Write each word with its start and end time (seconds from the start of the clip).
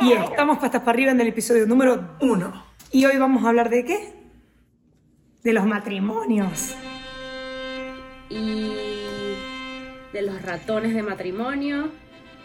Y 0.00 0.12
estamos 0.12 0.58
pastas 0.58 0.80
para 0.80 0.90
arriba 0.90 1.12
en 1.12 1.20
el 1.20 1.28
episodio 1.28 1.66
número 1.66 2.16
uno. 2.20 2.64
Y 2.90 3.04
hoy 3.06 3.16
vamos 3.18 3.44
a 3.44 3.50
hablar 3.50 3.70
de 3.70 3.84
qué? 3.84 4.14
De 5.44 5.52
los 5.52 5.64
matrimonios. 5.64 6.74
Y 8.28 8.72
de 10.12 10.22
los 10.22 10.42
ratones 10.42 10.94
de 10.94 11.02
matrimonio. 11.02 11.90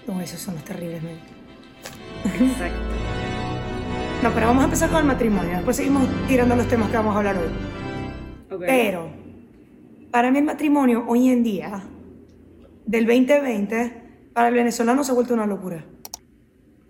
No, 0.06 0.22
esos 0.22 0.40
son 0.40 0.56
los 0.56 0.64
terribles, 0.64 1.02
Mel. 1.02 1.20
Exacto. 2.26 2.78
No, 4.24 4.32
pero 4.32 4.48
vamos 4.48 4.62
a 4.62 4.66
empezar 4.66 4.90
con 4.90 5.00
el 5.00 5.06
matrimonio. 5.06 5.56
Después 5.56 5.78
seguimos 5.78 6.08
tirando 6.28 6.56
los 6.56 6.68
temas 6.68 6.90
que 6.90 6.98
vamos 6.98 7.16
a 7.16 7.18
hablar 7.18 7.38
hoy. 7.38 8.56
Ok. 8.56 8.64
Pero, 8.66 9.10
para 10.18 10.32
mí 10.32 10.40
el 10.40 10.46
matrimonio 10.46 11.06
hoy 11.08 11.30
en 11.30 11.44
día, 11.44 11.84
del 12.88 13.06
2020, 13.06 14.32
para 14.34 14.48
el 14.48 14.56
venezolano 14.56 15.04
se 15.04 15.12
ha 15.12 15.14
vuelto 15.14 15.36
una 15.36 15.46
locura. 15.46 15.86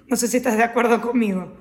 No 0.08 0.16
sé 0.16 0.30
si 0.30 0.38
estás 0.38 0.56
de 0.56 0.64
acuerdo 0.64 1.02
conmigo. 1.02 1.52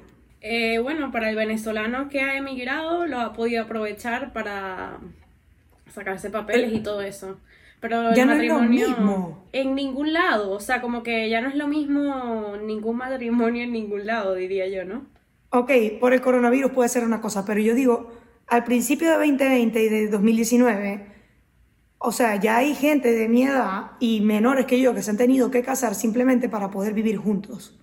Eh, 0.41 0.79
bueno, 0.79 1.11
para 1.11 1.29
el 1.29 1.35
venezolano 1.35 2.09
que 2.09 2.21
ha 2.21 2.37
emigrado, 2.37 3.09
lo 3.09 3.19
ha 3.19 3.33
podido 3.33 3.65
aprovechar 3.65 4.33
para 4.33 4.99
sacarse 5.93 6.31
papeles 6.31 6.73
y 6.73 6.79
todo 6.85 7.03
eso. 7.03 7.41
Pero 7.81 8.15
Ya 8.15 8.23
el 8.23 8.29
no 8.29 8.35
es 8.35 8.47
lo 8.47 8.55
matrimonio 8.61 8.89
mismo. 8.89 9.45
en 9.51 9.75
ningún 9.75 10.13
lado, 10.13 10.53
o 10.53 10.61
sea, 10.61 10.81
como 10.81 11.03
que 11.03 11.29
ya 11.29 11.41
no 11.41 11.49
es 11.49 11.57
lo 11.57 11.67
mismo 11.67 12.53
ningún 12.65 12.99
matrimonio 12.99 13.65
en 13.65 13.73
ningún 13.73 14.07
lado, 14.07 14.37
diría 14.37 14.69
yo, 14.69 14.85
¿no? 14.85 15.05
Ok, 15.51 15.73
por 15.99 16.13
el 16.13 16.21
coronavirus 16.21 16.71
puede 16.71 16.89
ser 16.89 17.03
una 17.03 17.21
cosa, 17.21 17.45
pero 17.45 17.59
yo 17.59 17.75
digo, 17.75 18.13
al 18.47 18.63
principio 18.63 19.09
de 19.11 19.17
2020 19.17 19.83
y 19.83 19.89
de 19.89 20.07
2019, 20.07 21.16
o 22.07 22.13
sea, 22.13 22.37
ya 22.37 22.59
hay 22.59 22.77
gente 22.77 23.11
de 23.11 23.29
mi 23.29 23.43
edad 23.43 23.91
y 23.99 24.21
menores 24.21 24.67
que 24.67 24.81
yo 24.81 24.95
que 24.95 25.03
se 25.03 25.11
han 25.11 25.17
tenido 25.17 25.51
que 25.51 25.63
casar 25.63 25.97
simplemente 25.97 26.49
para 26.49 26.71
poder 26.71 26.95
vivir 26.95 27.17
juntos. 27.17 27.77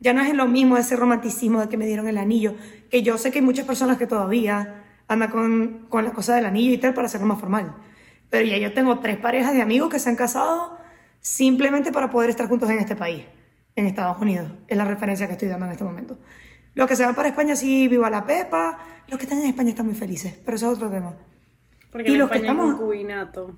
Ya 0.00 0.14
no 0.14 0.22
es 0.22 0.32
lo 0.32 0.46
mismo 0.48 0.78
ese 0.78 0.96
romanticismo 0.96 1.60
de 1.60 1.68
que 1.68 1.76
me 1.76 1.86
dieron 1.86 2.08
el 2.08 2.16
anillo, 2.16 2.54
que 2.90 3.02
yo 3.02 3.18
sé 3.18 3.30
que 3.30 3.40
hay 3.40 3.44
muchas 3.44 3.66
personas 3.66 3.98
que 3.98 4.06
todavía 4.06 4.82
andan 5.08 5.30
con, 5.30 5.86
con 5.90 6.06
la 6.06 6.12
cosa 6.12 6.34
del 6.34 6.46
anillo 6.46 6.72
y 6.72 6.78
tal 6.78 6.94
para 6.94 7.04
hacerlo 7.04 7.26
más 7.26 7.38
formal. 7.38 7.76
Pero 8.30 8.46
ya 8.46 8.56
yo 8.56 8.72
tengo 8.72 9.00
tres 9.00 9.18
parejas 9.18 9.52
de 9.52 9.60
amigos 9.60 9.90
que 9.90 9.98
se 9.98 10.08
han 10.08 10.16
casado 10.16 10.78
simplemente 11.20 11.92
para 11.92 12.08
poder 12.08 12.30
estar 12.30 12.48
juntos 12.48 12.70
en 12.70 12.78
este 12.78 12.96
país, 12.96 13.26
en 13.76 13.84
Estados 13.84 14.22
Unidos. 14.22 14.50
Es 14.68 14.78
la 14.78 14.86
referencia 14.86 15.26
que 15.26 15.34
estoy 15.34 15.48
dando 15.48 15.66
en 15.66 15.72
este 15.72 15.84
momento. 15.84 16.18
Los 16.72 16.88
que 16.88 16.96
se 16.96 17.04
van 17.04 17.14
para 17.14 17.28
España 17.28 17.56
sí, 17.56 17.88
viva 17.88 18.08
la 18.08 18.24
pepa. 18.24 18.78
Los 19.06 19.18
que 19.18 19.26
están 19.26 19.40
en 19.40 19.48
España 19.48 19.68
están 19.68 19.84
muy 19.84 19.94
felices, 19.94 20.32
pero 20.46 20.56
eso 20.56 20.72
es 20.72 20.78
otro 20.78 20.88
tema. 20.88 21.14
Porque 21.94 22.10
Y 22.10 22.16
los 22.16 22.28
que 22.28 22.38
España 22.38 22.52
estamos- 22.54 22.74
concubinato. 22.76 23.56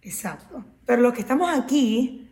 Exacto. 0.00 0.64
Pero 0.86 1.02
los 1.02 1.12
que 1.12 1.22
estamos 1.22 1.50
aquí, 1.50 2.30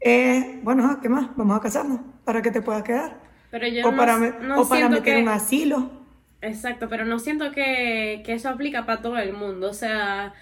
eh, 0.00 0.60
bueno, 0.62 1.00
¿qué 1.02 1.10
más? 1.10 1.36
Vamos 1.36 1.54
a 1.54 1.60
casarnos 1.60 2.00
para 2.24 2.40
que 2.40 2.50
te 2.50 2.62
puedas 2.62 2.82
quedar. 2.82 3.20
Pero 3.50 3.68
yo 3.68 3.86
o 3.86 3.90
no, 3.90 3.96
para, 3.98 4.18
no 4.18 4.60
o 4.62 4.66
para 4.66 4.88
meter 4.88 5.16
que... 5.16 5.22
un 5.22 5.28
asilo. 5.28 5.90
Exacto, 6.40 6.88
pero 6.88 7.04
no 7.04 7.18
siento 7.18 7.50
que, 7.52 8.22
que 8.24 8.32
eso 8.32 8.48
aplica 8.48 8.86
para 8.86 9.02
todo 9.02 9.18
el 9.18 9.34
mundo. 9.34 9.68
O 9.68 9.74
sea, 9.74 10.32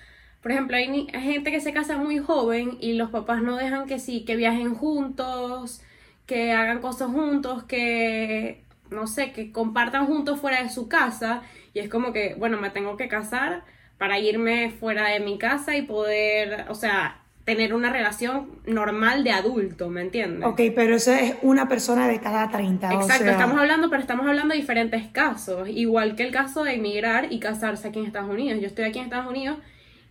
por 0.40 0.52
ejemplo, 0.52 0.76
hay, 0.76 0.86
ni- 0.88 1.08
hay 1.12 1.22
gente 1.22 1.50
que 1.50 1.60
se 1.60 1.72
casa 1.72 1.96
muy 1.98 2.18
joven 2.18 2.78
y 2.80 2.92
los 2.92 3.10
papás 3.10 3.42
no 3.42 3.56
dejan 3.56 3.88
que 3.88 3.98
sí, 3.98 4.24
que 4.24 4.36
viajen 4.36 4.74
juntos, 4.76 5.82
que 6.26 6.52
hagan 6.52 6.80
cosas 6.80 7.10
juntos, 7.10 7.64
que, 7.64 8.62
no 8.90 9.08
sé, 9.08 9.32
que 9.32 9.50
compartan 9.50 10.06
juntos 10.06 10.38
fuera 10.40 10.62
de 10.62 10.68
su 10.68 10.86
casa. 10.86 11.42
Y 11.74 11.80
es 11.80 11.88
como 11.88 12.12
que, 12.12 12.36
bueno, 12.38 12.56
me 12.60 12.70
tengo 12.70 12.96
que 12.96 13.08
casar 13.08 13.64
para 13.98 14.18
irme 14.18 14.70
fuera 14.70 15.08
de 15.08 15.20
mi 15.20 15.38
casa 15.38 15.76
y 15.76 15.82
poder, 15.82 16.66
o 16.68 16.74
sea, 16.74 17.20
tener 17.44 17.72
una 17.74 17.90
relación 17.90 18.50
normal 18.66 19.22
de 19.22 19.30
adulto, 19.30 19.88
¿me 19.88 20.00
entiendes? 20.00 20.48
Ok, 20.48 20.60
pero 20.74 20.96
eso 20.96 21.12
es 21.12 21.36
una 21.42 21.68
persona 21.68 22.08
de 22.08 22.18
cada 22.20 22.50
30. 22.50 22.88
o 22.90 23.00
Exacto, 23.00 23.22
sea, 23.24 23.32
estamos 23.32 23.58
hablando, 23.58 23.88
pero 23.88 24.00
estamos 24.02 24.26
hablando 24.26 24.52
de 24.54 24.60
diferentes 24.60 25.06
casos, 25.08 25.68
igual 25.68 26.16
que 26.16 26.24
el 26.24 26.32
caso 26.32 26.64
de 26.64 26.74
emigrar 26.74 27.32
y 27.32 27.38
casarse 27.38 27.86
aquí 27.88 28.00
en 28.00 28.06
Estados 28.06 28.30
Unidos. 28.30 28.60
Yo 28.60 28.66
estoy 28.66 28.84
aquí 28.84 28.98
en 28.98 29.04
Estados 29.04 29.30
Unidos 29.30 29.58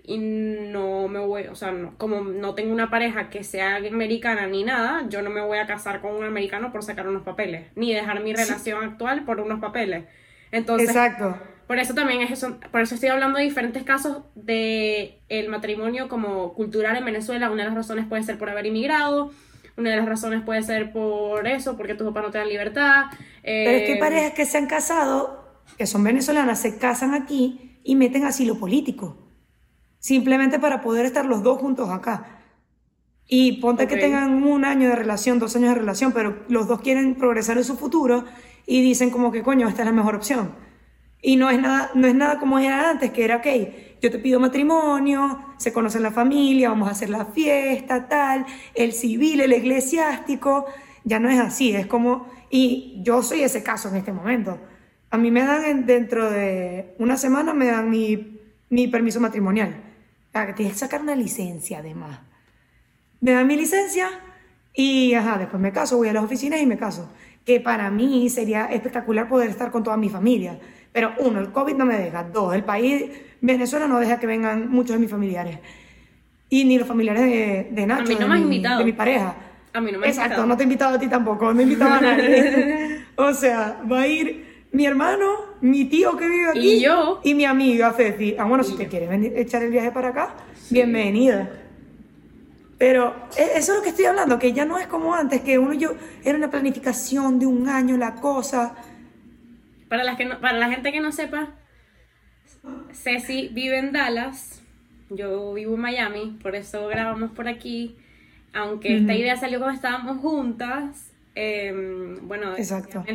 y 0.07 0.17
no 0.19 1.07
me 1.09 1.19
voy, 1.19 1.43
o 1.47 1.55
sea, 1.55 1.71
no- 1.71 1.97
como 1.97 2.21
no 2.21 2.53
tengo 2.55 2.71
una 2.71 2.89
pareja 2.89 3.29
que 3.29 3.43
sea 3.43 3.77
americana 3.77 4.47
ni 4.47 4.63
nada, 4.63 5.03
yo 5.09 5.21
no 5.21 5.29
me 5.29 5.41
voy 5.41 5.57
a 5.57 5.65
casar 5.67 5.99
con 5.99 6.15
un 6.15 6.23
americano 6.23 6.71
por 6.71 6.83
sacar 6.83 7.07
unos 7.07 7.23
papeles, 7.23 7.67
ni 7.75 7.93
dejar 7.93 8.21
mi 8.23 8.31
relación 8.33 8.83
actual 8.83 9.25
por 9.25 9.39
unos 9.41 9.59
papeles. 9.59 10.05
Entonces, 10.51 10.87
Exacto. 10.89 11.37
Por 11.67 11.79
eso 11.79 11.93
también 11.93 12.21
es 12.21 12.31
eso, 12.31 12.57
por 12.71 12.81
eso 12.81 12.95
estoy 12.95 13.09
hablando 13.09 13.39
de 13.39 13.45
diferentes 13.45 13.83
casos 13.83 14.19
de 14.35 15.19
el 15.29 15.49
matrimonio 15.49 16.07
como 16.07 16.53
cultural 16.53 16.95
en 16.97 17.05
Venezuela. 17.05 17.49
Una 17.49 17.63
de 17.63 17.69
las 17.69 17.77
razones 17.77 18.05
puede 18.05 18.23
ser 18.23 18.37
por 18.37 18.49
haber 18.49 18.67
inmigrado, 18.67 19.31
una 19.77 19.89
de 19.89 19.97
las 19.97 20.05
razones 20.05 20.43
puede 20.43 20.61
ser 20.61 20.91
por 20.93 21.47
eso, 21.47 21.75
porque 21.75 21.95
tus 21.95 22.07
papás 22.07 22.23
no 22.23 22.31
te 22.31 22.37
dan 22.37 22.49
libertad. 22.49 23.05
Pero 23.43 23.71
es 23.71 23.83
que 23.83 23.93
eh, 23.93 23.99
parejas 23.99 24.33
que 24.33 24.45
se 24.45 24.57
han 24.57 24.67
casado, 24.67 25.63
que 25.77 25.87
son 25.87 26.03
venezolanas, 26.03 26.61
se 26.61 26.77
casan 26.77 27.13
aquí 27.13 27.79
y 27.83 27.95
meten 27.95 28.25
asilo 28.25 28.59
político. 28.59 29.17
Simplemente 29.99 30.59
para 30.59 30.81
poder 30.81 31.05
estar 31.05 31.25
los 31.25 31.41
dos 31.41 31.59
juntos 31.59 31.89
acá. 31.89 32.43
Y 33.27 33.53
ponte 33.53 33.87
que 33.87 33.97
tengan 33.97 34.43
un 34.43 34.65
año 34.65 34.89
de 34.89 34.95
relación, 34.95 35.39
dos 35.39 35.55
años 35.55 35.69
de 35.69 35.79
relación, 35.79 36.11
pero 36.11 36.45
los 36.47 36.67
dos 36.67 36.81
quieren 36.81 37.15
progresar 37.15 37.57
en 37.57 37.63
su 37.63 37.75
futuro 37.75 38.23
y 38.67 38.83
dicen 38.83 39.09
como 39.09 39.31
que 39.31 39.41
coño, 39.41 39.67
esta 39.67 39.81
es 39.81 39.87
la 39.87 39.91
mejor 39.91 40.15
opción. 40.15 40.53
Y 41.27 41.37
no 41.37 41.49
es 41.49 41.59
nada, 41.59 41.89
no 41.95 42.05
es 42.07 42.13
nada 42.13 42.37
como 42.37 42.59
era 42.59 42.87
antes, 42.91 43.09
que 43.09 43.23
era, 43.23 43.37
ok, 43.37 43.47
yo 43.99 44.11
te 44.11 44.19
pido 44.19 44.39
matrimonio, 44.39 45.39
se 45.57 45.73
conocen 45.73 46.03
la 46.03 46.11
familia, 46.11 46.69
vamos 46.69 46.87
a 46.87 46.91
hacer 46.91 47.09
la 47.09 47.25
fiesta, 47.25 48.07
tal, 48.07 48.45
el 48.75 48.93
civil, 48.93 49.41
el 49.41 49.51
eclesiástico, 49.53 50.67
ya 51.03 51.19
no 51.19 51.27
es 51.27 51.39
así, 51.39 51.75
es 51.75 51.87
como, 51.87 52.27
y 52.51 52.99
yo 53.01 53.23
soy 53.23 53.41
ese 53.41 53.63
caso 53.63 53.89
en 53.89 53.95
este 53.95 54.13
momento. 54.13 54.59
A 55.09 55.17
mí 55.17 55.31
me 55.31 55.41
dan 55.43 55.65
en- 55.65 55.85
dentro 55.87 56.29
de 56.29 56.93
una 56.99 57.17
semana, 57.17 57.55
me 57.55 57.65
dan 57.67 57.89
mi, 57.89 58.39
mi 58.69 58.87
permiso 58.87 59.19
matrimonial. 59.19 59.73
Ah, 60.31 60.45
que 60.45 60.53
tienes 60.53 60.73
que 60.73 60.79
sacar 60.79 61.01
una 61.01 61.15
licencia 61.15 61.79
además. 61.79 62.19
Me 63.21 63.31
dan 63.31 63.47
mi 63.47 63.55
licencia 63.55 64.09
y, 64.73 65.13
ajá, 65.13 65.37
después 65.37 65.61
me 65.61 65.71
caso, 65.71 65.97
voy 65.97 66.09
a 66.09 66.13
las 66.13 66.23
oficinas 66.23 66.61
y 66.61 66.65
me 66.65 66.77
caso. 66.77 67.09
Que 67.45 67.59
para 67.59 67.89
mí 67.91 68.29
sería 68.29 68.65
espectacular 68.65 69.27
poder 69.27 69.49
estar 69.49 69.71
con 69.71 69.83
toda 69.83 69.97
mi 69.97 70.09
familia. 70.09 70.59
Pero 70.95 71.11
uno, 71.19 71.41
el 71.41 71.51
COVID 71.51 71.75
no 71.75 71.85
me 71.85 71.97
deja. 71.97 72.23
Dos, 72.23 72.55
el 72.55 72.63
país, 72.63 73.03
Venezuela 73.41 73.85
no 73.85 73.99
deja 73.99 74.17
que 74.17 74.27
vengan 74.27 74.71
muchos 74.71 74.95
de 74.95 74.99
mis 75.01 75.11
familiares. 75.11 75.59
Y 76.49 76.63
ni 76.63 76.79
los 76.79 76.87
familiares 76.87 77.21
de, 77.23 77.67
de 77.69 77.85
Nacho, 77.85 78.03
mí 78.03 78.13
no 78.13 78.21
de, 78.21 78.27
me 78.27 78.35
has 78.35 78.41
invitado. 78.41 78.79
de 78.79 78.85
mi 78.85 78.93
pareja. 78.93 79.35
A 79.73 79.81
mí 79.81 79.91
no 79.91 79.99
me 79.99 80.05
has 80.07 80.11
Exacto, 80.13 80.27
invitado. 80.35 80.47
no 80.47 80.55
te 80.55 80.63
he 80.63 80.67
invitado 80.67 80.95
a 80.95 80.99
ti 80.99 81.07
tampoco, 81.07 81.53
no 81.53 81.59
he 81.59 81.63
invitado 81.63 81.95
a 81.95 81.99
nadie. 81.99 83.01
o 83.17 83.33
sea, 83.33 83.81
va 83.91 84.03
a 84.03 84.07
ir 84.07 84.63
mi 84.71 84.85
hermano, 84.85 85.27
mi 85.59 85.83
tío 85.83 86.15
que 86.15 86.29
vive 86.29 86.49
aquí 86.51 86.73
Y 86.75 86.79
yo. 86.83 87.19
y 87.25 87.33
mi 87.33 87.43
amiga 87.43 87.91
Ceci. 87.91 88.37
Ah, 88.39 88.45
bueno, 88.45 88.63
si 88.63 88.77
te 88.77 88.87
quieres 88.87 89.09
venir, 89.09 89.33
echar 89.35 89.63
el 89.63 89.71
viaje 89.71 89.91
para 89.91 90.07
acá, 90.09 90.33
bienvenida. 90.69 91.49
Pero 92.77 93.15
e- 93.37 93.57
eso 93.57 93.71
es 93.73 93.77
lo 93.79 93.83
que 93.83 93.89
estoy 93.89 94.05
hablando, 94.05 94.39
que 94.39 94.53
ya 94.53 94.63
no 94.63 94.77
es 94.77 94.87
como 94.87 95.13
antes, 95.13 95.41
que 95.41 95.59
uno 95.59 95.73
yo 95.73 95.91
era 96.23 96.37
una 96.37 96.49
planificación 96.49 97.37
de 97.37 97.45
un 97.47 97.67
año 97.67 97.97
la 97.97 98.15
cosa. 98.15 98.75
Para, 99.95 100.03
las 100.03 100.17
que 100.17 100.25
no- 100.25 100.41
para 100.41 100.57
la 100.57 100.69
gente 100.69 100.91
que 100.91 100.99
no 100.99 101.13
sepa, 101.13 101.53
Ceci 102.91 103.47
vive 103.53 103.77
en 103.79 103.93
Dallas, 103.93 104.61
yo 105.09 105.53
vivo 105.53 105.75
en 105.75 105.79
Miami, 105.79 106.37
por 106.43 106.53
eso 106.53 106.87
grabamos 106.87 107.31
por 107.31 107.47
aquí. 107.47 107.95
Aunque 108.53 108.97
esta 108.97 109.13
idea 109.13 109.37
salió 109.37 109.59
cuando 109.59 109.75
estábamos 109.75 110.17
juntas, 110.17 111.11
eh, 111.35 112.17
bueno, 112.23 112.57
Exacto. 112.57 113.05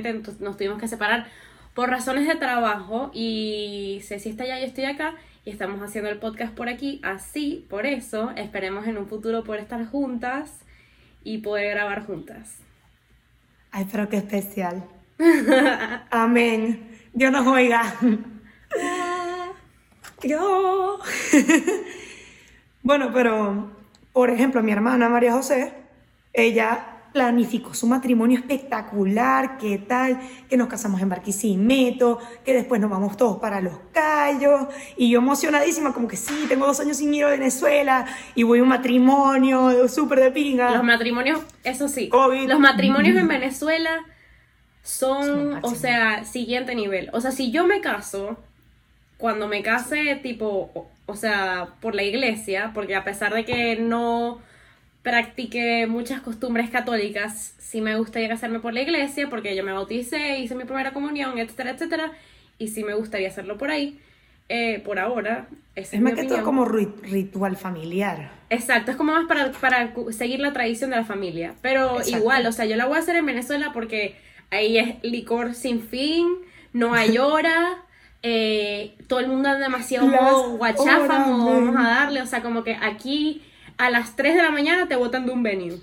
nos 0.40 0.56
tuvimos 0.56 0.78
que 0.78 0.88
separar 0.88 1.26
por 1.74 1.90
razones 1.90 2.26
de 2.26 2.36
trabajo 2.36 3.10
y 3.12 4.00
Ceci 4.02 4.30
está 4.30 4.44
allá, 4.44 4.58
yo 4.58 4.64
estoy 4.66 4.84
acá 4.84 5.14
y 5.44 5.50
estamos 5.50 5.82
haciendo 5.82 6.08
el 6.08 6.18
podcast 6.18 6.54
por 6.54 6.70
aquí, 6.70 6.98
así, 7.02 7.66
por 7.68 7.84
eso, 7.84 8.30
esperemos 8.36 8.86
en 8.86 8.96
un 8.96 9.06
futuro 9.06 9.44
poder 9.44 9.60
estar 9.62 9.84
juntas 9.86 10.60
y 11.24 11.38
poder 11.38 11.74
grabar 11.74 12.06
juntas. 12.06 12.56
Ay, 13.70 13.86
pero 13.92 14.08
qué 14.08 14.16
especial. 14.16 14.82
Amén. 16.10 16.98
Dios 17.12 17.32
nos 17.32 17.46
oiga. 17.46 17.94
Yo. 20.22 20.98
bueno, 22.82 23.10
pero, 23.12 23.70
por 24.12 24.30
ejemplo, 24.30 24.62
mi 24.62 24.72
hermana 24.72 25.08
María 25.08 25.32
José, 25.32 25.72
ella 26.32 26.86
planificó 27.12 27.74
su 27.74 27.86
matrimonio 27.88 28.38
espectacular, 28.38 29.58
qué 29.58 29.78
tal, 29.78 30.20
que 30.48 30.56
nos 30.56 30.68
casamos 30.68 31.00
en 31.00 31.08
Barquisimeto, 31.08 32.20
que 32.44 32.54
después 32.54 32.80
nos 32.80 32.88
vamos 32.88 33.16
todos 33.16 33.38
para 33.38 33.60
Los 33.60 33.74
Cayos, 33.92 34.68
y 34.96 35.10
yo 35.10 35.18
emocionadísima, 35.18 35.92
como 35.92 36.06
que 36.06 36.16
sí, 36.16 36.44
tengo 36.48 36.66
dos 36.66 36.78
años 36.78 36.98
sin 36.98 37.12
ir 37.12 37.24
a 37.24 37.30
Venezuela, 37.30 38.06
y 38.36 38.44
voy 38.44 38.60
a 38.60 38.62
un 38.62 38.68
matrimonio 38.68 39.88
súper 39.88 40.20
de 40.20 40.30
pinga. 40.30 40.70
Los 40.72 40.84
matrimonios, 40.84 41.40
eso 41.64 41.88
sí, 41.88 42.08
COVID. 42.08 42.48
los 42.48 42.60
matrimonios 42.60 43.16
en 43.16 43.26
Venezuela 43.26 44.04
Son 44.82 45.58
o 45.62 45.74
sea, 45.74 46.24
siguiente 46.24 46.74
nivel. 46.74 47.10
O 47.12 47.20
sea, 47.20 47.30
si 47.32 47.50
yo 47.52 47.66
me 47.66 47.80
caso, 47.80 48.38
cuando 49.18 49.48
me 49.48 49.62
case, 49.62 50.16
tipo, 50.22 50.70
o, 50.74 50.88
o 51.06 51.16
sea, 51.16 51.70
por 51.80 51.94
la 51.94 52.02
iglesia, 52.04 52.72
porque 52.74 52.96
a 52.96 53.04
pesar 53.04 53.34
de 53.34 53.44
que 53.44 53.76
no 53.76 54.40
practiqué 55.02 55.86
muchas 55.86 56.20
costumbres 56.20 56.70
católicas, 56.70 57.54
sí 57.58 57.80
me 57.80 57.96
gustaría 57.96 58.28
casarme 58.28 58.60
por 58.60 58.74
la 58.74 58.82
iglesia, 58.82 59.28
porque 59.30 59.56
yo 59.56 59.64
me 59.64 59.72
bauticé, 59.72 60.40
hice 60.40 60.54
mi 60.54 60.64
primera 60.64 60.92
comunión, 60.92 61.38
etcétera, 61.38 61.70
etcétera, 61.72 62.12
y 62.58 62.68
sí 62.68 62.84
me 62.84 62.94
gustaría 62.94 63.28
hacerlo 63.28 63.58
por 63.58 63.70
ahí. 63.70 64.00
Eh, 64.48 64.80
por 64.84 64.98
ahora, 64.98 65.48
esa 65.76 65.96
Es 65.96 65.98
es 65.98 66.02
más 66.02 66.12
mi 66.12 66.14
que 66.14 66.24
todo 66.24 66.42
opinión. 66.42 66.44
como 66.44 66.64
ri- 66.66 66.92
ritual 67.02 67.56
familiar. 67.56 68.30
Exacto, 68.50 68.90
es 68.90 68.96
como 68.96 69.12
más 69.12 69.26
para, 69.28 69.52
para 69.52 69.92
seguir 70.10 70.40
la 70.40 70.52
tradición 70.52 70.90
de 70.90 70.96
la 70.96 71.04
familia. 71.04 71.54
Pero 71.62 71.98
Exacto. 71.98 72.10
igual, 72.10 72.46
o 72.46 72.52
sea, 72.52 72.64
yo 72.66 72.76
la 72.76 72.86
voy 72.86 72.96
a 72.96 73.00
hacer 73.00 73.14
en 73.16 73.26
Venezuela 73.26 73.70
porque 73.72 74.16
ahí 74.50 74.78
es 74.78 74.96
licor 75.02 75.54
sin 75.54 75.82
fin, 75.82 76.26
no 76.72 76.94
hay 76.94 77.18
hora, 77.18 77.82
eh, 78.22 78.96
todo 79.08 79.20
el 79.20 79.28
mundo 79.28 79.48
anda 79.48 79.64
demasiado 79.66 80.06
modo 80.06 80.50
guachafa, 80.56 81.06
vamos 81.06 81.74
a 81.76 81.82
darle, 81.82 82.22
o 82.22 82.26
sea, 82.26 82.42
como 82.42 82.64
que 82.64 82.74
aquí 82.80 83.42
a 83.78 83.90
las 83.90 84.14
3 84.16 84.34
de 84.34 84.42
la 84.42 84.50
mañana 84.50 84.86
te 84.88 84.96
botan 84.96 85.24
de 85.26 85.32
un 85.32 85.42
venue. 85.42 85.78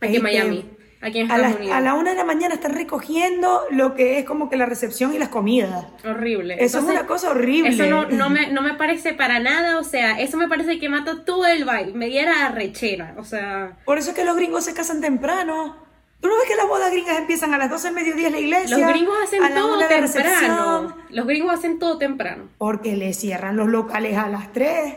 Aquí 0.00 0.16
en 0.16 0.22
Miami, 0.22 0.58
te- 1.00 1.06
aquí 1.06 1.18
en 1.20 1.30
A 1.30 1.34
Estados 1.36 1.52
la, 1.54 1.58
Unidos. 1.58 1.76
a 1.76 1.80
la 1.80 1.94
una 1.94 2.10
de 2.10 2.16
la 2.16 2.24
mañana 2.24 2.54
están 2.54 2.74
recogiendo 2.74 3.62
lo 3.70 3.94
que 3.96 4.18
es 4.18 4.24
como 4.24 4.48
que 4.48 4.56
la 4.56 4.66
recepción 4.66 5.12
y 5.14 5.18
las 5.18 5.30
comidas. 5.30 5.86
Horrible. 6.04 6.54
Eso 6.54 6.78
Entonces, 6.78 6.90
es 6.94 7.00
una 7.00 7.06
cosa 7.08 7.30
horrible. 7.30 7.70
Eso 7.70 7.86
no, 7.86 8.04
no, 8.06 8.30
me, 8.30 8.48
no 8.52 8.62
me 8.62 8.74
parece 8.78 9.14
para 9.14 9.40
nada, 9.40 9.78
o 9.80 9.84
sea, 9.84 10.20
eso 10.20 10.36
me 10.36 10.46
parece 10.48 10.78
que 10.78 10.88
mata 10.88 11.24
todo 11.24 11.46
el 11.46 11.64
vibe, 11.64 11.92
me 11.94 12.06
diera 12.06 12.48
rechera, 12.50 13.14
o 13.18 13.24
sea... 13.24 13.76
Por 13.84 13.98
eso 13.98 14.10
es 14.10 14.16
que 14.16 14.24
los 14.24 14.36
gringos 14.36 14.64
se 14.64 14.74
casan 14.74 15.00
temprano. 15.00 15.84
¿Tú 16.20 16.28
no 16.28 16.34
ves 16.36 16.46
que 16.48 16.56
las 16.56 16.66
bodas 16.66 16.90
gringas 16.90 17.18
empiezan 17.18 17.52
a 17.54 17.58
las 17.58 17.70
12 17.70 17.88
del 17.88 17.94
mediodía 17.94 18.26
en 18.28 18.32
la 18.32 18.38
iglesia? 18.40 18.78
Los 18.78 18.88
gringos 18.88 19.16
hacen 19.22 19.42
a 19.44 19.50
la 19.50 19.56
todo 19.56 19.76
una 19.76 19.88
temprano. 19.88 20.06
recepción? 20.12 20.94
Los 21.10 21.26
gringos 21.26 21.52
hacen 21.54 21.78
todo 21.78 21.98
temprano. 21.98 22.48
Porque 22.58 22.96
le 22.96 23.12
cierran 23.12 23.56
los 23.56 23.68
locales 23.68 24.16
a 24.16 24.28
las 24.28 24.52
3. 24.52 24.94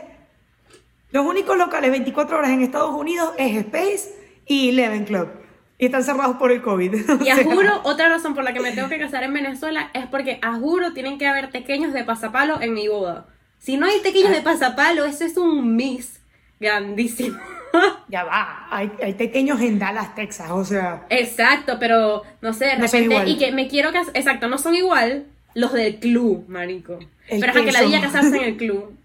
Los 1.12 1.26
únicos 1.26 1.56
locales 1.58 1.90
24 1.90 2.38
horas 2.38 2.50
en 2.50 2.62
Estados 2.62 2.94
Unidos 2.94 3.32
es 3.36 3.56
Space 3.56 4.14
y 4.46 4.70
Eleven 4.70 5.04
Club. 5.04 5.28
Y 5.78 5.86
están 5.86 6.04
cerrados 6.04 6.36
por 6.36 6.52
el 6.52 6.62
COVID. 6.62 6.94
Y 7.24 7.28
a 7.30 7.36
juro, 7.42 7.80
otra 7.84 8.08
razón 8.08 8.34
por 8.34 8.44
la 8.44 8.52
que 8.52 8.60
me 8.60 8.72
tengo 8.72 8.88
que 8.88 8.98
casar 8.98 9.22
en 9.22 9.32
Venezuela 9.32 9.90
es 9.94 10.06
porque 10.06 10.38
a 10.42 10.54
juro 10.54 10.92
tienen 10.92 11.18
que 11.18 11.26
haber 11.26 11.50
tequeños 11.50 11.92
de 11.92 12.04
pasapalo 12.04 12.60
en 12.60 12.74
mi 12.74 12.88
boda. 12.88 13.26
Si 13.58 13.76
no 13.76 13.86
hay 13.86 14.00
tequeños 14.00 14.30
Ah. 14.30 14.34
de 14.36 14.42
pasapalo, 14.42 15.04
eso 15.04 15.24
es 15.24 15.36
un 15.36 15.76
miss 15.76 16.20
grandísimo. 16.60 17.38
Ya 18.08 18.24
va, 18.24 18.66
hay, 18.70 18.90
hay 19.02 19.14
pequeños 19.14 19.60
en 19.60 19.78
Dallas, 19.78 20.14
Texas, 20.16 20.50
o 20.50 20.64
sea. 20.64 21.06
Exacto, 21.10 21.76
pero 21.78 22.22
no 22.42 22.52
sé, 22.52 22.64
de 22.66 22.76
No 22.78 22.86
repente, 22.86 23.22
y 23.30 23.36
que 23.38 23.52
me 23.52 23.68
quiero 23.68 23.92
casar, 23.92 24.16
exacto, 24.16 24.48
no 24.48 24.58
son 24.58 24.74
igual 24.74 25.26
los 25.54 25.72
del 25.72 26.00
club, 26.00 26.44
marico. 26.48 26.98
El 27.28 27.40
pero 27.40 27.52
es 27.52 27.64
que 27.66 27.72
la 27.72 27.82
dilla 27.82 28.00
son- 28.00 28.10
casarse 28.10 28.36
en 28.38 28.44
el 28.52 28.56
club. 28.56 28.96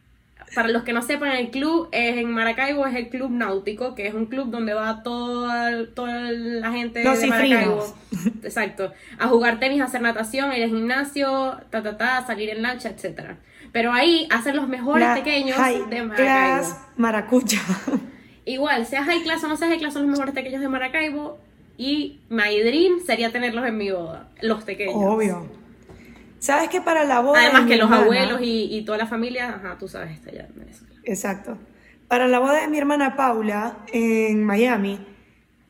Para 0.54 0.70
los 0.70 0.84
que 0.84 0.94
no 0.94 1.02
sepan, 1.02 1.32
el 1.34 1.50
club 1.52 1.90
es 1.92 2.16
en 2.18 2.32
Maracaibo 2.32 2.86
es 2.88 2.96
el 2.96 3.10
club 3.10 3.30
náutico, 3.30 3.94
que 3.94 4.08
es 4.08 4.14
un 4.14 4.28
club 4.28 4.50
donde 4.52 4.74
va 4.74 5.04
toda, 5.04 5.86
toda 5.94 6.32
la 6.32 6.72
gente 6.72 7.04
Los 7.04 7.20
de 7.20 7.28
Maracaibo. 7.28 7.82
cifrinos. 7.82 8.36
Exacto. 8.44 8.94
A 9.20 9.28
jugar 9.28 9.60
tenis, 9.60 9.82
a 9.82 9.86
hacer 9.86 10.02
natación, 10.02 10.54
ir 10.54 10.64
al 10.64 10.70
gimnasio, 10.70 11.58
ta 11.72 11.84
ta 11.84 11.98
ta, 11.98 12.26
salir 12.26 12.50
en 12.52 12.62
lancha, 12.62 12.90
etcétera. 12.90 13.38
Pero 13.74 13.92
ahí 13.92 14.28
hacen 14.32 14.56
los 14.56 14.68
mejores 14.70 15.06
la 15.08 15.16
pequeños 15.16 15.58
de 15.90 16.02
Maracaibo. 16.04 16.16
class 16.16 16.80
maracucha. 16.96 17.60
Igual, 18.46 18.86
sea 18.86 19.04
high 19.04 19.24
class 19.24 19.44
o 19.44 19.48
no 19.48 19.58
sea 19.58 19.68
high 19.70 19.80
class, 19.80 19.94
son 19.94 20.04
los 20.04 20.12
mejores 20.12 20.34
pequeños 20.34 20.62
de 20.62 20.70
Maracaibo. 20.70 21.38
Y 21.78 22.20
my 22.30 22.60
dream 22.62 23.00
sería 23.06 23.32
tenerlos 23.32 23.66
en 23.68 23.78
mi 23.78 23.92
boda. 23.92 24.30
Los 24.42 24.64
pequeños. 24.64 24.96
Obvio. 24.96 25.46
¿Sabes 26.40 26.70
que 26.70 26.80
para 26.80 27.04
la 27.06 27.22
boda 27.22 27.40
Además 27.42 27.64
de 27.66 27.70
que 27.72 27.78
los 27.78 27.86
hermana- 27.90 28.04
abuelos 28.04 28.42
y, 28.42 28.68
y 28.76 28.86
toda 28.86 28.98
la 29.00 29.08
familia, 29.08 29.50
ajá, 29.50 29.78
tú 29.80 29.88
sabes, 29.88 30.12
está 30.12 30.30
allá 30.30 30.48
en 30.48 30.60
Venezuela. 30.60 30.94
Exacto. 31.04 31.58
Para 32.08 32.28
la 32.28 32.40
boda 32.40 32.62
de 32.62 32.68
mi 32.68 32.78
hermana 32.78 33.16
Paula 33.16 33.78
en 33.92 34.44
Miami, 34.44 35.00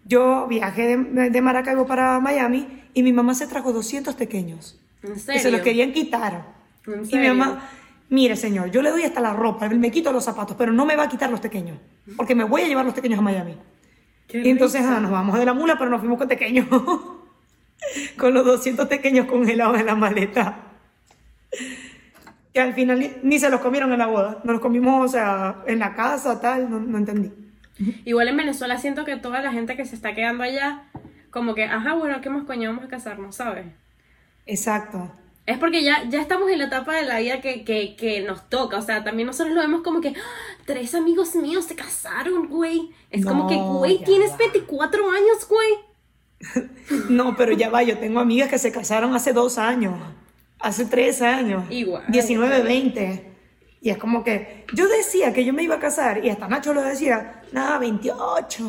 yo 0.06 0.48
viajé 0.48 0.98
de, 0.98 1.30
de 1.30 1.42
Maracaibo 1.42 1.88
para 1.88 2.20
Miami 2.20 2.84
y 2.94 3.04
mi 3.04 3.14
mamá 3.14 3.34
se 3.36 3.48
trajo 3.48 3.72
200 3.72 4.16
pequeños. 4.16 4.80
¿En 5.02 5.14
Que 5.14 5.20
serio? 5.20 5.42
se 5.42 5.52
los 5.52 5.62
querían 5.62 5.94
quitar. 5.94 6.46
¿En 6.88 6.94
Y 6.94 6.98
mi 6.98 7.06
serio? 7.06 7.34
mamá, 7.36 7.70
mire 8.10 8.36
señor, 8.36 8.72
yo 8.72 8.82
le 8.82 8.92
doy 8.92 9.04
hasta 9.04 9.22
la 9.22 9.34
ropa, 9.34 9.68
me 9.70 9.92
quito 9.92 10.12
los 10.12 10.24
zapatos, 10.24 10.56
pero 10.58 10.72
no 10.72 10.86
me 10.86 10.96
va 10.96 11.04
a 11.04 11.10
quitar 11.10 11.30
los 11.30 11.40
pequeños, 11.40 11.78
porque 12.16 12.36
me 12.36 12.44
voy 12.44 12.62
a 12.62 12.68
llevar 12.68 12.86
los 12.86 12.94
pequeños 12.94 13.20
a 13.20 13.22
Miami. 13.22 13.58
Qué 14.28 14.42
Y 14.42 14.50
entonces 14.50 14.82
ah, 14.84 15.00
nos 15.00 15.12
vamos 15.12 15.38
de 15.38 15.46
la 15.46 15.54
mula, 15.54 15.78
pero 15.78 15.90
nos 15.90 16.00
fuimos 16.00 16.18
con 16.18 16.28
pequeños. 16.28 16.68
con 18.18 18.34
los 18.34 18.46
200 18.46 18.88
pequeños 18.88 19.28
congelados 19.28 19.80
en 19.80 19.86
la 19.86 19.96
maleta. 19.96 20.58
Que 22.54 22.62
al 22.62 22.74
final 22.74 23.00
ni, 23.00 23.12
ni 23.22 23.40
se 23.40 23.50
los 23.50 23.60
comieron 23.60 23.92
en 23.92 24.00
la 24.00 24.08
boda. 24.08 24.42
Nos 24.44 24.54
los 24.54 24.62
comimos, 24.62 25.06
o 25.06 25.08
sea, 25.08 25.64
en 25.68 25.80
la 25.80 25.94
casa, 25.94 26.40
tal, 26.40 26.70
no, 26.70 26.80
no 26.80 26.98
entendí. 26.98 27.32
Igual 28.06 28.30
en 28.30 28.38
Venezuela 28.38 28.78
siento 28.78 29.04
que 29.04 29.18
toda 29.18 29.42
la 29.42 29.52
gente 29.52 29.76
que 29.76 29.86
se 29.86 29.96
está 29.96 30.16
quedando 30.16 30.44
allá, 30.44 30.84
como 31.30 31.54
que, 31.54 31.66
ajá, 31.66 31.94
bueno, 31.94 32.22
¿qué 32.22 32.30
más 32.30 32.46
coño 32.46 32.70
vamos 32.70 32.86
a 32.86 32.88
casarnos, 32.88 33.36
sabes? 33.36 33.66
Exacto. 34.46 35.12
Es 35.46 35.60
porque 35.60 35.84
ya, 35.84 36.04
ya 36.10 36.22
estamos 36.22 36.50
en 36.50 36.58
la 36.58 36.66
etapa 36.66 36.96
de 36.96 37.04
la 37.04 37.20
vida 37.20 37.40
que, 37.40 37.64
que, 37.64 37.96
que 37.96 38.22
nos 38.22 38.50
toca. 38.50 38.78
O 38.78 38.82
sea, 38.82 39.04
también 39.04 39.28
nosotros 39.28 39.54
lo 39.54 39.62
vemos 39.62 39.82
como 39.84 40.02
que 40.02 40.10
"Ah, 40.10 40.58
tres 40.66 40.96
amigos 40.96 41.36
míos 41.36 41.66
se 41.66 41.76
casaron, 41.76 42.48
güey. 42.48 42.90
Es 43.12 43.24
como 43.24 43.48
que, 43.48 43.56
güey, 43.56 44.04
tienes 44.04 44.32
va. 44.32 44.38
24 44.38 45.12
años, 45.12 45.48
güey. 45.48 45.70
No, 47.10 47.36
pero 47.36 47.52
ya 47.54 47.70
va, 47.70 47.84
yo 47.84 47.98
tengo 47.98 48.20
amigas 48.20 48.50
que 48.50 48.58
se 48.60 48.72
casaron 48.72 49.16
hace 49.16 49.34
dos 49.34 49.58
años, 49.58 49.96
hace 50.60 50.86
tres 50.86 51.22
años, 51.22 51.64
Igual. 51.70 52.04
19, 52.08 52.62
20. 52.62 53.32
Y 53.82 53.90
es 53.90 53.98
como 53.98 54.24
que 54.24 54.66
yo 54.74 54.88
decía 54.88 55.34
que 55.34 55.46
yo 55.46 55.54
me 55.54 55.64
iba 55.64 55.76
a 55.76 55.80
casar 55.80 56.24
y 56.26 56.30
hasta 56.30 56.48
Nacho 56.48 56.74
lo 56.74 56.82
decía, 56.82 57.42
nada, 57.52 57.78
28, 57.80 58.68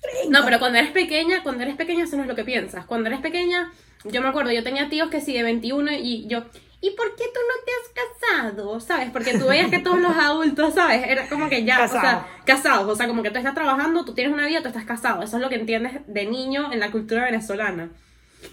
30. 0.00 0.38
No, 0.38 0.44
pero 0.44 0.58
cuando 0.58 0.78
eres 0.78 0.90
pequeña, 0.92 1.42
cuando 1.42 1.62
eres 1.62 1.76
pequeña 1.76 2.04
eso 2.04 2.16
no 2.16 2.22
es 2.22 2.28
lo 2.28 2.34
que 2.34 2.44
piensas. 2.44 2.84
Cuando 2.86 3.08
eres 3.08 3.20
pequeña, 3.20 3.72
yo 4.04 4.22
me 4.22 4.28
acuerdo, 4.28 4.52
yo 4.52 4.62
tenía 4.62 4.88
tíos 4.88 5.10
que 5.10 5.20
sí 5.20 5.32
de 5.32 5.42
21 5.42 5.92
y 5.92 6.26
yo, 6.26 6.44
¿y 6.80 6.90
por 6.90 7.14
qué 7.14 7.24
tú 7.32 7.40
no 7.48 7.64
te 7.64 7.72
has 7.72 8.50
casado? 8.50 8.80
¿Sabes? 8.80 9.10
Porque 9.10 9.38
tú 9.38 9.46
veías 9.46 9.70
que 9.70 9.78
todos 9.78 9.98
los 10.00 10.16
adultos, 10.16 10.74
¿sabes? 10.74 11.04
Era 11.06 11.28
como 11.28 11.48
que 11.48 11.64
ya, 11.64 11.84
o 11.84 11.88
sea, 11.88 12.26
Casados. 12.44 12.88
o 12.88 12.96
sea, 12.96 13.06
como 13.06 13.22
que 13.22 13.30
tú 13.30 13.38
estás 13.38 13.54
trabajando, 13.54 14.04
tú 14.04 14.14
tienes 14.14 14.34
una 14.34 14.46
vida, 14.46 14.62
tú 14.62 14.68
estás 14.68 14.84
casado. 14.84 15.22
Eso 15.22 15.36
es 15.36 15.42
lo 15.42 15.48
que 15.48 15.54
entiendes 15.54 16.00
de 16.06 16.26
niño 16.26 16.72
en 16.72 16.80
la 16.80 16.90
cultura 16.90 17.24
venezolana. 17.24 17.90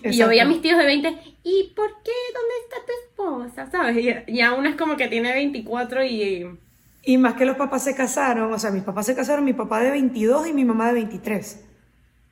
Y 0.04 0.12
yo 0.12 0.28
veía 0.28 0.44
a 0.44 0.46
mis 0.46 0.62
tíos 0.62 0.78
de 0.78 0.86
20, 0.86 1.10
¿y 1.44 1.74
por 1.76 1.90
qué? 2.04 2.12
¿Dónde 2.34 2.56
está 2.64 2.78
tu 2.86 2.92
esposa? 3.04 3.72
¿Sabes? 3.72 3.98
Y, 3.98 4.32
y 4.32 4.42
aún 4.42 4.68
es 4.68 4.76
como 4.76 4.96
que 4.96 5.08
tiene 5.08 5.34
24 5.34 6.06
y... 6.06 6.60
Y 7.02 7.18
más 7.18 7.34
que 7.34 7.46
los 7.46 7.56
papás 7.56 7.84
se 7.86 7.96
casaron, 7.96 8.54
o 8.54 8.60
sea, 8.60 8.70
mis 8.70 8.84
papás 8.84 9.08
se 9.08 9.16
casaron, 9.16 9.44
mi 9.44 9.54
papá 9.54 9.80
de 9.82 9.90
22 9.90 10.48
y 10.48 10.54
mi 10.54 10.66
mamá 10.66 10.88
de 10.90 10.94
23. 10.94 11.66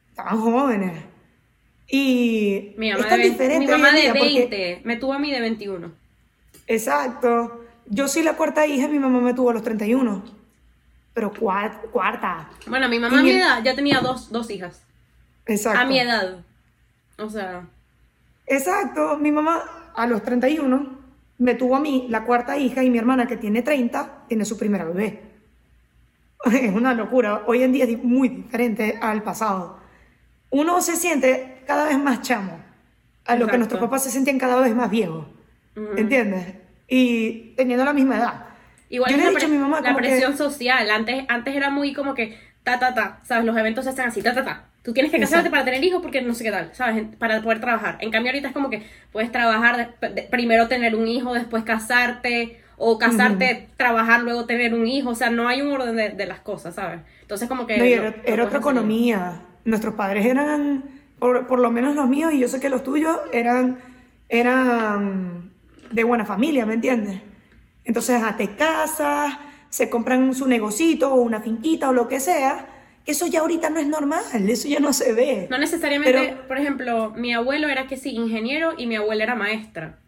Estaban 0.09 0.39
jóvenes. 0.39 1.16
Y 1.89 2.73
Mi 2.77 2.89
es 2.91 2.97
mamá, 2.97 3.09
tan 3.09 3.19
de, 3.21 3.29
diferente 3.29 3.65
mi 3.65 3.71
mamá 3.71 3.91
de 3.93 4.01
día 4.01 4.13
20, 4.13 4.41
porque- 4.41 4.81
me 4.83 4.97
tuvo 4.97 5.13
a 5.13 5.19
mí 5.19 5.31
de 5.31 5.39
21. 5.41 5.91
exacto. 6.67 7.63
Yo 7.89 8.09
soy 8.09 8.23
la 8.23 8.33
cuarta 8.33 8.67
hija, 8.67 8.89
mi 8.89 8.99
mamá 8.99 9.21
me 9.21 9.33
tuvo 9.33 9.51
a 9.51 9.53
los 9.53 9.63
31. 9.63 10.21
Pero 11.13 11.31
cuar- 11.33 11.81
cuarta. 11.91 12.49
Bueno, 12.67 12.89
mi 12.89 12.99
mamá 12.99 13.15
Y 13.15 13.19
a 13.19 13.23
mi 13.23 13.31
edad 13.31 13.63
ya 13.63 13.75
tenía 13.75 14.01
dos, 14.01 14.29
dos 14.29 14.49
hijas. 14.51 14.81
Exacto. 15.45 15.79
A 15.79 15.85
mi 15.85 15.97
edad. 15.99 16.43
O 17.17 17.29
sea, 17.29 17.65
Exacto. 18.45 19.17
Mi 19.17 19.31
mamá 19.31 19.63
a 19.95 20.05
los 20.05 20.21
31 20.23 20.97
me 21.37 21.55
tuvo 21.55 21.75
a 21.77 21.79
mí, 21.79 22.07
la 22.09 22.23
cuarta 22.25 22.57
hija, 22.57 22.83
y 22.83 22.89
mi 22.89 22.97
hermana 22.97 23.25
que 23.27 23.37
tiene 23.37 23.61
30, 23.61 24.25
tiene 24.27 24.43
su 24.45 24.57
primera 24.57 24.83
bebé. 24.85 25.21
Es 26.51 26.73
una 26.75 26.93
locura. 26.93 27.43
Hoy 27.47 27.63
en 27.63 27.71
día 27.71 27.85
es 27.85 28.03
muy 28.03 28.27
diferente 28.29 28.99
al 29.01 29.23
pasado. 29.23 29.79
Uno 30.49 30.81
se 30.81 30.95
siente 30.95 31.61
cada 31.67 31.85
vez 31.85 31.97
más 31.99 32.21
chamo, 32.21 32.59
a 33.25 33.35
lo 33.35 33.47
que 33.47 33.57
nuestros 33.57 33.81
papás 33.81 34.03
se 34.03 34.11
sentían 34.11 34.37
cada 34.39 34.59
vez 34.61 34.73
más 34.75 34.89
viejos. 34.89 35.25
Ujú. 35.75 35.97
¿Entiendes? 35.97 36.55
Y 36.87 37.53
teniendo 37.55 37.83
la 37.85 37.93
misma 37.93 38.17
edad. 38.17 38.45
igual 38.89 39.11
Yo 39.11 39.17
le 39.17 39.23
he 39.23 39.25
la, 39.25 39.31
dicho 39.31 39.45
a 39.45 39.49
mi 39.49 39.57
mamá 39.57 39.81
la 39.81 39.89
como 39.89 39.99
que- 39.99 40.07
presión 40.07 40.37
social. 40.37 40.89
Antes, 40.89 41.25
antes 41.27 41.55
era 41.55 41.69
muy 41.69 41.93
como 41.93 42.13
que 42.13 42.37
ta, 42.63 42.79
ta, 42.79 42.93
ta. 42.93 43.19
¿Sabes? 43.23 43.45
Los 43.45 43.57
eventos 43.57 43.83
se 43.83 43.91
hacen 43.91 44.05
así, 44.05 44.21
ta, 44.21 44.33
ta, 44.33 44.43
ta. 44.45 44.63
Tú 44.83 44.93
tienes 44.93 45.11
que 45.11 45.19
casarte 45.19 45.47
Exacto. 45.47 45.51
para 45.51 45.65
tener 45.65 45.83
hijos 45.83 46.01
porque 46.01 46.21
no 46.21 46.33
sé 46.33 46.45
qué 46.45 46.51
tal, 46.51 46.69
¿sabes? 46.73 47.03
Para 47.19 47.41
poder 47.41 47.59
trabajar. 47.59 47.97
En 47.99 48.09
cambio, 48.09 48.31
ahorita 48.31 48.47
es 48.47 48.53
como 48.53 48.69
que 48.69 48.83
puedes 49.11 49.29
trabajar, 49.33 49.95
primero 50.31 50.69
tener 50.69 50.95
un 50.95 51.07
hijo, 51.07 51.33
después 51.33 51.63
casarte. 51.63 52.61
O 52.79 52.99
casarte, 52.99 53.69
trabajar, 53.75 54.21
luego 54.21 54.45
tener 54.45 54.75
un 54.75 54.85
hijo. 54.85 55.09
O 55.09 55.15
sea, 55.15 55.31
no 55.31 55.47
hay 55.47 55.61
un 55.63 55.71
orden 55.71 55.95
de, 55.95 56.09
de 56.11 56.25
las 56.27 56.41
cosas, 56.41 56.75
¿sabes? 56.75 56.99
Entonces, 57.23 57.47
como 57.49 57.65
que. 57.65 57.75
No, 57.79 57.83
y 57.85 57.93
era, 57.93 58.15
era 58.23 58.43
otra 58.43 58.59
hacer. 58.59 58.61
Nuestros 59.67 59.95
padres 59.95 60.25
eran, 60.25 60.85
por, 61.19 61.45
por 61.45 61.59
lo 61.59 61.69
menos 61.71 61.93
los 61.93 62.07
míos, 62.07 62.31
y 62.33 62.39
yo 62.39 62.47
sé 62.47 62.61
que 62.61 62.69
los 62.69 62.83
tuyos 62.83 63.19
eran, 63.33 63.79
eran 64.29 65.51
de 65.91 66.03
buena 66.05 66.25
familia, 66.25 66.65
¿me 66.65 66.73
entiendes? 66.75 67.21
Entonces, 67.83 68.23
a 68.23 68.37
te 68.37 68.55
casas, 68.55 69.37
se 69.69 69.89
compran 69.89 70.33
su 70.33 70.47
negocito 70.47 71.13
o 71.13 71.21
una 71.21 71.41
finquita 71.41 71.89
o 71.89 71.93
lo 71.93 72.07
que 72.07 72.21
sea. 72.21 72.67
Eso 73.05 73.27
ya 73.27 73.41
ahorita 73.41 73.69
no 73.69 73.79
es 73.79 73.87
normal, 73.87 74.23
eso 74.49 74.69
ya 74.69 74.79
no 74.79 74.93
se 74.93 75.11
ve. 75.11 75.47
No 75.49 75.57
necesariamente, 75.57 76.13
Pero- 76.13 76.47
por 76.47 76.57
ejemplo, 76.57 77.11
mi 77.15 77.33
abuelo 77.33 77.67
era 77.67 77.87
que 77.87 77.97
sí, 77.97 78.11
ingeniero 78.11 78.73
y 78.77 78.87
mi 78.87 78.95
abuela 78.95 79.23
era 79.23 79.35
maestra. 79.35 79.99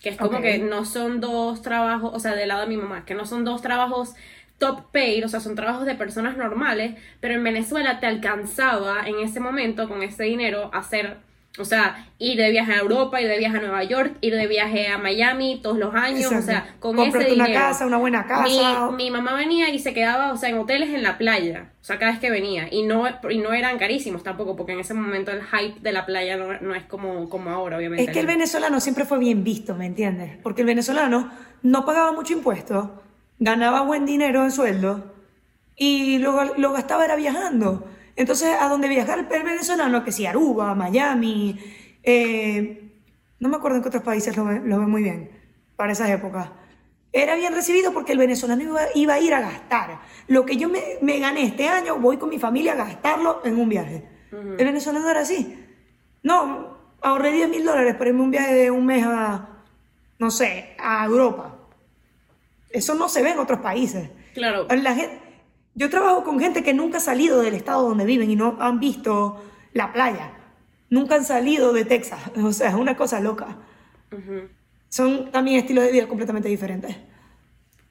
Que 0.00 0.10
es 0.10 0.16
como 0.16 0.40
que 0.40 0.58
no 0.58 0.84
son 0.84 1.20
dos 1.20 1.62
trabajos, 1.62 2.10
o 2.14 2.20
sea, 2.20 2.34
del 2.34 2.48
lado 2.48 2.62
de 2.62 2.68
mi 2.68 2.76
mamá, 2.76 3.04
que 3.04 3.14
no 3.14 3.26
son 3.26 3.44
dos 3.44 3.62
trabajos 3.62 4.14
top 4.58 4.90
paid, 4.92 5.24
o 5.24 5.28
sea, 5.28 5.40
son 5.40 5.54
trabajos 5.54 5.86
de 5.86 5.94
personas 5.94 6.36
normales, 6.36 6.94
pero 7.20 7.34
en 7.34 7.44
Venezuela 7.44 8.00
te 8.00 8.06
alcanzaba 8.06 9.06
en 9.06 9.20
ese 9.20 9.40
momento 9.40 9.88
con 9.88 10.02
ese 10.02 10.24
dinero 10.24 10.70
hacer, 10.74 11.18
o 11.58 11.64
sea, 11.64 12.06
ir 12.18 12.36
de 12.38 12.50
viaje 12.50 12.72
a 12.72 12.78
Europa, 12.78 13.20
ir 13.20 13.28
de 13.28 13.38
viaje 13.38 13.56
a 13.56 13.60
Nueva 13.60 13.84
York, 13.84 14.16
ir 14.20 14.34
de 14.34 14.46
viaje 14.48 14.88
a 14.88 14.98
Miami 14.98 15.60
todos 15.62 15.78
los 15.78 15.94
años, 15.94 16.32
o 16.32 16.42
sea, 16.42 16.74
con 16.80 16.96
Cómprate 16.96 17.26
ese 17.26 17.34
una 17.36 17.44
dinero. 17.46 17.66
casa, 17.66 17.86
una 17.86 17.98
buena 17.98 18.26
casa. 18.26 18.90
Mi, 18.90 19.04
mi 19.04 19.10
mamá 19.12 19.34
venía 19.34 19.70
y 19.70 19.78
se 19.78 19.94
quedaba, 19.94 20.32
o 20.32 20.36
sea, 20.36 20.48
en 20.48 20.58
hoteles 20.58 20.90
en 20.90 21.04
la 21.04 21.18
playa, 21.18 21.70
o 21.80 21.84
sea, 21.84 21.98
cada 22.00 22.10
vez 22.10 22.20
que 22.20 22.30
venía, 22.30 22.68
y 22.70 22.82
no, 22.82 23.04
y 23.30 23.38
no 23.38 23.52
eran 23.52 23.78
carísimos 23.78 24.24
tampoco, 24.24 24.56
porque 24.56 24.72
en 24.72 24.80
ese 24.80 24.92
momento 24.94 25.30
el 25.30 25.42
hype 25.44 25.78
de 25.80 25.92
la 25.92 26.04
playa 26.04 26.36
no, 26.36 26.60
no 26.60 26.74
es 26.74 26.82
como, 26.84 27.28
como 27.28 27.50
ahora, 27.50 27.76
obviamente. 27.76 28.04
Es 28.04 28.10
que 28.10 28.20
el 28.20 28.26
venezolano 28.26 28.80
siempre 28.80 29.04
fue 29.04 29.20
bien 29.20 29.44
visto, 29.44 29.76
¿me 29.76 29.86
entiendes? 29.86 30.36
Porque 30.42 30.62
el 30.62 30.66
venezolano 30.66 31.30
no 31.62 31.84
pagaba 31.84 32.10
mucho 32.12 32.32
impuesto, 32.32 33.02
ganaba 33.38 33.82
buen 33.82 34.06
dinero 34.06 34.44
en 34.44 34.50
sueldo 34.50 35.14
y 35.76 36.18
lo, 36.18 36.56
lo 36.56 36.72
gastaba 36.72 37.04
era 37.04 37.16
viajando. 37.16 37.88
Entonces, 38.16 38.48
a 38.58 38.68
donde 38.68 38.88
viajar 38.88 39.28
el 39.30 39.42
venezolano, 39.44 40.02
que 40.02 40.10
si 40.10 40.26
Aruba, 40.26 40.74
Miami, 40.74 41.58
eh, 42.02 42.90
no 43.38 43.48
me 43.48 43.56
acuerdo 43.56 43.76
en 43.76 43.82
qué 43.82 43.88
otros 43.88 44.02
países 44.02 44.36
lo 44.36 44.44
ven, 44.44 44.68
lo 44.68 44.80
ven 44.80 44.90
muy 44.90 45.04
bien 45.04 45.30
para 45.76 45.92
esas 45.92 46.10
épocas. 46.10 46.50
Era 47.12 47.36
bien 47.36 47.54
recibido 47.54 47.92
porque 47.92 48.12
el 48.12 48.18
venezolano 48.18 48.62
iba, 48.62 48.80
iba 48.94 49.14
a 49.14 49.20
ir 49.20 49.32
a 49.32 49.40
gastar. 49.40 50.00
Lo 50.26 50.44
que 50.44 50.56
yo 50.56 50.68
me, 50.68 50.82
me 51.00 51.20
gané 51.20 51.44
este 51.44 51.68
año, 51.68 51.98
voy 51.98 52.16
con 52.16 52.28
mi 52.28 52.40
familia 52.40 52.72
a 52.72 52.76
gastarlo 52.76 53.40
en 53.44 53.56
un 53.56 53.68
viaje. 53.68 54.08
El 54.32 54.64
venezolano 54.64 55.08
era 55.08 55.20
así. 55.20 55.64
No, 56.22 56.76
ahorré 57.00 57.32
10 57.32 57.48
mil 57.48 57.64
dólares 57.64 57.94
para 57.94 58.10
irme 58.10 58.22
un 58.22 58.30
viaje 58.30 58.52
de 58.52 58.70
un 58.70 58.84
mes 58.84 59.04
a, 59.06 59.62
no 60.18 60.30
sé, 60.30 60.74
a 60.78 61.04
Europa. 61.06 61.57
Eso 62.70 62.94
no 62.94 63.08
se 63.08 63.22
ve 63.22 63.30
en 63.30 63.38
otros 63.38 63.60
países. 63.60 64.10
Claro. 64.34 64.66
La 64.68 64.94
gente, 64.94 65.18
yo 65.74 65.88
trabajo 65.90 66.24
con 66.24 66.38
gente 66.40 66.62
que 66.62 66.74
nunca 66.74 66.98
ha 66.98 67.00
salido 67.00 67.40
del 67.40 67.54
estado 67.54 67.88
donde 67.88 68.04
viven 68.04 68.30
y 68.30 68.36
no 68.36 68.56
han 68.60 68.78
visto 68.80 69.42
la 69.72 69.92
playa. 69.92 70.32
Nunca 70.90 71.14
han 71.16 71.24
salido 71.24 71.72
de 71.72 71.84
Texas. 71.84 72.20
O 72.42 72.52
sea, 72.52 72.68
es 72.68 72.74
una 72.74 72.96
cosa 72.96 73.20
loca. 73.20 73.56
Ujú. 74.12 74.48
Son 74.88 75.30
también 75.30 75.58
estilos 75.58 75.84
de 75.84 75.92
vida 75.92 76.06
completamente 76.08 76.48
diferentes. 76.48 76.96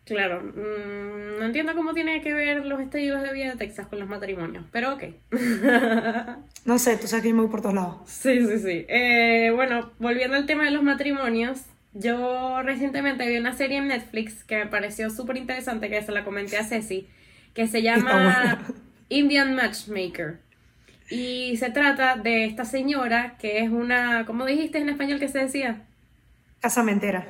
Claro, 0.06 0.42
mm, 0.42 1.40
no 1.40 1.46
entiendo 1.46 1.76
cómo 1.76 1.94
tiene 1.94 2.22
que 2.22 2.34
ver 2.34 2.66
los 2.66 2.80
estilos 2.80 3.22
de 3.22 3.34
vida 3.34 3.52
de 3.52 3.58
Texas 3.58 3.88
con 3.88 4.00
los 4.00 4.08
matrimonios, 4.08 4.64
pero 4.72 4.94
ok. 4.94 5.04
No 6.66 6.80
sé, 6.80 6.98
tú 6.98 7.08
sabes 7.08 7.24
que 7.24 7.30
yo 7.30 7.36
me 7.36 7.42
voy 7.42 7.52
por 7.52 7.62
todos 7.62 7.76
lados. 7.76 7.96
sí, 8.06 8.40
sí, 8.48 8.58
sí. 8.60 8.86
Eh, 8.88 9.52
bueno, 9.54 9.92
volviendo 10.00 10.38
al 10.38 10.46
tema 10.46 10.64
de 10.64 10.72
los 10.72 10.82
matrimonios, 10.84 11.62
yo 12.00 12.62
recientemente 12.64 13.28
vi 13.28 13.38
una 13.38 13.54
serie 13.54 13.78
en 13.78 13.88
Netflix 13.88 14.44
que 14.44 14.58
me 14.58 14.66
pareció 14.68 15.10
súper 15.10 15.38
interesante, 15.38 15.90
que 15.90 16.02
se 16.02 16.12
la 16.12 16.24
comenté 16.24 16.58
a 16.58 16.64
Ceci, 16.64 17.08
que 17.54 17.68
se 17.68 17.82
llama. 17.82 18.66
Indian 19.10 19.56
Matchmaker. 19.56 20.40
Y 21.10 21.56
se 21.58 21.70
trata 21.70 22.18
de 22.18 22.46
esta 22.46 22.66
señora 22.66 23.38
que 23.40 23.60
es 23.60 23.70
una, 23.70 24.26
¿cómo 24.26 24.46
dijiste 24.46 24.78
en 24.78 24.90
español 24.90 25.20
que 25.20 25.30
se 25.30 25.40
decía? 25.40 25.84
Casamentera. 26.60 27.26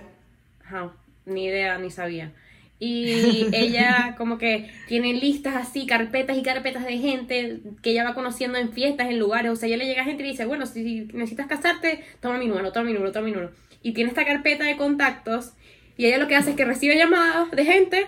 Ajá, 0.66 0.94
ni 1.26 1.46
idea, 1.46 1.78
ni 1.78 1.92
sabía. 1.92 2.34
Y 2.80 3.48
ella 3.54 4.16
como 4.18 4.40
que 4.40 4.72
tiene 4.88 5.14
listas 5.14 5.56
así, 5.56 5.86
carpetas 5.86 6.38
y 6.38 6.42
carpetas 6.42 6.86
de 6.86 6.98
gente 6.98 7.60
que 7.84 7.92
ella 7.92 8.04
va 8.04 8.16
conociendo 8.16 8.58
en 8.58 8.72
fiestas, 8.72 9.10
en 9.10 9.20
lugares. 9.20 9.52
O 9.52 9.56
sea, 9.56 9.68
ella 9.68 9.78
le 9.78 9.86
llega 9.86 10.04
gente 10.04 10.24
y 10.24 10.32
dice, 10.32 10.46
bueno, 10.46 10.66
si 10.66 11.08
necesitas 11.14 11.46
casarte, 11.46 12.04
toma 12.20 12.40
mi 12.40 12.48
número, 12.48 12.72
toma 12.72 12.88
mi 12.88 12.94
número, 12.94 13.12
toma 13.12 13.28
mi 13.28 13.32
número. 13.32 13.52
Y 13.84 13.94
tiene 13.94 14.10
esta 14.10 14.26
carpeta 14.26 14.66
de 14.66 14.78
contactos 14.78 15.54
y 15.98 16.06
ella 16.06 16.18
lo 16.18 16.28
que 16.28 16.36
hace 16.36 16.52
es 16.52 16.56
que 16.56 16.66
recibe 16.66 16.98
llamadas 16.98 17.50
de 17.52 17.66
gente, 17.66 18.08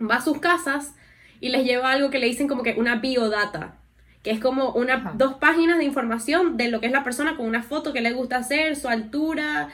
va 0.00 0.16
a 0.16 0.20
sus 0.24 0.38
casas 0.38 0.94
y 1.40 1.48
les 1.50 1.64
lleva 1.64 1.92
algo 1.92 2.10
que 2.10 2.18
le 2.18 2.26
dicen 2.26 2.48
como 2.48 2.62
que 2.62 2.74
una 2.74 2.96
biodata. 2.96 3.76
Que 4.22 4.30
es 4.32 4.40
como 4.40 4.72
una, 4.72 4.94
Ajá. 4.94 5.12
dos 5.16 5.34
páginas 5.34 5.78
de 5.78 5.84
información 5.84 6.56
de 6.56 6.68
lo 6.68 6.80
que 6.80 6.86
es 6.86 6.92
la 6.92 7.04
persona 7.04 7.36
con 7.36 7.46
una 7.46 7.62
foto 7.62 7.92
que 7.92 8.00
le 8.00 8.12
gusta 8.12 8.36
hacer, 8.38 8.74
su 8.76 8.88
altura, 8.88 9.68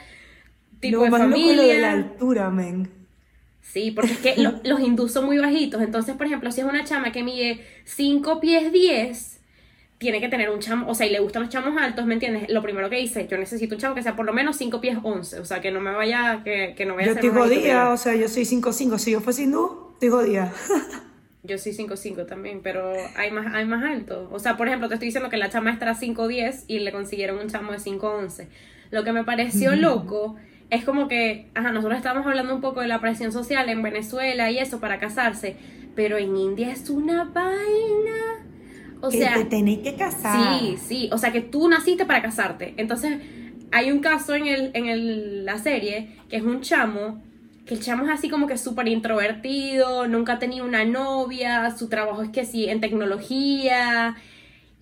tipo 0.79 1.03
de 1.03 1.09
familia. 1.11 1.55
lo 1.55 1.63
de 1.63 1.79
la 1.79 1.91
altura, 1.91 2.49
men. 2.51 2.89
Sí, 3.61 3.91
porque 3.91 4.11
es 4.13 4.19
que 4.19 4.35
lo- 4.37 4.61
los 4.63 4.79
hindús 4.79 5.11
son 5.11 5.25
muy 5.25 5.39
bajitos. 5.39 5.81
Entonces, 5.81 6.15
por 6.15 6.27
ejemplo, 6.27 6.51
si 6.51 6.61
es 6.61 6.67
una 6.67 6.83
chama 6.85 7.11
que 7.11 7.23
mide 7.23 7.65
5 7.85 8.39
pies 8.39 8.71
10, 8.71 9.34
tiene 10.05 10.21
que 10.21 10.29
tener 10.29 10.51
un 10.51 10.59
chamo, 10.59 10.87
o 10.87 10.93
sea, 10.93 11.07
y 11.07 11.09
le 11.09 11.19
gustan 11.19 11.41
los 11.41 11.51
chamos 11.51 11.75
altos, 11.81 12.05
¿me 12.05 12.13
entiendes? 12.13 12.47
Lo 12.49 12.61
primero 12.61 12.91
que 12.91 12.97
dice, 12.97 13.27
yo 13.27 13.37
necesito 13.39 13.73
un 13.73 13.81
chamo 13.81 13.95
que 13.95 14.03
sea 14.03 14.15
por 14.15 14.25
lo 14.25 14.33
menos 14.33 14.55
5 14.55 14.79
pies 14.79 14.99
11, 15.01 15.39
o 15.39 15.45
sea, 15.45 15.61
que 15.61 15.71
no 15.71 15.81
me 15.81 15.91
vaya, 15.91 16.41
que, 16.43 16.75
que 16.77 16.85
no 16.85 16.93
vaya 16.95 17.07
Yo 17.07 17.11
a 17.11 17.15
ser 17.15 17.25
estoy 17.25 17.29
bajito 17.31 17.61
que 17.63 17.73
jodida, 17.73 17.83
yo. 17.85 17.91
o 17.93 17.97
sea, 17.97 18.15
yo 18.15 18.27
soy 18.29 18.43
5'5". 18.43 18.99
Si 18.99 19.09
yo 19.11 19.19
fuese 19.19 19.41
hindú, 19.43 19.89
estoy 19.93 20.09
jodida. 20.09 20.53
Yo 21.43 21.59
soy 21.59 21.73
5'5 21.73 22.25
también, 22.25 22.61
pero 22.63 22.91
hay 23.15 23.29
más, 23.29 23.53
hay 23.53 23.65
más 23.65 23.83
altos. 23.83 24.29
O 24.31 24.39
sea, 24.39 24.57
por 24.57 24.67
ejemplo, 24.67 24.87
te 24.87 24.95
estoy 24.95 25.07
diciendo 25.09 25.29
que 25.29 25.37
la 25.37 25.49
chama 25.49 25.77
era 25.79 25.93
5'10 25.93 26.63
y 26.67 26.79
le 26.79 26.91
consiguieron 26.91 27.37
un 27.37 27.49
chamo 27.49 27.71
de 27.71 27.77
5'11. 27.77 28.47
Lo 28.89 29.03
que 29.03 29.11
me 29.11 29.23
pareció 29.23 29.75
loco 29.75 30.37
es 30.71 30.83
como 30.83 31.07
que, 31.07 31.49
ajá, 31.53 31.71
nosotros 31.71 31.97
estamos 31.97 32.25
hablando 32.25 32.55
un 32.55 32.61
poco 32.61 32.81
de 32.81 32.87
la 32.87 32.99
presión 32.99 33.31
social 33.31 33.69
en 33.69 33.83
Venezuela 33.83 34.49
y 34.49 34.57
eso 34.57 34.79
para 34.79 34.97
casarse, 34.97 35.55
pero 35.95 36.17
en 36.17 36.35
India 36.35 36.71
es 36.71 36.89
una 36.89 37.25
vaina. 37.25 38.44
O 39.01 39.11
que 39.11 39.17
sea, 39.19 39.33
te 39.33 39.45
tenéis 39.45 39.79
que 39.79 39.95
casar. 39.95 40.59
Sí, 40.59 40.77
sí, 40.77 41.09
o 41.11 41.17
sea 41.17 41.31
que 41.31 41.41
tú 41.41 41.67
naciste 41.69 42.05
para 42.05 42.21
casarte. 42.21 42.73
Entonces, 42.77 43.19
hay 43.71 43.91
un 43.91 43.99
caso 43.99 44.33
en, 44.35 44.47
el, 44.47 44.71
en 44.73 44.87
el- 44.87 45.45
la 45.45 45.57
serie 45.59 46.17
que 46.29 46.37
es 46.37 46.43
un 46.43 46.61
chamo, 46.61 47.23
que 47.65 47.73
el 47.75 47.81
chamo 47.81 48.05
es 48.05 48.11
así 48.11 48.29
como 48.29 48.47
que 48.47 48.57
súper 48.57 48.87
introvertido, 48.87 50.07
nunca 50.07 50.33
ha 50.33 50.39
tenido 50.39 50.65
una 50.65 50.85
novia, 50.85 51.75
su 51.77 51.89
trabajo 51.89 52.21
es 52.23 52.29
que 52.29 52.45
sí, 52.45 52.65
en 52.69 52.79
tecnología. 52.81 54.15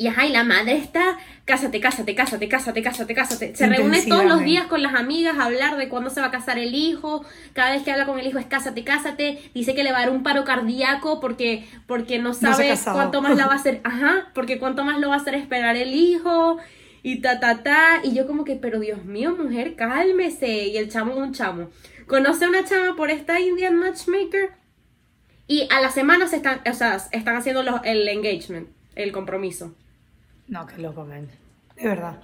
Y 0.04 0.08
ajá, 0.08 0.26
y 0.26 0.34
la 0.34 0.44
madre 0.44 0.76
está, 0.76 1.18
cásate, 1.46 1.80
cásate, 1.80 2.14
cásate, 2.14 2.50
cásate, 2.50 2.82
cásate, 2.84 3.14
cásate. 3.14 3.56
Se 3.56 3.64
reúne 3.78 3.98
todos 4.10 4.24
los 4.26 4.40
días 4.46 4.66
con 4.68 4.84
las 4.84 4.96
amigas 4.96 5.38
a 5.38 5.46
hablar 5.46 5.78
de 5.78 5.88
cuándo 5.88 6.10
se 6.10 6.20
va 6.20 6.28
a 6.28 6.32
casar 6.32 6.60
el 6.60 6.76
hijo. 6.76 7.24
Cada 7.54 7.72
vez 7.72 7.84
que 7.84 7.92
habla 7.94 8.06
con 8.06 8.20
el 8.20 8.28
hijo 8.28 8.38
es 8.38 8.46
cásate, 8.46 8.84
cásate. 8.84 9.40
Dice 9.54 9.74
que 9.76 9.84
le 9.86 9.94
va 9.94 10.00
a 10.00 10.02
dar 10.02 10.10
un 10.10 10.22
paro 10.22 10.44
cardíaco 10.44 11.22
porque, 11.22 11.66
porque 11.88 12.20
no 12.20 12.34
sabe 12.34 12.68
cuánto 12.96 13.22
más 13.22 13.38
la 13.38 13.48
va 13.48 13.54
a 13.54 13.56
hacer. 13.56 13.80
Ajá, 13.86 14.30
porque 14.34 14.60
cuánto 14.60 14.84
más 14.84 15.00
lo 15.00 15.08
va 15.08 15.16
a 15.16 15.20
hacer 15.20 15.36
esperar 15.36 15.78
el 15.78 15.94
hijo. 15.94 16.58
Y 17.02 17.22
ta, 17.22 17.40
ta, 17.40 17.64
ta. 17.64 18.02
Y 18.04 18.14
yo 18.14 18.28
como 18.28 18.44
que, 18.44 18.56
pero 18.58 18.82
Dios 18.82 19.06
mío, 19.06 19.38
mujer, 19.42 19.76
cálmese. 19.76 20.68
Y 20.68 20.76
el 20.76 20.90
chamo, 20.92 21.16
un 21.16 21.32
chamo. 21.34 21.70
Conoce 22.08 22.44
a 22.44 22.50
una 22.50 22.66
chama 22.66 22.98
por 22.98 23.10
esta 23.10 23.40
Indian 23.40 23.76
Matchmaker. 23.78 24.50
Y 25.48 25.68
a 25.72 25.80
la 25.80 25.92
semana 25.92 26.28
se 26.28 26.38
están, 26.38 26.60
o 26.70 26.74
sea, 26.74 26.98
están 27.12 27.38
haciendo 27.38 27.64
los- 27.64 27.80
el 27.86 28.06
engagement, 28.10 28.68
el 28.96 29.12
compromiso. 29.12 29.76
No, 30.48 30.66
qué 30.68 30.78
loco, 30.82 31.06
man. 31.06 31.28
De 31.76 31.88
verdad. 31.88 32.20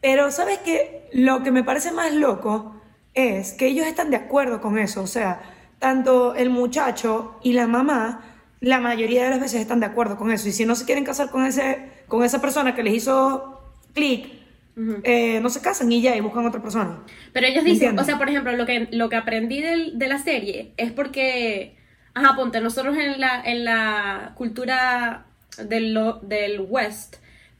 Pero, 0.00 0.30
¿sabes 0.30 0.58
qué? 0.58 1.08
Lo 1.12 1.42
que 1.42 1.50
me 1.50 1.64
parece 1.64 1.90
más 1.92 2.12
loco 2.14 2.80
es 3.14 3.52
que 3.52 3.66
ellos 3.66 3.86
están 3.86 4.10
de 4.10 4.16
acuerdo 4.16 4.60
con 4.60 4.78
eso. 4.78 5.02
O 5.02 5.06
sea, 5.06 5.40
tanto 5.78 6.34
el 6.34 6.50
muchacho 6.50 7.38
y 7.42 7.52
la 7.52 7.66
mamá, 7.66 8.20
la 8.60 8.78
mayoría 8.80 9.24
de 9.24 9.30
las 9.30 9.40
veces 9.40 9.60
están 9.60 9.80
de 9.80 9.86
acuerdo 9.86 10.16
con 10.16 10.30
eso. 10.30 10.48
Y 10.48 10.52
si 10.52 10.64
no 10.64 10.74
se 10.74 10.84
quieren 10.84 11.04
casar 11.04 11.30
con, 11.30 11.44
ese, 11.44 11.90
con 12.08 12.24
esa 12.24 12.40
persona 12.40 12.74
que 12.74 12.82
les 12.82 12.94
hizo 12.94 13.62
clic, 13.94 14.32
Ujú. 14.76 14.98
eh, 15.04 15.40
no 15.40 15.48
se 15.48 15.62
casan 15.62 15.90
y 15.90 16.02
ya, 16.02 16.14
y 16.16 16.20
buscan 16.20 16.44
otra 16.46 16.62
persona. 16.62 16.98
Pero 17.32 17.46
ellos 17.46 17.64
dicen, 17.64 17.88
Entiendo. 17.90 18.02
o 18.02 18.04
sea, 18.04 18.18
por 18.18 18.28
ejemplo, 18.28 18.52
lo 18.52 18.66
que, 18.66 18.88
lo 18.92 19.08
que 19.08 19.16
aprendí 19.16 19.62
del- 19.62 19.98
de 19.98 20.06
la 20.06 20.18
serie 20.18 20.72
es 20.76 20.92
porque, 20.92 21.76
ajá, 22.14 22.36
ponte, 22.36 22.60
nosotros 22.60 22.96
en 22.98 23.18
la, 23.18 23.40
en 23.42 23.64
la 23.64 24.32
cultura 24.36 25.24
del, 25.66 25.98
del 26.22 26.60
West 26.68 27.16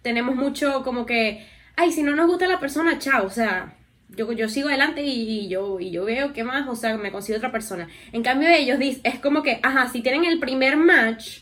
tenemos 0.06 0.36
mucho 0.36 0.84
como 0.84 1.04
que, 1.04 1.44
ay, 1.75 1.90
si 1.90 2.04
no 2.04 2.14
nos 2.14 2.28
gusta 2.28 2.46
la 2.46 2.60
persona, 2.60 2.96
chao, 3.00 3.26
o 3.26 3.30
sea, 3.30 3.75
yo, 4.08 4.30
yo 4.30 4.48
sigo 4.48 4.68
adelante 4.68 5.02
y, 5.02 5.40
y 5.40 5.48
yo, 5.48 5.80
y 5.80 5.90
yo 5.90 6.04
veo 6.04 6.32
qué 6.32 6.44
más, 6.44 6.68
o 6.68 6.76
sea, 6.76 6.96
me 6.96 7.10
consigo 7.10 7.38
otra 7.38 7.50
persona. 7.50 7.88
En 8.12 8.22
cambio 8.22 8.48
ellos 8.48 8.78
dicen, 8.78 9.00
es 9.02 9.18
como 9.18 9.42
que, 9.42 9.58
ajá, 9.64 9.88
si 9.88 10.02
tienen 10.02 10.25
el 10.25 10.38
primer 10.38 10.76
match, 10.76 11.40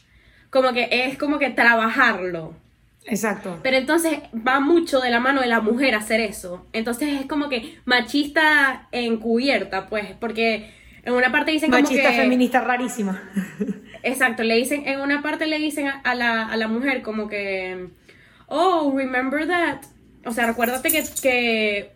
como 0.49 0.73
que 0.73 0.89
es 0.91 1.19
como 1.19 1.39
que 1.39 1.51
trabajarlo. 1.51 2.57
Exacto. 3.05 3.61
Pero 3.63 3.77
entonces 3.77 4.21
va 4.35 4.61
mucho 4.61 4.99
de 5.01 5.11
la 5.11 5.21
mano 5.21 5.43
de 5.43 5.47
la 5.47 5.61
mujer 5.61 5.95
hacer 5.95 6.23
eso. 6.23 6.67
Entonces 6.73 7.21
es 7.21 7.27
como 7.27 7.51
que 7.51 7.79
machista 7.85 8.89
encubierta, 8.93 9.89
pues, 9.89 10.07
porque 10.19 10.73
en 11.03 11.13
una 11.13 11.31
parte 11.31 11.51
dicen 11.51 11.69
Machista 11.69 12.05
como 12.05 12.17
que... 12.17 12.23
feminista 12.23 12.63
rarísima. 12.63 13.31
Exacto, 14.03 14.43
le 14.43 14.55
dicen, 14.55 14.89
en 14.89 15.01
una 15.01 15.21
parte 15.21 15.47
le 15.47 15.59
dicen 15.59 15.89
a, 15.89 16.01
a 16.01 16.15
la, 16.15 16.49
a 16.49 16.57
la 16.57 16.67
mujer 16.67 17.03
como 17.03 17.29
que, 17.29 17.91
oh, 18.55 18.93
remember 18.97 19.47
that. 19.47 19.83
O 20.25 20.33
sea, 20.33 20.49
acuérdate 20.49 20.91
que, 20.91 21.05
que, 21.23 21.93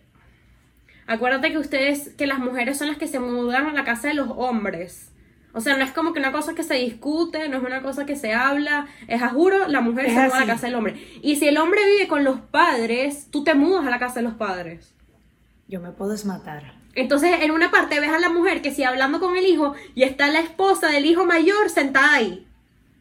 acuérdate 1.07 1.51
que 1.51 1.57
ustedes, 1.57 2.09
que 2.17 2.27
las 2.27 2.39
mujeres 2.39 2.77
son 2.77 2.87
las 2.87 2.97
que 2.97 3.07
se 3.07 3.19
mudan 3.19 3.67
a 3.67 3.73
la 3.73 3.83
casa 3.83 4.07
de 4.09 4.13
los 4.13 4.29
hombres. 4.35 5.11
O 5.51 5.61
sea, 5.61 5.75
no 5.77 5.83
es 5.83 5.91
como 5.91 6.13
que 6.13 6.19
una 6.19 6.31
cosa 6.31 6.53
que 6.53 6.61
se 6.63 6.75
discute, 6.75 7.49
no 7.49 7.57
es 7.57 7.63
una 7.63 7.81
cosa 7.81 8.05
que 8.05 8.15
se 8.15 8.33
habla, 8.33 8.85
es 9.07 9.21
a 9.23 9.29
juro, 9.29 9.67
la 9.67 9.81
mujer 9.81 10.05
Es 10.05 10.13
se 10.13 10.19
muda 10.19 10.25
a 10.27 10.29
la 10.29 10.37
así. 10.37 10.47
casa 10.47 10.67
del 10.67 10.75
hombre. 10.75 11.03
Y 11.23 11.37
si 11.37 11.47
el 11.47 11.57
hombre 11.57 11.81
vive 11.89 12.07
con 12.07 12.23
los 12.23 12.39
padres, 12.39 13.27
tú 13.31 13.43
te 13.43 13.55
mudas 13.55 13.87
a 13.87 13.89
la 13.89 13.97
casa 13.97 14.15
de 14.15 14.21
los 14.21 14.35
padres. 14.35 14.93
Yo 15.67 15.79
me 15.79 15.89
puedo 15.91 16.11
desmatar. 16.11 16.75
Entonces, 16.93 17.31
en 17.41 17.49
una 17.51 17.71
parte 17.71 17.99
ves 17.99 18.11
a 18.11 18.19
la 18.19 18.29
mujer 18.29 18.61
que 18.61 18.69
sigue 18.71 18.85
hablando 18.85 19.19
con 19.19 19.35
el 19.37 19.45
hijo 19.45 19.73
y 19.95 20.03
está 20.03 20.27
la 20.27 20.39
esposa 20.39 20.87
del 20.89 21.05
hijo 21.05 21.25
mayor 21.25 21.69
sentada 21.71 22.13
ahí, 22.13 22.45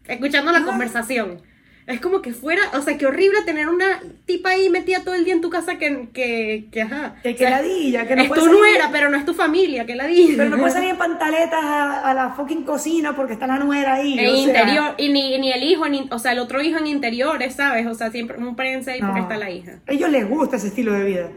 escuchando 0.06 0.50
la 0.52 0.58
Ah. 0.60 0.64
conversación. 0.64 1.42
Es 1.88 2.00
como 2.00 2.20
que 2.20 2.34
fuera, 2.34 2.60
o 2.74 2.82
sea, 2.82 2.98
qué 2.98 3.06
horrible 3.06 3.38
tener 3.46 3.66
una 3.68 4.00
tipa 4.26 4.50
ahí 4.50 4.68
metida 4.68 5.02
todo 5.02 5.14
el 5.14 5.24
día 5.24 5.32
en 5.32 5.40
tu 5.40 5.48
casa 5.48 5.78
que, 5.78 6.10
que, 6.12 6.66
que 6.70 6.82
ajá. 6.82 7.16
Que, 7.22 7.30
O 7.30 7.32
que 7.32 7.38
sea, 7.38 7.50
ladilla, 7.50 8.06
que 8.06 8.14
no 8.14 8.22
es 8.22 8.28
tu 8.28 8.34
salir- 8.42 8.50
nuera, 8.52 8.90
pero 8.92 9.08
no 9.08 9.16
es 9.16 9.24
tu 9.24 9.32
familia, 9.32 9.86
que 9.86 9.96
la 9.96 10.06
di. 10.06 10.34
Pero 10.36 10.50
no 10.50 10.58
puede 10.58 10.70
salir 10.72 10.90
en 10.90 10.98
pantaletas 10.98 11.64
a, 11.64 12.10
a 12.10 12.12
la 12.12 12.30
fucking 12.34 12.64
cocina 12.64 13.16
porque 13.16 13.32
está 13.32 13.46
la 13.46 13.58
nuera 13.58 13.94
ahí. 13.94 14.18
En 14.18 14.26
o 14.26 14.32
sea, 14.34 14.38
interior, 14.44 14.94
y 14.98 15.08
ni, 15.08 15.38
ni 15.38 15.50
el 15.50 15.62
hijo, 15.62 15.88
ni, 15.88 16.06
o 16.10 16.18
sea, 16.18 16.32
el 16.32 16.40
otro 16.40 16.60
hijo 16.60 16.78
en 16.78 16.86
interiores, 16.88 17.54
¿sabes? 17.54 17.86
O 17.86 17.94
sea, 17.94 18.10
siempre 18.10 18.36
un 18.36 18.54
prensa 18.54 18.92
ahí 18.92 19.00
porque 19.00 19.20
está 19.20 19.38
la 19.38 19.50
hija. 19.50 19.80
A 19.88 19.92
ellos 19.92 20.10
les 20.10 20.28
gusta 20.28 20.56
ese 20.56 20.66
estilo 20.68 20.92
de 20.92 21.04
vida. 21.04 21.28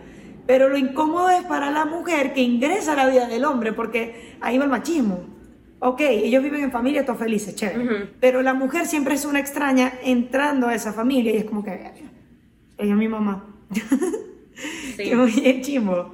Pero 0.47 0.67
lo 0.67 0.77
incómodo 0.77 1.29
es 1.29 1.43
para 1.43 1.71
la 1.71 1.85
mujer 1.85 2.33
que 2.33 2.41
ingresa 2.41 2.91
a 2.91 2.95
la 2.97 3.07
vida 3.07 3.27
del 3.27 3.45
hombre, 3.45 3.71
porque 3.71 4.35
ahí 4.41 4.57
va 4.57 4.65
el 4.65 4.69
machismo. 4.69 5.23
Ok, 5.83 6.01
ellos 6.01 6.43
viven 6.43 6.61
en 6.61 6.71
familia, 6.71 7.03
todos 7.05 7.17
felices, 7.19 7.55
chévere. 7.55 8.07
Pero 8.19 8.41
la 8.43 8.53
mujer 8.53 8.85
siempre 8.85 9.15
es 9.15 9.25
una 9.25 9.39
extraña 9.39 9.91
entrando 10.03 10.67
a 10.67 10.75
esa 10.75 10.93
familia 10.93 11.31
y 11.33 11.37
es 11.37 11.45
como 11.45 11.63
que, 11.63 11.71
"Verga, 11.71 11.93
ella 12.77 12.91
es 12.93 12.97
mi 12.97 13.07
mamá. 13.07 13.45
Sí. 14.95 15.09
que 15.41 15.61
chimbo. 15.61 16.13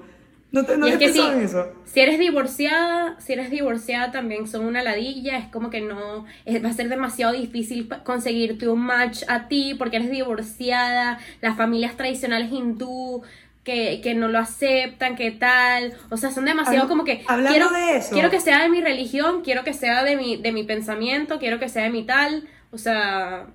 No, 0.54 0.64
te, 0.64 0.78
no 0.78 0.88
Y 0.88 0.92
es 0.92 0.98
que 0.98 1.06
eso. 1.06 1.68
si 1.84 2.00
eres 2.00 2.18
divorciada, 2.20 3.20
si 3.20 3.34
eres 3.34 3.52
divorciada 3.52 4.12
también 4.14 4.48
son 4.48 4.66
una 4.66 4.82
ladilla, 4.82 5.38
es 5.38 5.48
como 5.50 5.70
que 5.70 5.82
no, 5.82 6.26
es- 6.46 6.64
va 6.64 6.70
a 6.70 6.74
ser 6.74 6.88
demasiado 6.88 7.34
difícil 7.34 7.90
conseguirte 8.06 8.70
un 8.70 8.80
match 8.80 9.24
a 9.28 9.50
ti 9.50 9.76
porque 9.78 9.98
eres 9.98 10.10
divorciada, 10.10 11.20
las 11.42 11.58
familias 11.58 11.98
tradicionales 11.98 12.50
hindú 12.54 13.24
que, 13.68 14.00
que 14.02 14.16
no 14.16 14.30
lo 14.30 14.40
aceptan, 14.40 15.18
qué 15.18 15.30
tal, 15.32 15.94
o 16.10 16.16
sea, 16.16 16.32
son 16.32 16.46
demasiado 16.46 16.86
Habl- 16.86 16.88
como 16.90 17.04
que 17.04 17.22
hablando 17.28 17.52
quiero, 17.52 17.70
de 17.70 17.98
eso. 17.98 18.14
quiero 18.14 18.30
que 18.30 18.40
sea 18.40 18.64
de 18.64 18.70
mi 18.70 18.80
religión, 18.82 19.42
quiero 19.44 19.66
que 19.66 19.74
sea 19.74 20.04
de 20.06 20.16
mi, 20.16 20.38
de 20.38 20.54
mi 20.54 20.64
pensamiento, 20.64 21.38
quiero 21.38 21.60
que 21.60 21.68
sea 21.68 21.84
de 21.84 21.90
mi 21.90 22.04
tal, 22.06 22.48
o 22.72 22.78
sea, 22.78 23.48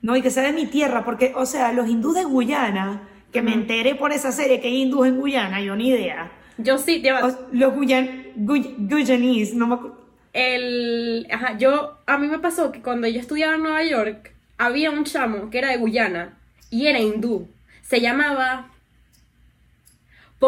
No, 0.00 0.16
y 0.16 0.22
que 0.22 0.30
sea 0.30 0.42
de 0.44 0.52
mi 0.52 0.64
tierra, 0.66 1.04
porque, 1.04 1.32
o 1.36 1.44
sea, 1.44 1.72
los 1.74 1.88
hindúes 1.88 2.16
de 2.16 2.24
Guyana, 2.24 3.02
que 3.32 3.42
me 3.42 3.52
enteré 3.52 3.94
por 3.94 4.12
esa 4.12 4.32
serie 4.32 4.60
que 4.60 4.68
hay 4.68 4.80
hindúes 4.82 5.10
en 5.12 5.20
Guyana, 5.20 5.60
yo 5.60 5.76
ni 5.76 5.88
idea. 5.90 6.32
yo 6.56 6.78
sí, 6.78 7.00
lleva, 7.02 7.26
O- 7.26 7.48
los 7.52 7.74
Guyan, 7.74 8.28
Guy- 8.36 8.74
Guyanese, 8.78 9.54
no 9.56 9.66
me 9.66 9.74
acu- 9.76 9.92
el, 10.32 11.26
ajá, 11.30 11.58
yo, 11.58 11.98
a 12.06 12.18
mí 12.18 12.26
me 12.28 12.38
pasó 12.38 12.72
que 12.72 12.80
cuando 12.82 13.06
yo 13.08 13.20
estudiaba 13.20 13.54
en 13.56 13.62
Nueva 13.62 13.84
York, 13.84 14.32
había 14.58 14.90
un 14.90 15.04
chamo 15.04 15.50
que 15.50 15.58
era 15.58 15.68
de 15.68 15.76
Guyana 15.76 16.38
y 16.70 16.86
era 16.86 16.98
hindú. 17.00 17.48
Se 17.82 18.00
llamaba 18.00 18.70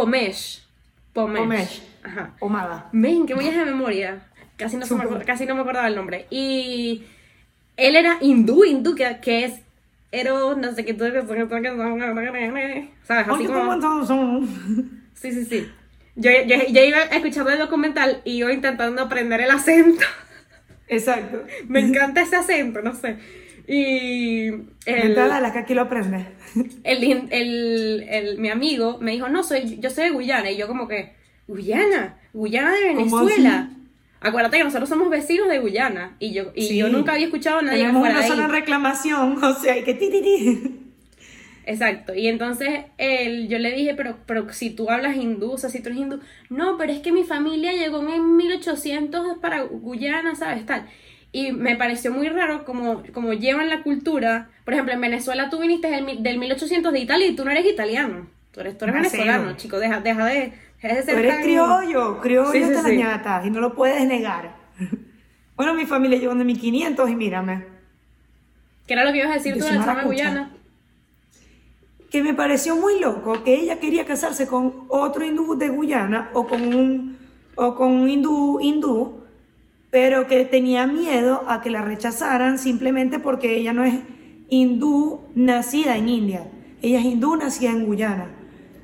Pomesh. 0.01 0.63
Pomesh. 1.15 1.41
Pomesh. 1.41 1.83
Ajá. 2.03 2.37
pomada. 2.39 2.89
Men, 2.93 3.27
qué 3.27 3.35
muy 3.35 3.45
de 3.45 3.65
memoria. 3.65 4.21
Casi 4.57 4.77
no, 4.77 4.87
me 4.87 5.25
casi 5.25 5.47
no 5.47 5.55
me 5.55 5.63
acordaba 5.63 5.89
el 5.89 5.97
nombre. 5.97 6.27
Y 6.31 7.05
él 7.77 7.97
era 7.97 8.19
hindú, 8.21 8.65
hindú, 8.65 8.95
que, 8.95 9.19
que 9.23 9.45
es 9.45 9.55
Ero, 10.13 10.55
no 10.55 10.73
sé 10.73 10.85
qué, 10.85 10.95
¿sabes? 13.03 13.29
Así 13.29 13.47
como... 13.47 14.47
Sí, 15.15 15.33
sí, 15.33 15.45
sí. 15.47 15.73
Yo, 16.15 16.31
yo, 16.47 16.57
yo 16.71 16.85
iba 16.85 16.99
escuchando 16.99 17.51
el 17.51 17.59
documental 17.59 18.21
y 18.25 18.37
iba 18.37 18.53
intentando 18.53 19.03
aprender 19.03 19.41
el 19.41 19.51
acento. 19.51 20.05
Exacto. 20.89 21.43
Me 21.69 21.81
encanta 21.81 22.23
ese 22.23 22.37
acento, 22.37 22.83
no 22.83 22.95
sé. 22.95 23.17
Y 23.69 24.47
el, 24.47 24.69
Vete 24.87 25.21
a 25.21 25.27
Dallas, 25.27 25.53
que 25.53 25.59
aquí 25.59 25.75
lo 25.75 25.83
aprendes. 25.83 26.27
el, 26.85 27.29
el, 27.31 28.07
el- 28.09 28.39
mi 28.39 28.49
amigo 28.49 28.99
me 29.01 29.13
dijo, 29.13 29.29
no, 29.29 29.43
soy, 29.43 29.79
yo 29.81 29.91
soy 29.91 30.05
de 30.05 30.11
Guyana. 30.11 30.51
Y 30.51 30.57
yo 30.57 30.67
como 30.69 30.87
que, 30.89 31.15
Guyana, 31.49 32.17
Guyana 32.33 32.73
de 32.75 32.95
¿Cómo 32.95 33.19
Venezuela. 33.25 33.71
Acuérdate 34.21 34.59
que 34.59 34.65
nosotros 34.65 34.89
somos 34.89 35.11
vecinos 35.11 35.49
de 35.49 35.59
Guyana. 35.59 36.17
Y 36.19 36.33
yo, 36.33 36.53
y 36.55 36.63
Sí. 36.69 36.77
yo 36.77 36.89
nunca 36.89 37.13
había 37.13 37.27
escuchado 37.27 37.59
a 37.59 37.63
nadie 37.63 37.79
que 37.79 37.83
Tenemos 37.85 38.01
fuera 38.01 38.15
una 38.15 38.21
de 38.21 38.25
ahí. 38.27 38.31
sola 38.37 38.49
reclamación, 38.49 39.39
o 39.45 39.55
sea, 39.55 39.75
hay 39.75 39.85
que 39.85 39.95
ti, 39.95 40.11
ti, 40.11 40.23
ti. 40.23 40.81
Exacto, 41.69 42.15
y 42.15 42.29
entonces 42.29 42.69
él, 42.97 43.49
yo 43.49 43.59
le 43.59 43.73
dije, 43.73 43.95
pero, 43.97 44.19
pero 44.27 44.53
si 44.53 44.71
tú 44.71 44.89
hablas 44.89 45.17
hindú, 45.17 45.51
o 45.51 45.59
sea, 45.59 45.69
si 45.69 45.81
tú 45.81 45.89
eres 45.89 46.01
hindú, 46.01 46.21
no, 46.49 46.79
pero 46.79 46.93
es 46.93 47.01
que 47.01 47.11
mi 47.11 47.25
familia 47.25 47.73
llegó 47.73 48.09
en 48.09 48.37
1800 48.37 49.39
para 49.39 49.63
Guyana, 49.63 50.37
¿sabes? 50.37 50.65
Tal. 50.65 50.87
Y 51.37 51.53
me 51.53 51.77
pareció 51.77 52.11
muy 52.13 52.29
raro 52.31 52.65
como, 52.65 53.03
como 53.13 53.35
llevan 53.35 53.69
la 53.69 53.83
cultura. 53.83 54.49
Por 54.65 54.73
ejemplo, 54.73 54.95
en 54.95 55.01
Venezuela 55.03 55.51
tú 55.51 55.59
viniste 55.61 55.89
del, 55.91 56.23
del 56.23 56.39
1800 56.39 56.93
de 56.95 57.01
Italia 57.01 57.27
y 57.27 57.37
tú 57.37 57.45
no 57.45 57.51
eres 57.51 57.67
italiano. 57.67 58.27
Tú 58.53 58.61
eres, 58.61 58.79
tú 58.79 58.87
eres 58.87 58.95
venezolano, 58.97 59.55
chico, 59.57 59.79
deja, 59.79 60.01
deja 60.01 60.25
de, 60.25 60.55
deja 60.83 60.95
de 60.95 61.01
Tú 61.03 61.07
ser 61.11 61.19
eres 61.19 61.35
tan- 61.35 61.43
criollo, 61.43 62.21
criollo 62.23 62.53
Sí, 62.53 62.59
sí, 62.65 62.65
hasta 62.73 62.89
sí. 62.89 62.97
la 62.97 63.11
ñata, 63.11 63.43
y 63.45 63.51
no 63.51 63.61
lo 63.61 63.75
puedes 63.75 64.03
negar. 64.07 64.57
Bueno, 65.57 65.75
mi 65.75 65.85
familia 65.85 66.19
llegó 66.19 66.35
de 66.35 66.45
1500 66.45 67.11
y 67.11 67.15
mírame. 67.17 67.65
¿Qué 68.87 68.95
era 68.95 69.05
lo 69.05 69.13
que 69.13 69.19
ibas 69.19 69.31
a 69.33 69.35
decir 69.35 69.59
tú 69.59 69.65
de 69.65 69.73
maracucha. 69.79 70.05
Guyana? 70.07 70.53
que 72.11 72.23
me 72.23 72.33
pareció 72.35 72.77
muy 72.77 72.99
loco 73.01 73.43
que 73.45 73.55
ella 73.57 73.79
quería 73.81 74.07
casarse 74.07 74.47
con 74.47 74.85
otro 74.89 75.25
hindú 75.25 75.59
de 75.59 75.69
Guyana 75.69 76.31
o 76.33 76.47
con 76.47 76.63
un, 76.75 77.19
o 77.57 77.75
con 77.75 77.91
un 77.93 78.09
hindú 78.09 78.59
hindú, 78.61 79.25
pero 79.97 80.27
que 80.27 80.45
tenía 80.45 80.87
miedo 80.87 81.45
a 81.49 81.63
que 81.63 81.71
la 81.71 81.81
rechazaran 81.81 82.59
simplemente 82.59 83.19
porque 83.19 83.57
ella 83.57 83.73
no 83.73 83.83
es 83.83 83.95
hindú 84.51 85.23
nacida 85.35 85.97
en 85.97 86.11
India, 86.11 86.51
ella 86.83 86.99
es 86.99 87.07
hindú 87.07 87.35
nacida 87.35 87.71
en 87.71 87.87
Guyana, 87.87 88.27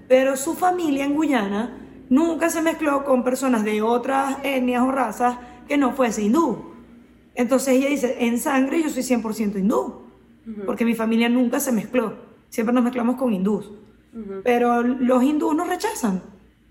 pero 0.09 0.39
su 0.39 0.55
familia 0.55 1.05
en 1.05 1.15
Guyana 1.15 1.77
nunca 2.09 2.49
se 2.49 2.63
mezcló 2.63 3.05
con 3.05 3.25
personas 3.25 3.63
de 3.63 3.83
otras 3.83 4.39
etnias 4.43 4.83
o 4.85 4.91
razas 4.91 5.37
que 5.69 5.77
no 5.77 5.93
fuese 5.93 6.23
hindú. 6.23 6.73
Entonces 7.35 7.75
ella 7.75 7.91
dice, 7.91 8.17
en 8.21 8.39
sangre 8.39 8.83
yo 8.83 8.89
soy 8.89 9.03
100% 9.03 9.59
hindú, 9.59 10.07
porque 10.65 10.87
mi 10.87 10.95
familia 10.95 11.29
nunca 11.29 11.61
se 11.61 11.73
mezcló. 11.73 12.15
Siempre 12.49 12.73
nos 12.75 12.85
mezclamos 12.85 13.17
con 13.17 13.35
hindús. 13.35 13.71
Ujú. 14.15 14.41
Pero 14.45 14.83
los 14.83 15.23
hindús 15.23 15.55
nos 15.55 15.69
rechazan, 15.69 16.23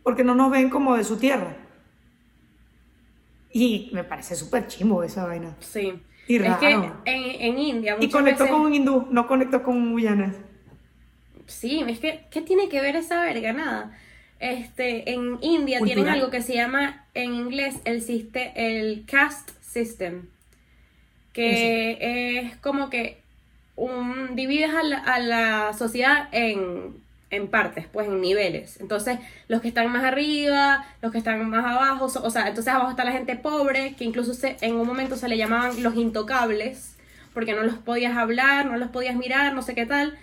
porque 0.01 0.23
no 0.23 0.34
nos 0.34 0.49
ven 0.49 0.71
como 0.71 0.97
de 0.97 1.04
su 1.04 1.17
tierra. 1.17 1.58
Y 3.53 3.89
me 3.93 4.03
parece 4.03 4.35
súper 4.35 4.67
chimbo 4.67 5.03
esa 5.03 5.25
vaina. 5.25 5.55
Sí. 5.59 5.93
Y 6.27 6.35
es 6.37 6.57
que 6.57 6.69
raro. 6.69 7.01
en, 7.05 7.41
en 7.41 7.59
India 7.59 7.97
Y 7.99 8.09
conectó 8.09 8.43
veces... 8.43 8.55
con 8.55 8.65
un 8.65 8.73
hindú, 8.73 9.07
no 9.11 9.27
conectó 9.27 9.63
con 9.63 9.75
un 9.75 9.95
guyanés. 9.95 10.35
Sí, 11.47 11.83
es 11.87 11.99
que, 11.99 12.25
¿qué 12.31 12.41
tiene 12.41 12.69
que 12.69 12.79
ver 12.79 12.95
esa 12.95 13.21
verga? 13.21 13.51
Nada. 13.51 13.97
Este, 14.39 15.11
en 15.11 15.37
India 15.41 15.81
tienen 15.81 16.07
algo 16.07 16.29
que 16.29 16.41
se 16.41 16.55
llama 16.55 17.05
en 17.13 17.33
inglés 17.33 17.75
el, 17.85 18.01
siste- 18.01 18.53
el 18.55 19.05
caste 19.05 19.53
system, 19.61 20.27
que 21.33 22.39
es 22.39 22.57
como 22.57 22.89
que 22.89 23.21
un, 23.75 24.35
divides 24.35 24.73
a 24.73 24.83
la, 24.83 24.97
a 24.97 25.19
la 25.19 25.73
sociedad 25.73 26.29
en, 26.31 27.00
en 27.32 27.48
partes, 27.48 27.86
pues 27.91 28.08
en 28.08 28.22
niveles. 28.22 28.80
Entonces, 28.82 29.17
los 29.48 29.62
que 29.62 29.70
están 29.70 29.91
más 29.91 30.04
arriba, 30.04 30.86
los 31.02 31.12
que 31.12 31.17
están 31.17 31.50
más 31.50 31.65
abajo, 31.65 32.10
so- 32.10 32.24
o 32.24 32.30
sea, 32.30 32.48
entonces 32.48 32.74
abajo 32.74 32.91
está 32.91 33.04
la 33.06 33.13
gente 33.13 33.36
pobre, 33.36 33.96
que 33.96 34.04
incluso 34.04 34.34
se- 34.34 34.58
en 34.62 34.76
un 34.76 34.86
momento 34.86 35.15
se 35.15 35.28
le 35.30 35.38
llamaban 35.38 35.82
los 35.82 35.96
intocables, 35.96 36.96
porque 37.34 37.54
no 37.54 37.63
los 37.63 37.76
podías 37.76 38.17
hablar, 38.17 38.65
no 38.65 38.78
los 38.78 38.89
podías 38.89 39.15
mirar, 39.15 39.54
no 39.54 39.62
sé 39.62 39.74
qué 39.76 39.86
tal. 39.86 40.17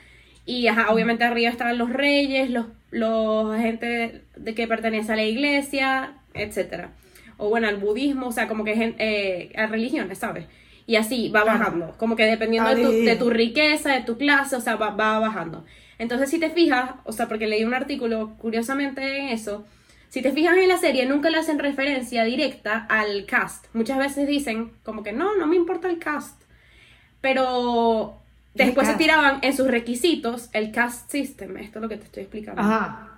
Y 0.47 0.67
ajá, 0.69 0.91
obviamente 0.93 1.25
arriba 1.25 1.51
estaban 1.51 1.79
los 1.79 1.91
reyes, 1.93 2.51
los, 2.51 2.67
los 2.91 3.57
gente 3.57 4.23
de 4.37 4.55
que 4.55 4.67
pertenece 4.69 5.13
a 5.13 5.17
la 5.17 5.25
iglesia, 5.25 6.13
etcétera. 6.35 6.91
O 7.37 7.49
bueno, 7.51 7.69
al 7.69 7.77
budismo, 7.77 8.29
o 8.29 8.33
sea, 8.33 8.49
como 8.49 8.65
que 8.65 8.95
eh, 8.99 9.53
a 9.57 9.67
religiones, 9.67 10.19
¿sabes? 10.19 10.47
Y 10.87 10.97
así 10.97 11.29
va 11.29 11.45
bajando, 11.45 11.95
como 11.99 12.17
que 12.17 12.25
dependiendo 12.25 12.71
de 12.71 12.77
tu, 12.83 12.91
de 13.05 13.17
tu 13.17 13.31
riqueza, 13.31 13.93
de 13.93 14.01
tu 14.03 14.17
clase, 14.17 14.57
o 14.57 14.61
sea, 14.61 14.77
va, 14.77 14.91
va 14.91 15.19
bajando. 15.19 15.65
Entonces, 15.99 16.31
si 16.31 16.39
te 16.39 16.51
fijas, 16.51 16.91
o 17.05 17.13
sea, 17.13 17.27
porque 17.29 17.47
leí 17.47 17.65
un 17.65 17.75
artículo 17.75 18.35
curiosamente 18.39 19.19
en 19.19 19.29
eso, 19.29 19.65
si 20.09 20.23
te 20.23 20.33
fijas 20.33 20.57
en 20.57 20.69
la 20.69 20.79
serie, 20.79 21.07
nunca 21.07 21.29
le 21.29 21.39
hacen 21.39 21.59
referencia 21.59 22.25
directa 22.25 22.87
al 22.89 23.27
cast. 23.27 23.67
Muchas 23.75 23.99
veces 23.99 24.27
dicen 24.27 24.73
como 24.85 25.03
que 25.03 25.13
no, 25.13 25.37
no 25.37 25.47
me 25.47 25.57
importa 25.57 25.89
el 25.89 25.99
cast. 25.99 26.41
Pero 27.21 28.17
después 28.55 28.87
se 28.87 28.95
tiraban 28.95 29.39
en 29.43 29.57
sus 29.57 29.67
requisitos 29.69 30.49
el 30.53 30.71
cast 30.73 31.11
system. 31.11 31.57
Esto 31.57 31.79
es 31.79 31.83
lo 31.83 31.89
que 31.89 31.97
te 31.97 32.05
estoy 32.05 32.23
explicando. 32.23 32.61
Ajá. 32.61 33.09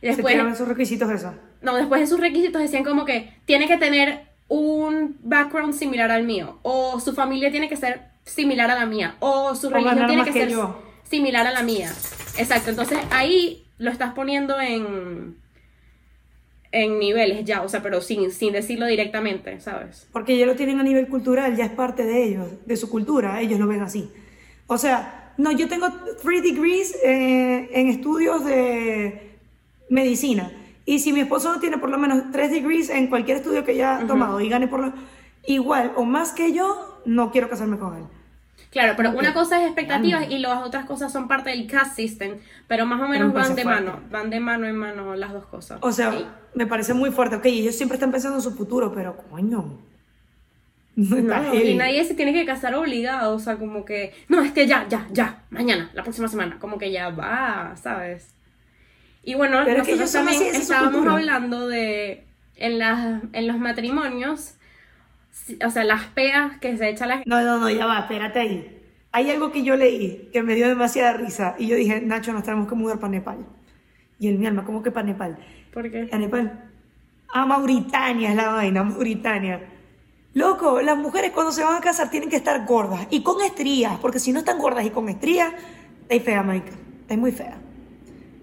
Y 0.00 0.06
Se 0.06 0.06
después, 0.08 0.32
tiraron 0.34 0.52
esos 0.52 0.68
requisitos 0.68 1.10
eso. 1.10 1.34
no, 1.62 1.74
después 1.76 2.00
de 2.00 2.06
sus 2.06 2.20
requisitos 2.20 2.60
decían 2.60 2.84
como 2.84 3.04
que 3.04 3.32
tiene 3.46 3.66
que 3.66 3.76
tener 3.78 4.26
un 4.48 5.16
background 5.22 5.74
similar 5.74 6.10
al 6.10 6.24
mío. 6.24 6.58
O 6.62 7.00
su 7.00 7.14
familia 7.14 7.50
tiene 7.50 7.68
que 7.68 7.76
ser 7.76 8.02
similar 8.24 8.70
a 8.70 8.74
la 8.76 8.86
mía. 8.86 9.16
O 9.20 9.54
su 9.54 9.68
O 9.68 9.70
religión 9.70 10.06
tiene 10.06 10.24
que, 10.24 10.32
que 10.32 10.40
ser 10.40 10.48
yo. 10.50 10.82
Similar 11.08 11.46
a 11.46 11.52
la 11.52 11.62
mía. 11.62 11.92
Exacto. 12.36 12.70
Entonces 12.70 12.98
ahí 13.10 13.66
lo 13.78 13.90
estás 13.90 14.14
poniendo 14.14 14.60
en 14.60 15.36
en 16.70 16.98
niveles 16.98 17.46
ya, 17.46 17.62
o 17.62 17.68
sea, 17.68 17.82
pero 17.82 18.02
sin, 18.02 18.30
sin 18.30 18.52
decirlo 18.52 18.86
directamente, 18.86 19.58
¿sabes? 19.60 20.06
Porque 20.12 20.36
ya 20.36 20.44
lo 20.44 20.54
tienen 20.54 20.78
a 20.78 20.82
nivel 20.82 21.08
cultural, 21.08 21.56
ya 21.56 21.64
es 21.64 21.70
parte 21.70 22.04
de 22.04 22.24
ellos, 22.24 22.46
de 22.66 22.76
su 22.76 22.90
cultura, 22.90 23.40
ellos 23.40 23.58
lo 23.58 23.66
ven 23.66 23.80
así. 23.80 24.10
O 24.66 24.76
sea, 24.76 25.32
no, 25.38 25.50
yo 25.52 25.66
tengo 25.68 25.88
three 26.20 26.42
degrees 26.42 26.94
eh, 27.02 27.70
en 27.72 27.88
estudios 27.88 28.44
de 28.44 29.38
medicina 29.88 30.52
Y 30.84 30.98
si 30.98 31.12
mi 31.12 31.20
esposo 31.20 31.58
tiene 31.60 31.78
por 31.78 31.90
lo 31.90 31.98
menos 31.98 32.30
3 32.32 32.50
degrees 32.50 32.90
en 32.90 33.08
cualquier 33.08 33.38
estudio 33.38 33.64
que 33.64 33.72
haya 33.72 34.04
tomado 34.06 34.40
y 34.40 34.48
gane 34.48 34.68
por 34.68 34.80
lo 34.80 34.92
igual 35.46 35.92
o 35.96 36.04
más 36.04 36.32
que 36.32 36.52
yo, 36.52 37.00
no 37.06 37.30
quiero 37.30 37.48
casarme 37.48 37.78
con 37.78 37.96
él. 37.96 38.04
Claro, 38.70 38.94
pero 38.96 39.10
una 39.12 39.32
cosa 39.32 39.60
es 39.60 39.66
expectativas 39.66 40.30
y 40.30 40.38
las 40.38 40.62
otras 40.62 40.84
cosas 40.84 41.10
son 41.10 41.26
parte 41.26 41.50
del 41.50 41.66
cast 41.66 41.96
system, 41.96 42.36
pero 42.66 42.84
más 42.84 43.00
o 43.00 43.08
menos 43.08 43.32
van 43.32 43.54
de 43.54 43.62
fuerte. 43.62 43.82
mano, 43.84 44.00
van 44.10 44.28
de 44.30 44.40
mano 44.40 44.66
en 44.66 44.76
mano 44.76 45.14
las 45.14 45.32
dos 45.32 45.46
cosas. 45.46 45.78
O 45.80 45.90
sea, 45.90 46.12
Sí. 46.12 46.26
me 46.54 46.66
parece 46.66 46.92
muy 46.92 47.10
fuerte. 47.10 47.36
Ok, 47.36 47.46
ellos 47.46 47.74
siempre 47.74 47.94
están 47.96 48.10
pensando 48.10 48.36
en 48.36 48.42
su 48.42 48.54
futuro, 48.54 48.92
pero 48.94 49.16
coño. 49.30 49.78
No 50.96 51.54
y 51.54 51.74
nadie 51.76 52.04
se 52.04 52.14
tiene 52.14 52.32
que 52.32 52.44
casar 52.44 52.74
obligado, 52.74 53.36
o 53.36 53.38
sea, 53.38 53.56
como 53.56 53.84
que, 53.84 54.12
no, 54.28 54.42
es 54.42 54.50
que 54.52 54.66
ya, 54.66 54.86
ya, 54.88 55.06
ya, 55.12 55.44
mañana, 55.48 55.90
la 55.94 56.02
próxima 56.02 56.26
semana, 56.26 56.58
como 56.58 56.76
que 56.76 56.90
ya 56.90 57.10
va, 57.10 57.74
¿sabes? 57.80 58.34
Y 59.22 59.34
bueno, 59.34 59.60
Pero 59.64 59.84
que 59.84 59.92
nosotros 59.92 60.12
también 60.12 60.54
estábamos 60.56 61.06
hablando 61.06 61.68
de, 61.68 62.24
en, 62.56 62.78
las, 62.80 63.22
en 63.32 63.46
los 63.46 63.58
matrimonios, 63.58 64.54
o 65.64 65.70
sea, 65.70 65.84
las 65.84 66.04
peas 66.06 66.58
que 66.58 66.76
se 66.76 66.88
echa 66.88 67.06
la 67.06 67.14
gente. 67.14 67.28
No, 67.28 67.42
no, 67.42 67.58
no, 67.58 67.70
ya 67.70 67.86
va, 67.86 68.00
espérate 68.00 68.38
ahí. 68.38 68.74
Hay 69.12 69.30
algo 69.30 69.50
que 69.50 69.62
yo 69.62 69.76
leí 69.76 70.28
que 70.32 70.42
me 70.42 70.54
dio 70.54 70.68
demasiada 70.68 71.14
risa 71.14 71.54
y 71.58 71.66
yo 71.66 71.76
dije, 71.76 72.00
Nacho, 72.00 72.32
nos 72.32 72.42
tenemos 72.42 72.68
que 72.68 72.74
mudar 72.74 72.98
para 72.98 73.10
Nepal. 73.10 73.46
Y 74.18 74.28
él, 74.28 74.38
mi 74.38 74.46
alma, 74.46 74.64
¿cómo 74.64 74.82
que 74.82 74.90
para 74.90 75.06
Nepal? 75.06 75.38
¿Por 75.72 75.90
qué? 75.90 76.08
A 76.12 76.18
Nepal. 76.18 76.70
A 77.32 77.46
Mauritania 77.46 78.30
es 78.30 78.36
la 78.36 78.48
vaina, 78.50 78.82
Mauritania. 78.84 79.60
Loco, 80.34 80.80
las 80.82 80.96
mujeres 80.96 81.32
cuando 81.32 81.52
se 81.52 81.64
van 81.64 81.76
a 81.76 81.80
casar 81.80 82.10
tienen 82.10 82.28
que 82.28 82.36
estar 82.36 82.64
gordas 82.66 83.06
y 83.10 83.22
con 83.22 83.42
estrías, 83.42 83.98
porque 83.98 84.18
si 84.18 84.32
no 84.32 84.40
están 84.40 84.58
gordas 84.58 84.84
y 84.84 84.90
con 84.90 85.08
estrías, 85.08 85.52
estáis 86.02 86.22
fea, 86.22 86.42
Mike. 86.42 86.70
Estáis 87.00 87.20
muy 87.20 87.32
fea. 87.32 87.58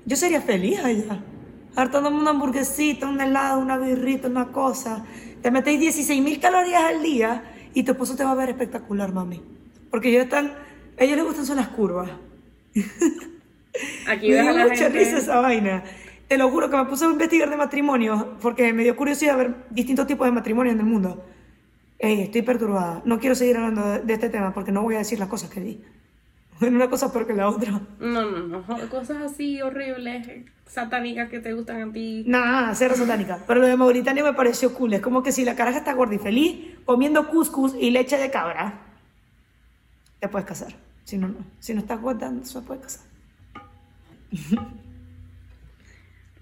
Yo 0.06 0.16
sería 0.16 0.42
feliz 0.42 0.84
allá. 0.84 1.20
Hartándome 1.76 2.18
una 2.20 2.32
hamburguesita, 2.32 3.08
un 3.08 3.20
helado, 3.22 3.60
una 3.60 3.78
birrita, 3.78 4.28
una 4.28 4.48
cosa. 4.48 5.06
Te 5.46 5.52
metéis 5.52 5.80
16 5.80 6.24
mil 6.24 6.40
calorías 6.40 6.86
al 6.86 7.04
día 7.04 7.44
y 7.76 7.84
tu 7.84 7.92
esposo 7.92 8.16
te 8.16 8.24
va 8.24 8.32
a 8.32 8.34
ver 8.34 8.50
espectacular, 8.50 9.14
mami. 9.14 9.44
Porque 9.92 10.10
ellos 10.10 10.24
están, 10.24 10.48
a 10.98 11.04
ellos 11.04 11.18
les 11.18 11.24
gustan 11.24 11.46
son 11.46 11.58
las 11.58 11.68
curvas. 11.68 12.10
Aquí 14.08 14.30
Me 14.32 14.42
dio 14.42 14.52
la 14.54 14.64
mucha 14.64 14.76
gente. 14.76 14.98
risa 14.98 15.20
esa 15.20 15.40
vaina. 15.42 15.84
Te 16.28 16.40
lo 16.40 16.50
juro 16.50 16.72
que 16.72 16.78
me 16.78 16.86
puse 16.86 17.06
a 17.06 17.10
investigar 17.10 17.52
de 17.52 17.58
matrimonios 17.58 18.26
porque 18.42 18.74
me 18.74 18.82
dio 18.82 18.96
curiosidad 18.96 19.38
ver 19.38 19.68
distintos 19.70 20.08
tipos 20.08 20.26
de 20.26 20.32
matrimonios 20.32 20.74
en 20.74 20.80
el 20.80 20.88
mundo. 20.88 21.24
Ey, 22.00 22.22
estoy 22.22 22.42
perturbada. 22.42 23.04
No 23.06 23.20
quiero 23.20 23.36
seguir 23.36 23.58
hablando 23.58 23.88
de, 23.88 24.00
de 24.00 24.14
este 24.16 24.30
tema 24.30 24.52
porque 24.52 24.72
no 24.72 24.82
voy 24.82 24.96
a 24.96 24.98
decir 24.98 25.20
las 25.20 25.30
cosas 25.30 25.52
que 25.52 25.62
di. 25.62 25.80
Una 26.62 26.90
cosa 26.90 27.12
peor 27.12 27.28
que 27.28 27.34
la 27.34 27.50
otra. 27.50 27.82
No, 28.00 28.32
no, 28.32 28.48
no, 28.48 28.90
cosas 28.90 29.18
así 29.22 29.62
horribles, 29.62 30.28
satánicas 30.66 31.30
que 31.30 31.40
te 31.40 31.54
gustan 31.54 31.90
a 31.90 31.92
ti. 31.92 32.24
Nada, 32.28 32.74
cero 32.76 32.96
satánica. 32.96 33.40
Pero 33.46 33.62
lo 33.62 33.68
de 33.68 33.76
Mauritania 33.76 34.24
me 34.24 34.34
pareció 34.34 34.74
cool. 34.74 34.94
Es 34.94 35.02
como 35.02 35.22
que 35.22 35.32
si 35.32 35.44
la 35.44 35.56
caraja 35.56 35.80
está 35.80 35.94
gorda 35.94 36.16
y 36.16 36.20
feliz, 36.20 36.78
comiendo 36.86 37.28
couscous 37.30 37.76
y 37.80 37.92
leche 37.92 38.18
de 38.18 38.32
cabra, 38.32 38.82
te 40.20 40.30
puedes 40.30 40.48
casar. 40.48 40.74
Si 41.04 41.18
no, 41.18 41.28
no. 41.28 41.38
Si 41.60 41.74
no 41.74 41.82
estás 41.82 42.02
gorda, 42.02 42.32
no 42.32 42.46
se 42.46 42.62
puede 42.62 42.82
casar. 42.82 43.06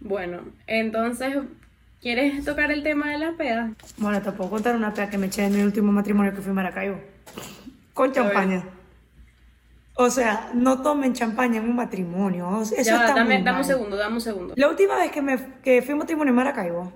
Bueno, 0.06 0.42
entonces, 0.68 1.38
¿quieres 2.02 2.44
tocar 2.44 2.74
el 2.74 2.84
tema 2.84 3.12
de 3.12 3.20
las 3.20 3.36
pedas? 3.36 3.72
Bueno, 3.96 4.22
te 4.22 4.34
puedo 4.34 4.50
contar 4.50 4.76
una 4.76 4.94
pea 4.94 5.10
que 5.10 5.18
me 5.18 5.28
eché 5.28 5.46
en 5.46 5.54
mi 5.54 5.62
último 5.62 5.94
matrimonio 5.94 6.34
que 6.34 6.42
fui 6.42 6.52
a 6.52 6.56
Maracaibo. 6.56 7.00
Con 7.94 8.12
champaña. 8.12 8.66
O 9.96 10.10
sea, 10.10 10.50
no 10.56 10.82
tomen 10.82 11.14
champaña 11.14 11.58
en 11.60 11.70
un 11.70 11.76
matrimonio. 11.76 12.62
Eso 12.62 12.76
ya, 12.76 12.82
está 13.06 13.14
dame, 13.16 13.36
muy 13.36 13.44
dame 13.44 13.60
un 13.60 13.64
segundo, 13.66 13.96
dame 13.96 14.16
un 14.16 14.22
segundo. 14.22 14.54
La 14.58 14.68
última 14.70 14.96
vez 14.96 15.12
que, 15.12 15.22
me, 15.22 15.38
que 15.62 15.82
fui 15.82 15.92
a 15.92 15.94
un 15.94 16.00
matrimonio 16.00 16.32
en 16.32 16.36
Maracaibo, 16.36 16.92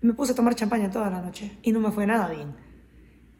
me 0.00 0.14
puse 0.14 0.32
a 0.32 0.34
tomar 0.34 0.54
champaña 0.54 0.90
toda 0.90 1.10
la 1.10 1.20
noche 1.20 1.58
y 1.62 1.72
no 1.72 1.80
me 1.80 1.90
fue 1.90 2.06
nada 2.06 2.28
bien. 2.28 2.54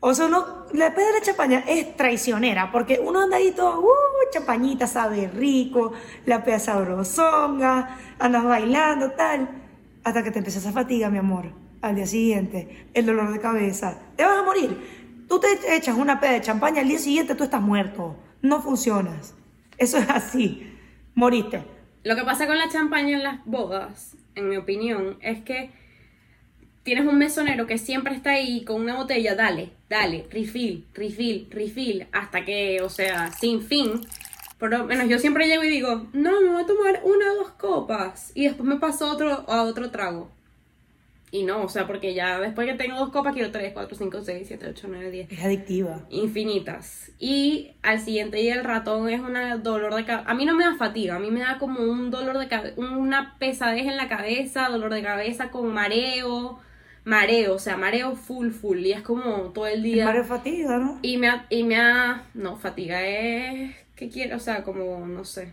O 0.01 0.13
sea, 0.13 0.27
uno- 0.27 0.67
la 0.75 0.95
peda 0.95 1.07
de 1.07 1.13
la 1.15 1.21
champaña 1.23 1.65
es 1.67 1.97
traicionera 1.97 2.71
porque 2.71 3.01
uno 3.03 3.21
anda 3.23 3.39
ahí 3.39 3.53
todo, 3.53 3.81
uh, 3.81 4.31
champañita 4.31 4.87
sabe 4.87 5.29
rico, 5.29 5.93
la 6.27 6.45
peda 6.45 6.59
sabrosonga, 6.59 7.97
andas 8.19 8.45
bailando, 8.45 9.13
tal, 9.13 9.49
hasta 10.05 10.23
que 10.23 10.31
te 10.31 10.39
empiezas 10.41 10.67
a 10.67 10.73
fatiga, 10.73 11.09
mi 11.09 11.19
amor. 11.19 11.53
Al 11.81 11.95
día 11.97 12.07
siguiente, 12.07 12.89
el 12.95 13.07
dolor 13.07 13.33
de 13.33 13.39
cabeza, 13.41 13.99
te 14.17 14.25
vas 14.25 14.39
a 14.39 14.43
morir. 14.43 15.25
Tú 15.29 15.41
te 15.41 15.75
echas 15.75 15.97
una 15.97 16.21
peda 16.21 16.33
de 16.33 16.41
champaña, 16.43 16.81
al 16.83 16.89
día 16.89 16.99
siguiente 16.99 17.35
tú 17.35 17.45
estás 17.45 17.63
muerto. 17.63 18.17
No 18.45 18.61
funcionas. 18.61 19.35
Eso 19.79 19.97
es 19.97 20.11
así. 20.11 20.71
Moriste. 21.15 21.65
Lo 22.03 22.15
que 22.15 22.25
pasa 22.25 22.47
con 22.47 22.59
la 22.59 22.69
champaña 22.69 23.17
en 23.17 23.23
las 23.23 23.43
bodas, 23.47 24.19
en 24.35 24.51
mi 24.51 24.59
opinión, 24.59 25.17
es 25.23 25.41
que 25.41 25.71
tienes 26.83 27.07
un 27.07 27.17
mesonero 27.17 27.67
que 27.67 27.79
siempre 27.79 28.15
está 28.15 28.33
ahí 28.33 28.63
con 28.67 28.83
una 28.83 28.97
botella, 28.97 29.35
dale, 29.35 29.71
dale, 29.89 30.27
refill, 30.31 30.85
refill, 30.93 31.49
refill, 31.51 32.07
hasta 32.13 32.45
que, 32.45 32.83
o 32.83 32.91
sea, 32.91 33.33
sin 33.33 33.63
fin. 33.63 34.03
Por 34.59 34.69
lo 34.69 34.85
menos 34.85 35.09
yo 35.09 35.19
siempre 35.19 35.49
llego 35.49 35.65
y 35.65 35.71
digo, 35.71 36.07
no, 36.13 36.43
me 36.43 36.51
voy 36.51 36.65
a 36.65 36.67
tomar 36.67 37.01
una 37.03 37.33
o 37.33 37.37
dos 37.37 37.53
copas 37.53 38.31
y 38.35 38.45
después 38.45 38.69
me 38.69 38.77
paso 38.77 39.11
otro, 39.11 39.47
a 39.49 39.63
otro 39.63 39.91
trago. 39.91 40.31
Y 41.35 41.43
no, 41.43 41.65
o 41.65 41.69
sea, 41.69 41.85
porque 41.89 42.15
ya 42.15 42.39
después 42.39 42.65
que 42.69 42.75
tengo 42.75 42.97
dos 42.97 43.11
copas 43.11 43.35
quiero 43.35 43.51
tres, 43.51 43.73
cuatro, 43.73 43.97
cinco, 43.97 44.21
seis, 44.21 44.47
siete, 44.47 44.69
ocho, 44.69 44.87
nueve, 44.89 45.11
diez 45.11 45.33
Es 45.33 45.43
adictiva. 45.43 46.07
infinitas. 46.09 47.11
Y 47.19 47.73
al 47.83 47.99
siguiente 47.99 48.37
día 48.37 48.55
el 48.55 48.63
ratón 48.63 49.09
es 49.09 49.21
un 49.21 49.35
dolor 49.65 49.97
de 49.97 50.05
cabeza. 50.05 50.31
A 50.31 50.35
mí 50.35 50.45
no 50.45 50.55
me 50.55 50.63
da 50.65 50.77
fatiga, 50.77 51.17
a 51.17 51.19
mí 51.19 51.33
me 51.33 51.41
da 51.41 51.59
como 51.59 51.81
un 51.81 52.13
dolor 52.13 52.39
de 52.39 52.47
cabeza, 52.47 52.75
una 52.79 53.35
pesadez 53.41 53.85
en 53.89 53.97
la 53.97 54.07
cabeza, 54.09 54.69
dolor 54.69 54.95
de 54.95 55.03
cabeza 55.03 55.51
con 55.51 55.75
mareo, 55.75 56.61
mareo, 57.05 57.57
o 57.57 57.59
sea, 57.59 57.77
mareo 57.77 58.15
full, 58.15 58.51
full. 58.51 58.79
Y 58.87 58.93
es 58.93 59.03
como 59.03 59.51
todo 59.53 59.67
el 59.67 59.83
día. 59.83 60.05
Mario 60.05 60.23
fatiga, 60.23 60.79
¿no? 60.79 61.01
Y 61.03 61.17
me 61.19 61.31
ha, 61.31 61.47
y 61.51 61.65
me 61.65 61.77
ha, 61.81 62.23
no, 62.35 62.57
fatiga 62.57 63.05
es, 63.05 63.75
¿qué 63.97 64.09
quiero? 64.09 64.37
O 64.37 64.41
sea, 64.41 64.63
como, 64.63 65.05
no 65.05 65.25
sé. 65.25 65.53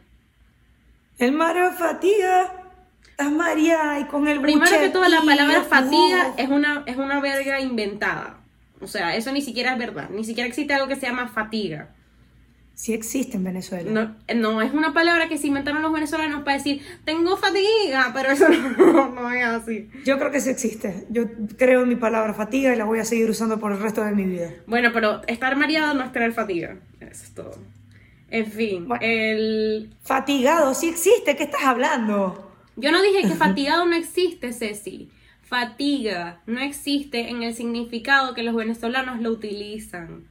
El 1.17 1.31
Mario 1.31 1.71
fatiga. 1.71 2.60
Estás 3.21 3.37
María 3.37 3.99
y 3.99 4.05
con 4.05 4.27
el 4.27 4.41
Primero 4.41 4.79
que 4.79 4.89
todo, 4.89 5.07
la 5.07 5.21
palabra 5.21 5.61
fatiga 5.61 6.33
es 6.37 6.49
una, 6.49 6.83
es 6.87 6.97
una 6.97 7.19
verga 7.19 7.59
inventada. 7.61 8.37
O 8.79 8.87
sea, 8.87 9.15
eso 9.15 9.31
ni 9.31 9.41
siquiera 9.41 9.73
es 9.73 9.77
verdad. 9.77 10.09
Ni 10.09 10.23
siquiera 10.23 10.47
existe 10.47 10.73
algo 10.73 10.87
que 10.87 10.95
se 10.95 11.05
llama 11.05 11.27
fatiga. 11.27 11.89
Sí 12.73 12.93
existe 12.93 13.37
en 13.37 13.43
Venezuela. 13.43 13.91
No, 13.91 14.15
no, 14.33 14.61
es 14.63 14.73
una 14.73 14.91
palabra 14.91 15.27
que 15.27 15.37
se 15.37 15.45
inventaron 15.45 15.83
los 15.83 15.93
venezolanos 15.93 16.41
para 16.41 16.57
decir, 16.57 16.81
tengo 17.05 17.37
fatiga, 17.37 18.09
pero 18.11 18.31
eso 18.31 18.49
no, 18.77 19.09
no 19.09 19.31
es 19.31 19.45
así. 19.45 19.87
Yo 20.03 20.17
creo 20.17 20.31
que 20.31 20.39
sí 20.41 20.49
existe. 20.49 21.05
Yo 21.11 21.25
creo 21.59 21.83
en 21.83 21.89
mi 21.89 21.95
palabra 21.95 22.33
fatiga 22.33 22.73
y 22.73 22.75
la 22.75 22.85
voy 22.85 22.97
a 22.97 23.05
seguir 23.05 23.29
usando 23.29 23.59
por 23.59 23.71
el 23.71 23.79
resto 23.79 24.03
de 24.03 24.13
mi 24.15 24.25
vida. 24.25 24.49
Bueno, 24.65 24.89
pero 24.91 25.21
estar 25.27 25.55
mareado 25.57 25.93
no 25.93 26.03
es 26.05 26.11
tener 26.11 26.33
fatiga. 26.33 26.77
Eso 26.99 27.23
es 27.23 27.33
todo. 27.35 27.53
En 28.31 28.47
fin, 28.47 28.87
Bueno. 28.87 29.03
el... 29.05 29.93
Fatigado, 30.01 30.73
sí 30.73 30.89
existe. 30.89 31.35
¿Qué 31.35 31.43
estás 31.43 31.65
hablando? 31.65 32.50
Yo 32.81 32.91
no 32.91 33.01
dije 33.01 33.21
que 33.21 33.35
fatigado 33.35 33.85
no 33.85 33.95
existe, 33.95 34.53
Ceci. 34.53 35.09
Fatiga 35.43 36.41
no 36.47 36.59
existe 36.61 37.29
en 37.29 37.43
el 37.43 37.53
significado 37.53 38.33
que 38.33 38.41
los 38.41 38.55
venezolanos 38.55 39.21
lo 39.21 39.29
utilizan. 39.31 40.23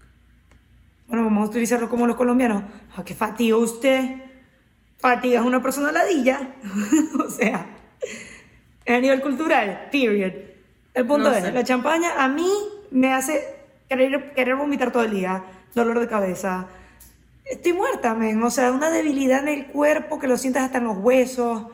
Bueno, 1.07 1.25
vamos 1.25 1.47
a 1.47 1.51
utilizarlo 1.51 1.89
como 1.89 2.07
los 2.07 2.17
colombianos. 2.17 2.65
¿A 2.97 3.05
qué 3.05 3.15
fatiga 3.15 3.57
usted? 3.57 4.17
Fatiga 4.99 5.41
es 5.41 5.47
una 5.47 5.63
persona 5.63 5.93
ladilla. 5.93 6.55
o 7.25 7.31
sea, 7.31 7.67
a 8.87 8.99
nivel 8.99 9.21
cultural, 9.21 9.89
period. 9.93 10.33
El 10.95 11.07
punto 11.07 11.31
No 11.31 11.37
es, 11.37 11.45
sé. 11.45 11.53
la 11.53 11.65
champaña 11.65 12.23
a 12.23 12.29
mí 12.29 12.51
me 12.91 13.13
hace 13.13 13.45
querer, 13.89 14.33
querer 14.35 14.57
vomitar 14.57 14.91
todo 14.91 15.05
el 15.05 15.13
día, 15.13 15.45
dolor 15.75 16.01
de 16.01 16.09
cabeza. 16.09 16.67
Estoy 17.45 17.75
muerta, 17.75 18.15
men. 18.15 18.43
O 18.43 18.51
sea, 18.51 18.73
una 18.73 18.91
debilidad 18.91 19.41
en 19.43 19.49
el 19.49 19.67
cuerpo 19.67 20.19
que 20.19 20.29
lo 20.29 20.37
sientas 20.37 20.65
hasta 20.65 20.79
en 20.79 20.85
los 20.85 20.97
huesos. 20.99 21.65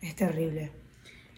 Es 0.00 0.14
terrible. 0.16 0.70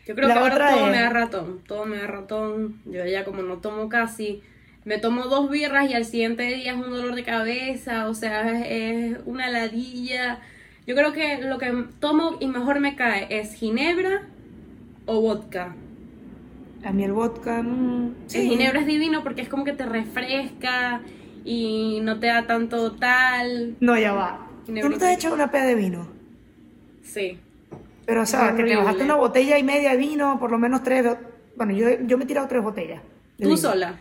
Yo 0.07 0.15
creo 0.15 0.29
La 0.29 0.35
que 0.35 0.41
ahora 0.41 0.71
todo 0.71 0.87
es- 0.87 0.93
me 0.93 1.01
da 1.01 1.11
ratón, 1.11 1.61
todo 1.67 1.85
me 1.87 1.97
da 1.99 2.07
ratón. 2.07 2.81
Yo 2.87 3.05
ya 3.07 3.25
como 3.25 3.43
no 3.43 3.59
tomo 3.59 3.89
casi, 3.89 4.43
me 4.85 4.99
tomo 4.99 5.25
dos 5.25 5.49
birras 5.51 5.89
y 5.91 5.95
al 5.95 6.05
siguiente 6.05 6.43
día 6.45 6.73
es 6.73 6.77
un 6.77 6.91
dolor 6.91 7.15
de 7.15 7.23
cabeza, 7.25 8.09
o 8.09 8.15
sea, 8.15 8.51
es, 8.61 9.15
es 9.15 9.19
una 9.27 9.49
ladilla. 9.49 10.41
Yo 10.87 10.97
creo 10.97 11.13
que 11.13 11.39
lo 11.43 11.59
que 11.59 11.73
tomo 12.01 12.37
y 12.41 12.47
mejor 12.49 12.81
me 12.81 12.97
cae 12.97 13.27
es 13.31 13.55
ginebra 13.55 14.23
o 15.07 15.21
vodka. 15.21 15.77
A 16.85 16.93
mí 16.93 17.05
el 17.05 17.13
vodka. 17.13 17.63
mm, 17.63 18.15
El 18.35 18.43
ginebra 18.49 18.81
es 18.81 18.87
divino 18.87 19.23
porque 19.23 19.43
es 19.43 19.49
como 19.49 19.65
que 19.65 19.73
te 19.73 19.87
refresca 19.87 21.01
y 21.45 22.01
no 22.03 22.19
te 22.19 22.27
da 22.27 22.47
tanto 22.49 22.93
tal. 22.93 23.77
No, 23.79 23.97
ya 23.97 24.13
va. 24.13 24.49
¿Tú 24.67 24.73
no 24.73 24.99
te 24.99 25.05
has 25.07 25.17
echado 25.17 25.35
una 25.37 25.51
peda 25.53 25.65
de 25.67 25.75
vino? 25.77 26.09
Sí. 27.05 27.39
Pero, 28.07 28.23
o 28.23 28.27
sea, 28.27 28.55
que 28.55 28.65
te 28.65 28.77
bajaste 28.77 29.05
una 29.05 29.17
botella 29.17 29.59
y 29.59 29.63
media 29.63 29.91
de 29.91 29.97
vino, 29.97 30.39
por 30.39 30.51
lo 30.51 30.59
menos 30.59 30.83
tres. 30.83 31.07
Bueno, 31.57 31.73
yo, 31.73 31.89
yo 32.07 32.19
me 32.19 32.25
he 32.25 32.27
tirado 32.27 32.49
tres 32.49 32.63
botellas. 32.63 33.03
Tú 33.39 33.45
vino. 33.45 33.57
sola. 33.57 34.01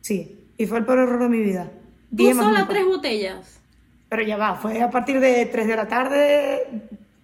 Sí, 0.00 0.48
y 0.56 0.66
fue 0.66 0.78
el 0.78 0.84
peor 0.84 1.00
error 1.00 1.20
de 1.20 1.28
mi 1.28 1.40
vida. 1.40 1.70
Tú 2.16 2.24
más 2.24 2.36
sola 2.36 2.60
nunca. 2.60 2.72
tres 2.72 2.84
botellas. 2.86 3.60
Pero 4.08 4.22
ya 4.22 4.36
va, 4.36 4.54
fue 4.54 4.80
a 4.80 4.90
partir 4.90 5.18
de 5.18 5.46
3 5.46 5.66
de 5.66 5.76
la 5.76 5.88
tarde, 5.88 6.68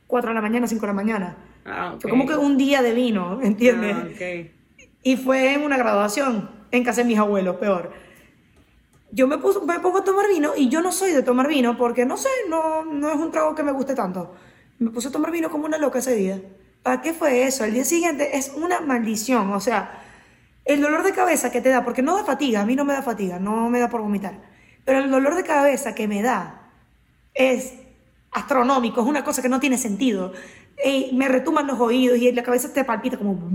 4 0.09 0.31
de 0.31 0.35
la 0.35 0.41
mañana, 0.41 0.67
5 0.67 0.81
de 0.81 0.87
la 0.87 0.93
mañana. 0.93 1.37
Ah, 1.65 1.93
ok. 1.95 2.01
Fue 2.01 2.11
como 2.11 2.27
que 2.27 2.35
un 2.35 2.57
día 2.57 2.83
de 2.83 2.93
vino, 2.93 3.41
¿entiendes? 3.45 3.97
Ah, 3.97 4.09
ok. 4.11 4.51
Y 5.03 5.17
fue 5.17 5.55
en 5.55 5.63
una 5.63 5.77
graduación, 5.77 6.51
en 6.73 6.83
casa 6.83 7.03
de 7.03 7.07
mis 7.07 7.19
abuelos, 7.19 7.57
peor. 7.57 7.93
Yo 9.13 9.29
me, 9.29 9.39
puse, 9.39 9.61
me 9.61 9.79
pongo 9.81 9.99
a 9.99 10.05
tomar 10.05 10.27
vino 10.29 10.53
y 10.57 10.69
yo 10.69 10.83
no 10.83 10.91
soy 10.91 11.13
de 11.13 11.23
tomar 11.23 11.49
vino 11.49 11.77
porque 11.77 12.05
no 12.05 12.17
sé, 12.17 12.29
no, 12.49 12.85
no 12.85 13.11
es 13.11 13.17
un 13.17 13.31
trago 13.31 13.55
que 13.55 13.63
me 13.63 13.73
guste 13.73 13.95
tanto. 13.95 14.35
Me 14.81 14.91
puse 14.91 15.09
a 15.09 15.11
tomar 15.13 15.31
vino 15.31 15.51
como 15.51 15.67
una 15.67 15.77
loca 15.77 15.99
ese 15.99 16.17
día. 16.17 16.41
¿Para 16.83 17.03
qué 17.03 17.13
fue 17.13 17.45
eso? 17.45 17.65
El 17.65 17.75
día 17.75 17.85
siguiente 17.85 18.39
es 18.39 18.51
una 18.57 18.81
maldición. 18.81 19.53
O 19.53 19.61
sea, 19.61 20.03
el 20.65 20.81
dolor 20.81 21.05
de 21.05 21.13
cabeza 21.13 21.53
que 21.53 21.61
te 21.61 21.69
da, 21.69 21.85
porque 21.85 22.01
no 22.01 22.17
da 22.17 22.25
fatiga, 22.25 22.63
a 22.63 22.65
mí 22.67 22.75
no 22.77 22.87
me 22.87 22.95
da 22.95 23.03
fatiga, 23.03 23.39
no 23.39 23.69
me 23.69 23.79
da 23.79 23.91
por 23.91 24.01
vomitar. 24.01 24.41
Pero 24.87 25.01
el 25.01 25.11
dolor 25.11 25.35
de 25.35 25.45
cabeza 25.45 25.95
que 25.95 26.09
me 26.09 26.23
da 26.23 26.71
es 27.35 27.75
astronómico, 28.33 29.03
es 29.03 29.07
una 29.07 29.23
cosa 29.23 29.43
que 29.43 29.51
no 29.51 29.61
tiene 29.61 29.77
sentido. 29.77 30.33
Eh, 30.83 31.11
me 31.13 31.29
retuman 31.29 31.67
los 31.67 31.79
oídos 31.79 32.17
y 32.17 32.33
la 32.33 32.43
cabeza 32.43 32.73
te 32.73 32.83
palpita 32.83 33.19
como... 33.19 33.51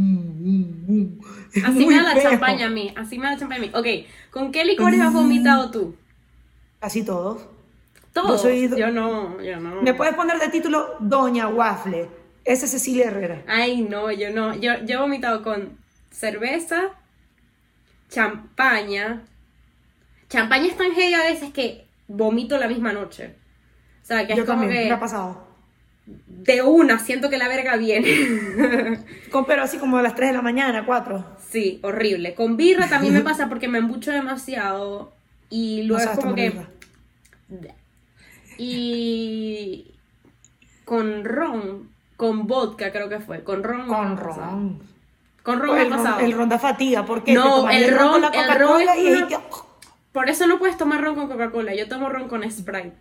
Es 1.54 1.64
Así 1.64 1.88
me 1.88 1.96
da 1.96 2.14
la 2.14 2.22
champaña 2.22 2.68
a 2.68 2.70
mí, 2.70 2.94
así 2.96 3.18
me 3.18 3.26
da 3.26 3.32
la 3.32 3.40
champaña 3.40 3.64
a 3.64 3.66
mí. 3.66 3.72
Ok, 3.74 4.08
¿con 4.30 4.52
qué 4.52 4.64
licores 4.64 5.02
has 5.02 5.12
vomitado 5.12 5.72
tú? 5.72 5.96
Casi 6.80 7.04
todos. 7.04 7.55
Todos. 8.15 8.41
soy- 8.41 8.69
Yo 8.75 8.89
no, 8.91 9.41
yo 9.41 9.60
no. 9.60 9.82
Me 9.82 9.93
puedes 9.93 10.15
poner 10.15 10.39
de 10.39 10.47
título 10.47 10.95
Doña 10.99 11.47
Waffle. 11.49 12.08
Esa 12.45 12.65
es 12.65 12.71
Cecilia 12.71 13.08
Herrera. 13.08 13.43
Ay, 13.47 13.82
no, 13.82 14.12
yo 14.12 14.32
no. 14.32 14.56
Yo, 14.56 14.73
yo 14.86 14.97
he 14.97 15.01
vomitado 15.01 15.43
con 15.43 15.78
cerveza, 16.12 16.91
champaña. 18.10 19.21
Champaña 20.30 20.67
es 20.67 20.78
tan 20.78 20.91
heavy 20.93 21.13
a 21.13 21.23
veces 21.23 21.51
que 21.51 21.86
vomito 22.08 22.58
la 22.58 22.67
misma 22.67 22.93
noche. 22.93 23.36
O 24.01 24.06
sea, 24.06 24.25
que 24.28 24.36
Yo 24.36 24.43
es 24.43 24.47
como 24.49 24.62
también, 24.62 24.84
que 24.84 24.89
me 24.89 24.95
ha 24.95 24.99
pasado. 24.99 25.47
de 26.06 26.62
una 26.62 26.99
siento 26.99 27.30
que 27.30 27.38
la 27.38 27.47
verga 27.47 27.75
viene. 27.78 29.04
Con, 29.32 29.45
pero 29.45 29.63
así 29.63 29.78
como 29.78 29.97
a 29.97 30.01
las 30.01 30.15
3 30.15 30.30
de 30.30 30.36
la 30.36 30.41
mañana, 30.41 30.86
4. 30.86 31.38
sí, 31.49 31.80
horrible. 31.84 32.36
Con 32.36 32.58
birra 32.58 32.88
también 32.88 33.13
me 33.13 33.21
pasa 33.21 33.49
porque 33.49 33.67
me 33.67 33.80
embucho 33.80 34.12
demasiado 34.12 35.13
y 35.49 35.84
luego 35.88 36.04
es 36.12 36.19
como 36.19 36.36
que... 36.36 36.54
Y 38.58 39.91
con 40.86 41.24
ron, 41.26 41.89
con 42.18 42.48
vodka 42.48 42.91
creo 42.91 43.10
que 43.10 43.20
fue, 43.20 43.44
con 43.44 43.63
ron. 43.63 43.88
Con 43.88 44.18
ron. 44.18 44.80
Con 45.44 45.60
ron 45.60 45.78
el, 45.78 45.89
ron 45.91 46.04
pasado. 46.04 46.20
el 46.22 46.32
ron 46.34 46.50
da 46.50 46.60
fatiga. 46.60 47.06
¿Por 47.06 47.24
qué? 47.24 47.34
No, 47.34 47.70
el 47.70 47.96
ron- 47.96 48.12
con 48.12 48.22
la 48.22 48.28
el 48.30 48.60
ron 48.60 48.82
es 48.82 48.98
y 48.98 49.08
una- 49.12 49.28
que- 49.28 49.38
Por 50.12 50.30
eso 50.30 50.48
no 50.48 50.58
puedes 50.60 50.78
tomar 50.78 51.02
ron 51.04 51.15
con 51.15 51.28
Coca-Cola, 51.28 51.76
yo 51.76 51.88
tomo 51.88 52.10
ron 52.10 52.28
con 52.28 52.50
Sprite. 52.50 52.94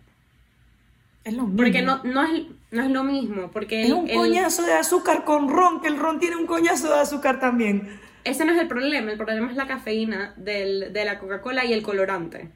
Es 1.23 1.33
lo 1.33 1.43
mismo. 1.43 1.57
Porque 1.57 1.81
no, 1.81 2.01
no, 2.03 2.23
es, 2.23 2.43
no 2.71 2.83
es 2.83 2.91
lo 2.91 3.03
mismo, 3.03 3.49
porque 3.51 3.81
Es 3.81 3.87
el- 3.87 3.93
un 3.93 4.07
el- 4.09 4.15
coñazo 4.15 4.61
de 4.63 4.73
azúcar 4.73 5.23
con 5.23 5.49
ron, 5.49 5.81
que 5.81 5.87
el 5.87 5.97
ron 5.97 6.19
tiene 6.19 6.35
un 6.35 6.45
coñazo 6.45 6.93
de 6.93 6.99
azúcar 6.99 7.39
también. 7.39 7.99
ese 8.25 8.43
no 8.45 8.53
es 8.53 8.59
el 8.59 8.67
problema, 8.67 9.11
el 9.11 9.17
problema 9.17 9.49
es 9.49 9.55
la 9.55 9.65
cafeína 9.67 10.33
del- 10.37 10.91
de 10.93 11.05
la 11.05 11.17
Coca-Cola 11.19 11.63
y 11.65 11.73
el 11.73 11.81
colorante. 11.83 12.49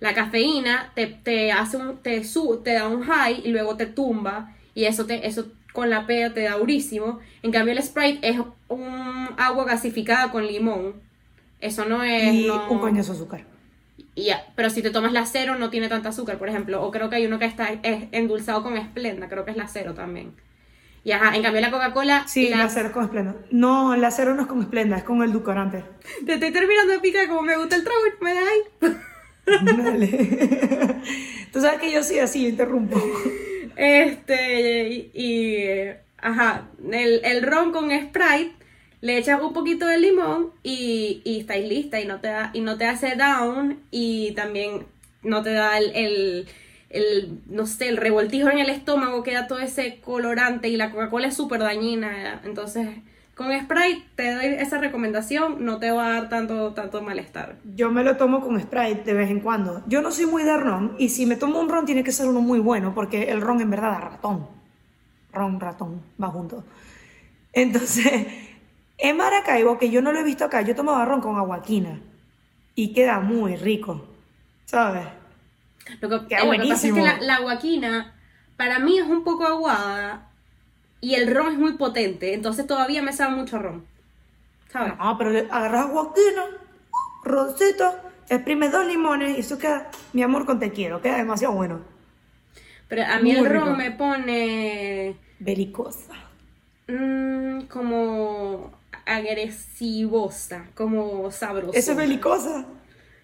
La 0.00 0.14
cafeína 0.14 0.90
te, 0.94 1.06
te 1.06 1.52
hace 1.52 1.76
un, 1.76 1.98
te, 1.98 2.24
su- 2.24 2.60
te 2.64 2.72
da 2.72 2.88
un 2.88 3.02
high 3.02 3.42
y 3.44 3.48
luego 3.52 3.76
te 3.76 3.86
tumba 3.86 4.54
y 4.74 4.84
eso 4.86 5.04
te, 5.06 5.26
eso 5.26 5.46
con 5.72 5.90
la 5.90 6.06
pega 6.06 6.32
te 6.32 6.42
da 6.42 6.56
durísimo. 6.56 7.20
En 7.42 7.52
cambio 7.52 7.72
el 7.74 7.82
Sprite 7.82 8.26
es 8.28 8.38
un 8.68 9.28
agua 9.36 9.64
gasificada 9.66 10.30
con 10.32 10.46
limón. 10.46 10.94
Eso 11.60 11.84
no 11.84 12.02
es 12.02 12.32
Y 12.34 12.46
no- 12.46 12.70
un 12.70 12.78
coñazo 12.78 13.12
de 13.12 13.18
azúcar. 13.18 13.44
Y 14.14 14.24
ya, 14.24 14.44
pero 14.56 14.70
si 14.70 14.82
te 14.82 14.90
tomas 14.90 15.12
la 15.12 15.26
cero 15.26 15.54
no 15.58 15.70
tiene 15.70 15.88
tanta 15.88 16.08
azúcar, 16.08 16.38
por 16.38 16.48
ejemplo. 16.48 16.82
O 16.82 16.90
creo 16.90 17.10
que 17.10 17.16
hay 17.16 17.26
uno 17.26 17.38
que 17.38 17.44
está 17.44 17.68
es 17.82 18.04
endulzado 18.12 18.62
con 18.62 18.76
esplenda, 18.78 19.28
creo 19.28 19.44
que 19.44 19.50
es 19.52 19.56
la 19.56 19.68
cero 19.68 19.94
también. 19.94 20.32
Y 21.04 21.12
ajá, 21.12 21.34
en 21.36 21.42
cambio 21.42 21.60
la 21.62 21.70
Coca-Cola... 21.70 22.24
Sí, 22.26 22.48
la- 22.50 22.56
la 22.58 22.68
cero 22.68 22.90
con 22.92 23.04
esplenda. 23.04 23.36
No, 23.50 23.94
la 23.96 24.10
cero 24.10 24.34
no 24.34 24.42
es 24.42 24.48
con 24.48 24.60
esplenda, 24.62 24.96
es 24.98 25.04
con 25.04 25.22
el 25.22 25.30
edulcorante. 25.30 25.84
Te 26.26 26.34
estoy 26.34 26.50
terminando 26.50 26.92
de 26.92 26.98
picar 27.00 27.28
como 27.28 27.42
me 27.42 27.56
gusta 27.56 27.76
el 27.76 27.84
trago 27.84 28.00
y 28.20 28.24
me 28.24 28.34
da 28.34 28.40
ahí. 28.40 28.96
Dale. 29.76 30.96
Tú 31.52 31.60
sabes 31.60 31.80
que 31.80 31.92
yo 31.92 32.02
soy 32.02 32.18
así, 32.18 32.46
interrumpo. 32.46 33.00
Este, 33.76 34.88
y, 34.88 35.10
y, 35.14 35.90
ajá, 36.18 36.68
el, 36.92 37.20
el 37.24 37.42
ron 37.42 37.72
con 37.72 37.90
Sprite, 37.90 38.52
le 39.00 39.16
echas 39.16 39.40
un 39.40 39.52
poquito 39.52 39.86
de 39.86 39.98
limón 39.98 40.50
y, 40.62 41.22
y 41.24 41.40
estáis 41.40 41.68
lista 41.68 42.00
y 42.00 42.06
no 42.06 42.20
te 42.20 42.28
da, 42.28 42.50
y 42.52 42.60
no 42.60 42.76
te 42.76 42.84
hace 42.84 43.16
down 43.16 43.78
y 43.90 44.32
también 44.32 44.86
no 45.22 45.42
te 45.42 45.52
da 45.52 45.78
el, 45.78 45.92
el, 45.94 46.48
el, 46.90 47.38
no 47.48 47.66
sé, 47.66 47.88
el 47.88 47.96
revoltijo 47.96 48.50
en 48.50 48.58
el 48.58 48.68
estómago, 48.68 49.22
queda 49.22 49.46
todo 49.46 49.60
ese 49.60 50.00
colorante 50.00 50.68
y 50.68 50.76
la 50.76 50.90
Coca-Cola 50.90 51.28
es 51.28 51.34
súper 51.34 51.60
dañina, 51.60 52.42
entonces 52.44 52.88
con 53.40 53.58
Sprite 53.58 54.06
te 54.16 54.34
doy 54.34 54.44
esa 54.58 54.76
recomendación, 54.76 55.64
no 55.64 55.78
te 55.78 55.90
va 55.90 56.08
a 56.08 56.12
dar 56.12 56.28
tanto, 56.28 56.74
tanto 56.74 57.00
malestar. 57.00 57.56
Yo 57.74 57.90
me 57.90 58.04
lo 58.04 58.18
tomo 58.18 58.42
con 58.42 58.60
Sprite 58.60 59.02
de 59.02 59.14
vez 59.14 59.30
en 59.30 59.40
cuando. 59.40 59.82
Yo 59.86 60.02
no 60.02 60.10
soy 60.10 60.26
muy 60.26 60.42
de 60.42 60.58
ron 60.58 60.94
y 60.98 61.08
si 61.08 61.24
me 61.24 61.36
tomo 61.36 61.58
un 61.58 61.70
ron 61.70 61.86
tiene 61.86 62.04
que 62.04 62.12
ser 62.12 62.28
uno 62.28 62.42
muy 62.42 62.58
bueno 62.58 62.94
porque 62.94 63.30
el 63.30 63.40
ron 63.40 63.62
en 63.62 63.70
verdad 63.70 63.92
da 63.92 64.00
ratón. 64.00 64.46
Ron, 65.32 65.58
ratón, 65.58 66.02
va 66.22 66.28
junto. 66.28 66.64
Entonces, 67.54 68.26
en 68.98 69.16
Maracaibo, 69.16 69.78
que 69.78 69.88
yo 69.88 70.02
no 70.02 70.12
lo 70.12 70.20
he 70.20 70.24
visto 70.24 70.44
acá, 70.44 70.60
yo 70.60 70.74
tomaba 70.74 71.06
ron 71.06 71.22
con 71.22 71.36
aguaquina 71.36 71.98
y 72.74 72.92
queda 72.92 73.20
muy 73.20 73.56
rico, 73.56 74.04
¿sabes? 74.66 75.06
Lo 76.02 76.28
que, 76.28 76.34
eh, 76.34 76.44
lo 76.44 76.50
que 76.62 76.68
pasa 76.68 76.88
es 76.88 76.92
que 76.92 77.00
la, 77.00 77.18
la 77.22 77.40
guaquina 77.40 78.12
para 78.58 78.80
mí 78.80 78.98
es 78.98 79.06
un 79.06 79.24
poco 79.24 79.46
aguada 79.46 80.29
y 81.00 81.14
el 81.14 81.34
ron 81.34 81.52
es 81.52 81.58
muy 81.58 81.74
potente, 81.74 82.34
entonces 82.34 82.66
todavía 82.66 83.02
me 83.02 83.12
sabe 83.12 83.34
mucho 83.36 83.56
a 83.56 83.60
ron. 83.60 83.84
¿Sabes? 84.72 84.92
Ah, 84.98 85.16
pero 85.18 85.30
agarras 85.52 85.86
aguaquina, 85.86 86.44
roncito, 87.24 87.84
exprimes 88.28 88.70
dos 88.72 88.86
limones 88.86 89.36
y 89.36 89.40
eso 89.40 89.58
queda, 89.58 89.90
mi 90.12 90.22
amor, 90.22 90.46
con 90.46 90.58
te 90.60 90.70
quiero, 90.70 91.00
queda 91.02 91.16
demasiado 91.16 91.54
bueno. 91.54 91.80
Pero 92.88 93.04
a 93.04 93.18
mí 93.20 93.30
Muy 93.30 93.40
el 93.40 93.46
ron 93.46 93.64
rico. 93.64 93.76
me 93.76 93.90
pone 93.92 95.16
Belicosa. 95.38 96.14
mm, 96.88 97.62
como 97.62 98.72
agresivosa, 99.06 100.66
como 100.74 101.30
sabrosa. 101.30 101.78
Eso 101.78 101.92
es 101.92 101.96
belicosa. 101.96 102.64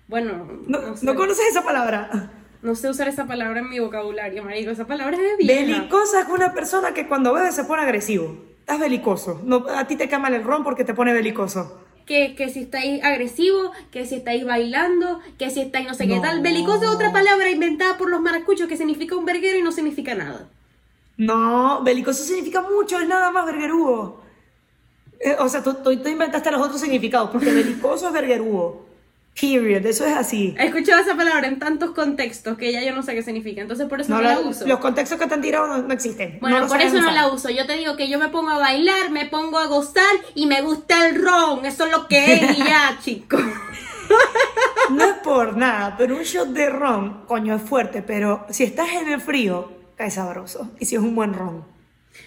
Bueno, 0.09 0.49
No, 0.67 0.81
no, 0.81 0.97
sé, 0.97 1.05
¿no 1.07 1.15
conoces 1.15 1.47
esa 1.51 1.63
palabra? 1.65 2.31
No 2.63 2.75
sé 2.75 2.89
usar 2.91 3.09
esa 3.09 3.27
palabra 3.27 3.61
en 3.61 3.69
mi 3.69 3.79
vocabulario, 3.79 4.43
marico. 4.45 4.71
Esa 4.71 4.87
palabra 4.87 5.17
es 5.17 5.23
de 5.23 5.37
vieja. 5.37 5.61
Belicosa 5.61 6.21
es 6.23 6.29
una 6.29 6.53
persona 6.53 6.93
que 6.95 7.07
cuando 7.07 7.33
bebe 7.33 7.53
se 7.53 7.65
pone 7.65 7.83
agresivo. 7.83 8.37
Estás 8.61 8.81
belicoso. 8.81 9.41
No, 9.45 9.65
a 9.77 9.87
ti 9.87 9.97
te 9.97 10.09
cae 10.09 10.19
mal 10.19 10.35
el 10.35 10.43
ron 10.45 10.65
porque 10.65 10.85
te 10.85 10.95
pone 10.95 11.13
belicoso. 11.13 11.81
Que, 12.07 12.35
que 12.37 12.49
si 12.51 12.61
estáis 12.61 13.03
agresivo, 13.05 13.73
que 13.91 14.07
si 14.07 14.17
estáis 14.17 14.45
bailando, 14.45 15.21
que 15.39 15.51
si 15.51 15.61
estáis 15.61 15.87
no 15.87 15.95
sé 15.95 16.07
qué 16.07 16.17
No. 16.17 16.23
tal. 16.23 16.41
Belicoso 16.41 16.85
es 16.85 16.89
otra 16.91 17.13
palabra 17.13 17.51
inventada 17.51 17.97
por 17.99 18.09
los 18.11 18.21
maracuchos 18.21 18.69
que 18.69 18.77
significa 18.77 19.17
un 19.17 19.25
verguero 19.25 19.59
y 19.59 19.63
no 19.63 19.73
significa 19.73 20.15
nada. 20.15 20.49
No, 21.17 21.83
belicoso 21.83 22.23
significa 22.23 22.61
mucho, 22.63 22.99
es 23.01 23.09
nada 23.09 23.31
más 23.31 23.47
verguerudo. 23.47 24.21
Eh, 25.19 25.35
o 25.39 25.49
sea, 25.49 25.63
tú, 25.63 25.75
tú- 25.75 25.97
tú 25.97 26.09
inventaste 26.09 26.51
los 26.51 26.61
otros 26.61 26.81
significados, 26.81 27.31
porque 27.31 27.51
belicoso 27.53 28.07
es 28.09 28.13
verguerudo. 28.13 28.86
Period, 29.39 29.85
eso 29.85 30.07
es 30.07 30.17
así. 30.17 30.55
He 30.59 30.65
escuchado 30.67 31.03
esa 31.03 31.15
palabra 31.15 31.47
en 31.47 31.59
tantos 31.59 31.91
contextos 31.91 32.57
que 32.57 32.73
ya 32.73 32.83
yo 32.83 32.95
no 32.95 33.03
sé 33.03 33.15
qué 33.15 33.23
significa, 33.23 33.61
entonces 33.61 33.87
por 33.87 34.01
eso 34.01 34.11
no, 34.11 34.17
No, 34.17 34.23
la 34.23 34.35
la- 34.35 34.41
uso. 34.41 34.67
los 34.67 34.79
contextos 34.79 35.19
que 35.19 35.27
te 35.27 35.35
han 35.35 35.43
tirado 35.43 35.67
no, 35.67 35.79
no 35.83 35.93
existen. 35.93 36.39
Bueno, 36.41 36.61
No 36.61 36.67
por 36.69 36.81
eso 36.81 36.99
no 37.01 37.11
la 37.11 37.29
uso. 37.29 37.51
Yo 37.51 37.67
te 37.67 37.75
digo 37.77 37.97
que 37.97 38.09
yo 38.09 38.19
me 38.19 38.29
pongo 38.31 38.49
a 38.51 38.59
bailar, 38.59 39.11
me 39.11 39.27
pongo 39.27 39.59
a 39.59 39.67
gozar 39.67 40.03
y 40.35 40.47
me 40.47 40.63
gusta 40.63 41.07
el 41.09 41.23
ron. 41.23 41.67
Eso 41.67 41.85
es 41.85 41.93
lo 41.93 42.09
que 42.09 42.33
es 42.35 42.59
y 42.59 42.63
ya, 42.63 42.99
chicos. 43.05 43.43
No 44.91 45.05
es 45.05 45.15
por 45.23 45.57
nada, 45.57 45.97
pero 45.99 46.17
un 46.17 46.23
shot 46.23 46.49
de 46.49 46.71
ron, 46.71 47.25
coño, 47.27 47.57
es 47.57 47.63
fuerte, 47.63 48.03
pero 48.03 48.47
si 48.51 48.65
estás 48.65 48.89
en 48.95 49.09
el 49.13 49.21
frío, 49.21 49.71
cae 49.97 50.11
sabroso. 50.11 50.71
Y 50.79 50.87
si 50.87 50.95
es 50.97 51.03
un 51.03 51.15
buen 51.15 51.35
ron. 51.35 51.65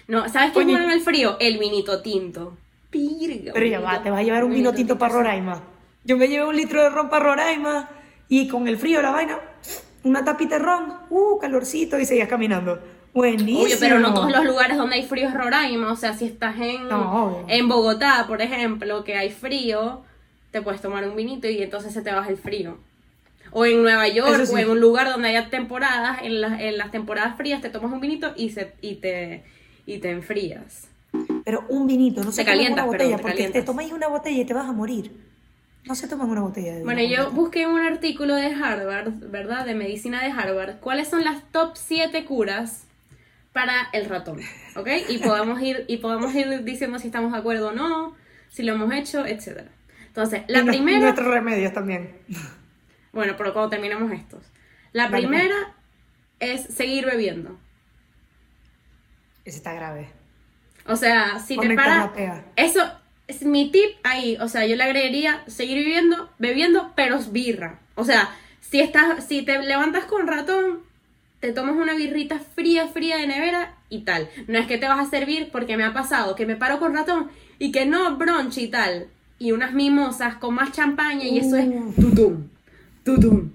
No, 0.07 0.27
¿sabes 0.29 0.51
qué 0.51 0.59
es 0.59 0.65
bueno 0.65 0.83
en 0.83 0.91
el 0.91 1.01
frío? 1.01 1.37
El 1.39 1.57
vinito 1.57 2.01
tinto. 2.03 2.55
Pirga, 2.91 3.51
Pero 3.53 3.65
ya 3.65 3.79
va, 3.79 4.03
te 4.03 4.09
vas 4.11 4.19
a 4.19 4.23
llevar 4.23 4.43
un 4.43 4.53
vino 4.53 4.73
tinto 4.73 4.97
para 4.97 5.11
sí. 5.11 5.17
Roraima. 5.17 5.61
Yo 6.09 6.17
me 6.17 6.27
llevé 6.27 6.43
un 6.43 6.55
litro 6.55 6.81
de 6.81 6.89
ron 6.89 7.07
para 7.07 7.23
Roraima 7.23 7.87
y 8.27 8.47
con 8.47 8.67
el 8.67 8.77
frío 8.79 8.99
la 8.99 9.11
vaina, 9.11 9.37
una 10.03 10.25
tapita 10.25 10.57
de 10.57 10.65
ron, 10.65 10.91
uh, 11.11 11.37
calorcito 11.37 11.99
y 11.99 12.05
seguías 12.05 12.27
caminando. 12.27 12.79
Buenísimo. 13.13 13.59
Oye, 13.61 13.77
pero 13.79 13.99
no 13.99 14.11
todos 14.15 14.31
los 14.31 14.43
lugares 14.43 14.75
donde 14.77 14.95
hay 14.95 15.03
frío 15.03 15.27
es 15.27 15.35
Roraima. 15.35 15.91
O 15.91 15.95
sea, 15.95 16.13
si 16.13 16.25
estás 16.25 16.55
en, 16.59 16.87
No, 16.87 17.25
obvio. 17.25 17.45
en 17.47 17.67
Bogotá, 17.67 18.25
por 18.27 18.41
ejemplo, 18.41 19.03
que 19.03 19.17
hay 19.17 19.29
frío, 19.29 20.01
te 20.49 20.63
puedes 20.63 20.81
tomar 20.81 21.07
un 21.07 21.15
vinito 21.15 21.47
y 21.47 21.61
entonces 21.61 21.93
se 21.93 22.01
te 22.01 22.11
baja 22.11 22.29
el 22.31 22.37
frío. 22.37 22.79
O 23.51 23.67
en 23.67 23.83
Nueva 23.83 24.07
York, 24.07 24.45
sí. 24.45 24.53
o 24.55 24.57
en 24.57 24.67
un 24.71 24.79
lugar 24.79 25.11
donde 25.11 25.27
haya 25.29 25.51
temporadas, 25.51 26.23
en, 26.23 26.41
las- 26.41 26.59
en 26.59 26.75
las 26.79 26.89
temporadas 26.89 27.37
frías 27.37 27.61
te 27.61 27.69
tomas 27.69 27.91
un 27.93 27.99
vinito 27.99 28.33
y, 28.35 28.49
se, 28.49 28.73
y, 28.81 28.95
te, 28.95 29.43
y 29.85 29.99
te 29.99 30.09
enfrías. 30.09 30.87
Pero 31.45 31.65
un 31.69 31.85
vinito, 31.85 32.23
no 32.23 32.31
se 32.31 32.37
Te 32.43 32.45
toman 32.45 32.57
calientas, 32.57 32.83
una 32.85 32.91
botella, 32.93 33.17
te 33.17 33.21
porque 33.21 33.49
te 33.49 33.61
tomáis 33.61 33.91
una 33.91 34.07
botella 34.07 34.41
y 34.41 34.45
te 34.45 34.55
vas 34.55 34.67
a 34.67 34.71
morir. 34.71 35.28
No 35.85 35.95
se 35.95 36.07
toman 36.07 36.29
una 36.29 36.41
botella 36.41 36.75
de 36.75 36.83
Bueno, 36.83 37.01
yo 37.01 37.31
busqué 37.31 37.65
un 37.65 37.79
artículo 37.79 38.35
de 38.35 38.53
Harvard, 38.53 39.13
¿verdad? 39.31 39.65
De 39.65 39.75
medicina 39.75 40.21
de 40.23 40.31
Harvard. 40.31 40.79
¿Cuáles 40.79 41.07
son 41.07 41.23
las 41.23 41.43
top 41.51 41.71
7 41.75 42.25
curas 42.25 42.85
para 43.53 43.89
el 43.93 44.05
ratón, 44.05 44.39
¿ok? 44.75 44.87
Y 45.09 45.17
podemos 45.17 45.61
ir, 45.61 45.85
y 45.87 45.97
podemos 45.97 46.33
ir 46.35 46.63
diciendo 46.63 46.99
si 46.99 47.07
estamos 47.07 47.31
de 47.31 47.39
acuerdo 47.39 47.69
o 47.69 47.71
no, 47.71 48.15
si 48.49 48.63
lo 48.63 48.73
hemos 48.73 48.93
hecho, 48.93 49.25
etc. 49.25 49.61
Entonces, 50.07 50.43
la 50.47 50.59
Y 50.59 50.65
primera... 50.65 50.99
Nuestros 50.99 51.27
remedios 51.27 51.73
también. 51.73 52.15
Bueno, 53.11 53.33
pero 53.37 53.53
cuando 53.53 53.69
terminemos 53.69 54.11
estos. 54.11 54.43
La 54.91 55.09
pues. 55.09 55.21
primera 55.21 55.75
es 56.39 56.61
seguir 56.61 57.05
bebiendo. 57.05 57.57
Ese 59.45 59.57
está 59.57 59.73
grave. 59.73 60.09
O 60.85 60.95
sea, 60.95 61.39
si 61.39 61.55
te 61.55 61.61
Conectas 61.61 61.85
para... 61.85 61.99
la 62.05 62.13
pega. 62.13 62.45
Eso 62.55 62.98
es 63.29 63.43
mi 63.43 63.71
tip 63.71 63.91
ahí. 64.03 64.37
O 64.41 64.47
sea, 64.49 64.65
yo 64.65 64.75
le 64.75 64.83
agregaría 64.83 65.43
seguir 65.47 65.77
viviendo, 65.77 66.29
bebiendo, 66.39 66.91
pero 66.95 67.15
es 67.15 67.31
birra. 67.31 67.79
O 67.95 68.03
sea, 68.03 68.29
si 68.59 68.79
estás, 68.81 69.25
si 69.25 69.43
te 69.43 69.57
levantas 69.61 70.05
con 70.05 70.27
ratón, 70.27 70.81
te 71.39 71.53
tomas 71.53 71.75
una 71.75 71.93
birrita 71.93 72.39
fría, 72.39 72.87
fría 72.87 73.17
de 73.17 73.27
nevera 73.27 73.75
y 73.89 74.01
tal. 74.01 74.29
No 74.47 74.59
es 74.59 74.67
que 74.67 74.77
te 74.77 74.87
vas 74.87 74.99
a 74.99 75.09
servir 75.09 75.49
porque 75.51 75.77
me 75.77 75.83
ha 75.85 75.93
pasado 75.93 76.35
que 76.35 76.45
me 76.45 76.55
paro 76.57 76.79
con 76.79 76.93
ratón 76.93 77.29
y 77.59 77.71
que 77.71 77.85
no 77.85 78.17
brunch 78.17 78.57
y 78.57 78.67
tal. 78.67 79.07
Y 79.37 79.53
unas 79.53 79.71
mimosas 79.73 80.35
con 80.35 80.53
más 80.55 80.71
champaña 80.73 81.23
y 81.23 81.39
eso 81.39 81.55
es 81.55 81.65
Uh. 81.67 81.93
tutum, 81.95 82.47
tutum, 83.05 83.49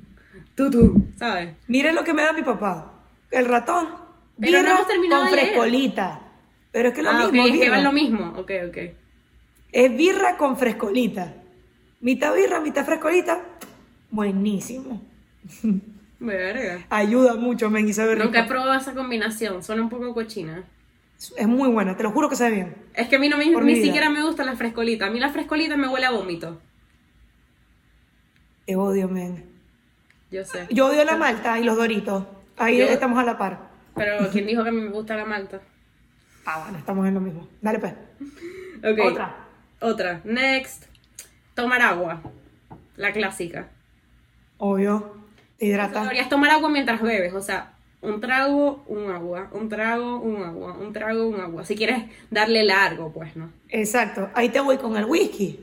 tutum, 0.54 1.12
¿sabes? 1.18 1.50
Miren 1.68 1.94
lo 1.94 2.04
que 2.04 2.14
me 2.14 2.22
da 2.22 2.32
mi 2.32 2.42
papá. 2.42 2.92
El 3.30 3.44
ratón. 3.46 3.88
Pero 4.40 4.58
no 4.58 4.62
birra 4.62 4.74
hemos 4.76 4.88
terminado 4.88 5.22
con 5.24 5.30
frescolita. 5.32 6.20
Pero 6.72 6.88
es 6.88 6.94
que 6.94 7.02
lo 7.02 7.10
Ah, 7.10 7.28
mismo. 7.30 7.46
es 7.46 7.60
que 7.60 7.82
lo 7.82 7.92
mismo. 7.92 8.32
Ok, 8.38 8.50
ok. 8.68 8.78
Es 9.74 9.96
birra 9.96 10.36
con 10.36 10.56
frescolita. 10.56 11.34
Mitad 12.00 12.32
birra, 12.32 12.60
mitad 12.60 12.84
frescolita. 12.84 13.42
Buenísimo. 14.08 15.02
Verga. 16.20 16.86
Ayuda 16.90 17.34
mucho, 17.34 17.68
men, 17.70 17.88
y 17.88 17.92
sabe 17.92 18.14
rico. 18.14 18.26
Nunca 18.26 18.44
he 18.44 18.44
probado 18.44 18.74
esa 18.74 18.94
combinación, 18.94 19.64
suena 19.64 19.82
un 19.82 19.88
poco 19.88 20.14
cochina. 20.14 20.62
Es 21.36 21.48
muy 21.48 21.68
buena, 21.70 21.96
te 21.96 22.04
lo 22.04 22.12
juro 22.12 22.28
que 22.28 22.36
sabe 22.36 22.52
bien. 22.54 22.76
Es 22.94 23.08
que 23.08 23.16
a 23.16 23.18
mí 23.18 23.28
no 23.28 23.36
me, 23.36 23.50
Por 23.50 23.64
ni 23.64 23.74
siquiera 23.74 24.10
me 24.10 24.22
gusta 24.22 24.44
la 24.44 24.54
frescolita. 24.54 25.06
A 25.06 25.10
mí 25.10 25.18
la 25.18 25.30
frescolita 25.30 25.76
me 25.76 25.88
huele 25.88 26.06
a 26.06 26.12
vómito. 26.12 26.60
Te 28.66 28.76
odio, 28.76 29.08
men. 29.08 29.44
Yo 30.30 30.44
sé. 30.44 30.68
Yo 30.70 30.86
odio 30.86 31.04
la 31.04 31.16
malta 31.16 31.58
y 31.58 31.64
los 31.64 31.76
doritos. 31.76 32.24
Ahí 32.56 32.78
Yo- 32.78 32.84
estamos 32.84 33.18
a 33.18 33.24
la 33.24 33.36
par. 33.36 33.70
Pero 33.96 34.30
¿quién 34.30 34.46
dijo 34.46 34.62
que 34.62 34.68
a 34.68 34.72
mí 34.72 34.80
me 34.82 34.90
gusta 34.90 35.16
la 35.16 35.24
malta? 35.24 35.60
Ah, 36.46 36.60
bueno, 36.62 36.78
estamos 36.78 37.08
en 37.08 37.14
lo 37.14 37.20
mismo. 37.20 37.48
Dale, 37.60 37.80
pues. 37.80 37.92
Ok. 38.84 39.00
Otra. 39.04 39.43
Otra. 39.84 40.22
Next. 40.24 40.84
Tomar 41.54 41.82
agua. 41.82 42.22
La 42.96 43.12
clásica. 43.12 43.68
Obvio. 44.56 45.14
Te 45.58 45.66
hidrata. 45.66 46.00
Deberías 46.02 46.30
tomar 46.30 46.50
agua 46.52 46.70
mientras 46.70 47.02
bebes. 47.02 47.34
O 47.34 47.42
sea, 47.42 47.74
un 48.00 48.18
trago, 48.18 48.82
un 48.86 49.10
agua. 49.10 49.50
Un 49.52 49.68
trago, 49.68 50.20
un 50.20 50.42
agua. 50.42 50.78
Un 50.78 50.94
trago, 50.94 51.26
un 51.26 51.38
agua. 51.38 51.66
Si 51.66 51.76
quieres 51.76 52.04
darle 52.30 52.64
largo, 52.64 53.12
pues, 53.12 53.36
¿no? 53.36 53.50
Exacto. 53.68 54.30
Ahí 54.32 54.48
te 54.48 54.60
voy 54.60 54.78
con 54.78 54.96
el 54.96 55.04
whisky. 55.04 55.60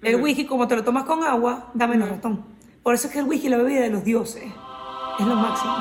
El 0.00 0.22
whisky, 0.22 0.46
como 0.46 0.68
te 0.68 0.76
lo 0.76 0.84
tomas 0.84 1.02
con 1.02 1.24
agua, 1.24 1.72
da 1.74 1.88
menos 1.88 2.08
ratón. 2.08 2.44
Por 2.84 2.94
eso 2.94 3.08
es 3.08 3.12
que 3.12 3.18
el 3.18 3.24
whisky 3.24 3.46
es 3.46 3.50
la 3.50 3.56
bebida 3.56 3.80
de 3.80 3.90
los 3.90 4.04
dioses. 4.04 4.44
Es 4.44 5.26
lo 5.26 5.34
máximo. 5.34 5.74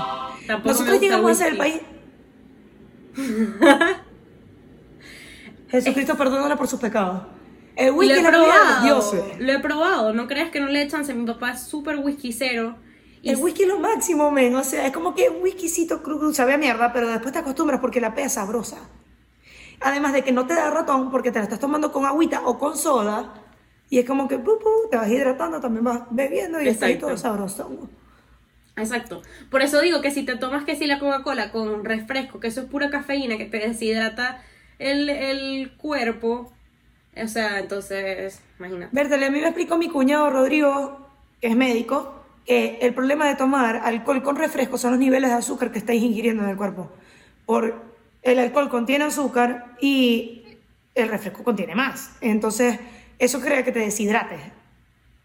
Tampoco 0.48 0.70
Nosotros 0.70 1.00
llegamos 1.00 1.30
a 1.32 1.36
ser 1.36 1.52
el 1.52 1.58
país. 1.58 1.82
Jesucristo 5.70 6.18
perdónala 6.18 6.56
por 6.56 6.68
sus 6.68 6.80
pecados. 6.80 7.35
El 7.76 7.88
Lo 7.88 7.96
whisky 7.96 8.14
he 8.14 8.16
de 8.16 8.22
los 8.22 8.32
probado. 8.32 9.36
Lo 9.40 9.52
he 9.52 9.60
probado. 9.60 10.14
No 10.14 10.28
creas 10.28 10.50
que 10.50 10.60
no 10.60 10.68
le 10.68 10.82
echan. 10.82 11.06
Mi 11.18 11.26
papá 11.26 11.52
es 11.52 11.62
súper 11.62 11.98
whiskycero. 11.98 12.76
El 13.24 13.38
whisky 13.38 13.64
es 13.64 13.70
lo 13.70 13.80
máximo, 13.80 14.32
men. 14.32 14.56
O 14.56 14.64
sea, 14.64 14.86
es 14.86 14.94
como 14.94 15.16
que 15.16 15.30
un 15.30 15.42
whiskycito 15.42 16.04
cru, 16.04 16.20
cru, 16.20 16.34
sabe 16.34 16.54
a 16.54 16.58
mierda, 16.58 16.94
pero 16.94 17.10
después 17.10 17.34
te 17.34 17.40
acostumbras 17.40 17.80
porque 17.80 18.00
la 18.00 18.14
pea 18.14 18.28
es 18.28 18.34
sabrosa. 18.34 18.78
Además 19.82 20.14
de 20.14 20.24
que 20.24 20.32
no 20.32 20.46
te 20.46 20.54
da 20.54 20.70
ratón 20.70 21.12
porque 21.12 21.32
te 21.32 21.40
la 21.40 21.44
estás 21.44 21.60
tomando 21.60 21.92
con 21.92 22.06
agüita 22.06 22.42
o 22.46 22.58
con 22.60 22.78
soda. 22.78 23.34
Y 23.90 24.00
es 24.00 24.06
como 24.06 24.28
que 24.28 24.38
pu, 24.38 24.58
pu, 24.60 24.90
te 24.90 24.98
vas 24.98 25.10
hidratando, 25.10 25.60
también 25.60 25.84
vas 25.84 26.04
bebiendo 26.10 26.62
y 26.62 26.68
está 26.68 26.98
todo 26.98 27.18
sabroso. 27.18 27.90
Exacto. 28.78 29.22
Por 29.50 29.62
eso 29.62 29.82
digo 29.82 30.02
que 30.02 30.12
si 30.12 30.24
te 30.24 30.36
tomas 30.36 30.64
que 30.66 30.76
si 30.76 30.86
la 30.86 31.00
Coca-Cola 31.00 31.52
con 31.52 31.86
refresco, 31.86 32.40
que 32.40 32.48
eso 32.48 32.62
es 32.62 32.68
pura 32.68 32.90
cafeína, 32.90 33.38
que 33.38 33.46
te 33.46 33.60
deshidrata 33.60 34.44
el, 34.80 35.10
el 35.10 35.78
cuerpo, 35.78 36.52
o 37.24 37.28
sea, 37.28 37.60
entonces, 37.60 38.42
imagínate. 38.60 38.90
Bertale, 38.92 39.26
a 39.26 39.32
mí 39.32 39.40
me 39.40 39.48
explicó 39.48 39.78
mi 39.78 39.90
cuñado 39.90 40.30
Rodrigo, 40.30 41.10
que 41.40 41.48
es 41.48 41.56
médico, 41.56 42.24
que 42.46 42.80
el 42.82 42.94
problema 42.94 43.28
de 43.28 43.36
tomar 43.36 43.78
alcohol 43.78 44.22
con 44.22 44.36
refresco 44.36 44.78
son 44.78 44.92
los 44.92 45.00
niveles 45.00 45.30
de 45.30 45.36
azúcar 45.36 45.72
que 45.72 45.80
estáis 45.80 46.04
ingiriendo 46.04 46.44
en 46.44 46.50
el 46.50 46.58
cuerpo. 46.58 46.92
Por 47.46 47.84
el 48.22 48.40
alcohol 48.40 48.70
contiene 48.70 49.06
azúcar 49.06 49.76
y 49.80 50.58
el 50.94 51.10
refresco 51.10 51.44
contiene 51.44 51.76
más. 51.76 52.12
Entonces, 52.22 52.80
eso 53.20 53.40
crea 53.40 53.64
que 53.64 53.72
te 53.72 53.80
deshidrates. 53.80 54.40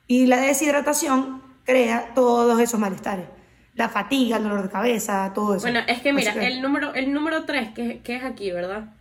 Y 0.07 0.27
la 0.27 0.41
deshidratación 0.41 1.43
crea 1.65 2.13
todos 2.15 2.61
esos 2.61 2.81
malestares. 2.81 3.27
La 3.75 3.89
fatiga, 3.89 4.37
el 4.37 4.45
dolor 4.45 4.63
de 4.65 4.71
cabeza, 4.71 5.33
todo 5.35 5.55
eso. 5.55 5.63
Bueno, 5.63 5.81
es 5.87 6.01
que 6.01 6.13
mira, 6.13 6.33
el 6.33 6.61
número, 6.61 6.95
el 6.95 7.13
número 7.13 7.45
3, 7.45 7.73
que, 7.73 8.01
que 8.01 8.17
es 8.17 8.25
aquí, 8.25 8.51
¿verdad? 8.51 8.93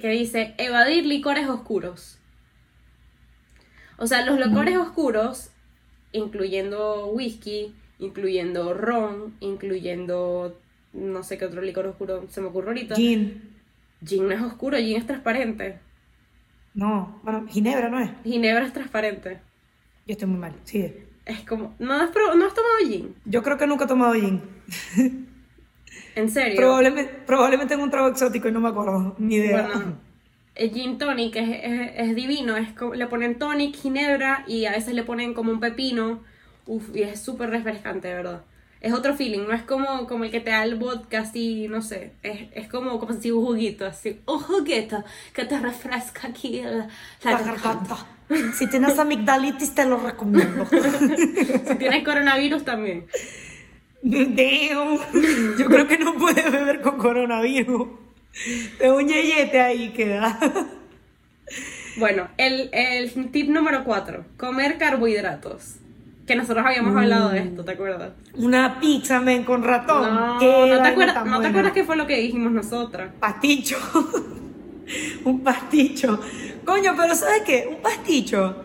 Que 0.00 0.08
dice 0.08 0.54
evadir 0.58 1.06
licores 1.06 1.48
oscuros. 1.48 2.18
O 3.96 4.06
sea, 4.06 4.24
los 4.24 4.44
licores 4.44 4.76
oscuros, 4.76 5.50
incluyendo 6.12 7.06
whisky, 7.06 7.74
incluyendo 7.98 8.74
ron, 8.74 9.36
incluyendo 9.40 10.58
no 10.92 11.22
sé 11.22 11.38
qué 11.38 11.44
otro 11.44 11.62
licor 11.62 11.86
oscuro 11.86 12.24
se 12.28 12.40
me 12.40 12.48
ocurre 12.48 12.68
ahorita. 12.68 12.94
Gin. 12.94 13.54
Gin 14.04 14.28
no 14.28 14.34
es 14.34 14.42
oscuro, 14.42 14.76
gin 14.78 14.96
es 14.96 15.06
transparente. 15.06 15.78
No, 16.74 17.20
bueno, 17.22 17.46
ginebra 17.48 17.88
no 17.88 18.00
es. 18.00 18.10
Ginebra 18.24 18.66
es 18.66 18.72
transparente. 18.72 19.40
Yo 20.06 20.12
estoy 20.12 20.28
muy 20.28 20.38
mal, 20.38 20.54
sigue. 20.64 21.06
Es 21.24 21.40
como, 21.46 21.74
¿no 21.78 21.94
has, 21.94 22.10
no 22.36 22.46
has 22.46 22.54
tomado 22.54 22.76
gin? 22.86 23.14
Yo 23.24 23.42
creo 23.42 23.56
que 23.56 23.66
nunca 23.66 23.84
he 23.84 23.88
tomado 23.88 24.14
gin. 24.14 24.42
¿En 26.16 26.30
serio? 26.30 26.56
Probablemente, 26.56 27.12
probablemente 27.26 27.74
en 27.74 27.80
un 27.80 27.90
trago 27.90 28.08
exótico 28.08 28.48
y 28.48 28.52
no 28.52 28.60
me 28.60 28.68
acuerdo, 28.68 29.14
ni 29.18 29.36
idea. 29.36 29.68
Bueno, 29.68 29.98
el 30.54 30.70
gin 30.70 30.98
tonic 30.98 31.34
es, 31.36 31.48
es, 31.48 31.90
es 31.96 32.14
divino, 32.14 32.56
es 32.56 32.72
como- 32.72 32.94
le 32.94 33.06
ponen 33.06 33.38
tonic, 33.38 33.74
ginebra 33.76 34.44
y 34.46 34.66
a 34.66 34.72
veces 34.72 34.94
le 34.94 35.02
ponen 35.02 35.34
como 35.34 35.50
un 35.52 35.60
pepino. 35.60 36.20
Uf, 36.66 36.94
y 36.94 37.02
es 37.02 37.20
súper 37.20 37.50
refrescante, 37.50 38.08
de 38.08 38.14
verdad. 38.14 38.42
Es 38.80 38.92
otro 38.92 39.14
feeling, 39.14 39.40
no 39.46 39.52
es 39.54 39.62
como, 39.62 40.06
como 40.06 40.24
el 40.24 40.30
que 40.30 40.40
te 40.40 40.50
da 40.50 40.62
el 40.62 40.74
vodka 40.76 41.20
así, 41.20 41.68
no 41.68 41.80
sé. 41.82 42.12
Es, 42.22 42.48
es 42.52 42.68
como, 42.68 42.98
como 43.00 43.14
si 43.14 43.30
un 43.30 43.44
juguito, 43.44 43.86
así. 43.86 44.20
Un 44.26 44.38
juguito 44.40 45.02
que 45.32 45.44
te 45.46 45.58
refresca 45.58 46.28
aquí 46.28 46.60
la, 46.62 46.70
la 46.70 46.86
La 47.24 47.30
garganta. 47.38 47.62
garganta. 47.64 47.96
Si 48.54 48.66
tienes 48.68 48.98
amigdalitis, 48.98 49.74
te 49.74 49.84
lo 49.86 49.96
recomiendo. 49.98 50.66
Si 51.66 51.74
tienes 51.76 52.04
coronavirus 52.04 52.64
también. 52.64 53.06
Damn. 54.04 54.98
Yo 55.58 55.66
creo 55.66 55.88
que 55.88 55.96
no 55.96 56.14
puedes 56.14 56.52
beber 56.52 56.82
con 56.82 56.98
coronavirus. 56.98 57.88
Es 58.78 58.90
un 58.90 59.08
yeyete 59.08 59.60
ahí 59.60 59.90
queda. 59.90 60.38
Bueno, 61.96 62.28
el, 62.36 62.70
el 62.72 63.30
tip 63.30 63.48
número 63.48 63.84
4, 63.84 64.24
comer 64.36 64.78
carbohidratos. 64.78 65.76
Que 66.26 66.36
nosotros 66.36 66.64
habíamos 66.66 66.96
hablado 66.96 67.30
de 67.30 67.40
esto, 67.40 67.64
¿te 67.64 67.72
acuerdas? 67.72 68.12
Una 68.34 68.80
pizza, 68.80 69.20
men, 69.20 69.44
con 69.44 69.62
ratón. 69.62 70.14
No, 70.14 70.34
no 70.34 70.82
te, 70.82 70.88
acuerdas, 70.88 71.26
¿no 71.26 71.40
te 71.40 71.46
acuerdas 71.48 71.72
qué 71.72 71.84
fue 71.84 71.96
lo 71.96 72.06
que 72.06 72.16
dijimos 72.16 72.50
nosotras? 72.50 73.10
Pasticho. 73.20 73.76
un 75.24 75.40
pasticho. 75.44 76.18
Coño, 76.64 76.94
pero 76.96 77.14
¿sabes 77.14 77.42
qué? 77.42 77.68
Un 77.70 77.82
pasticho 77.82 78.56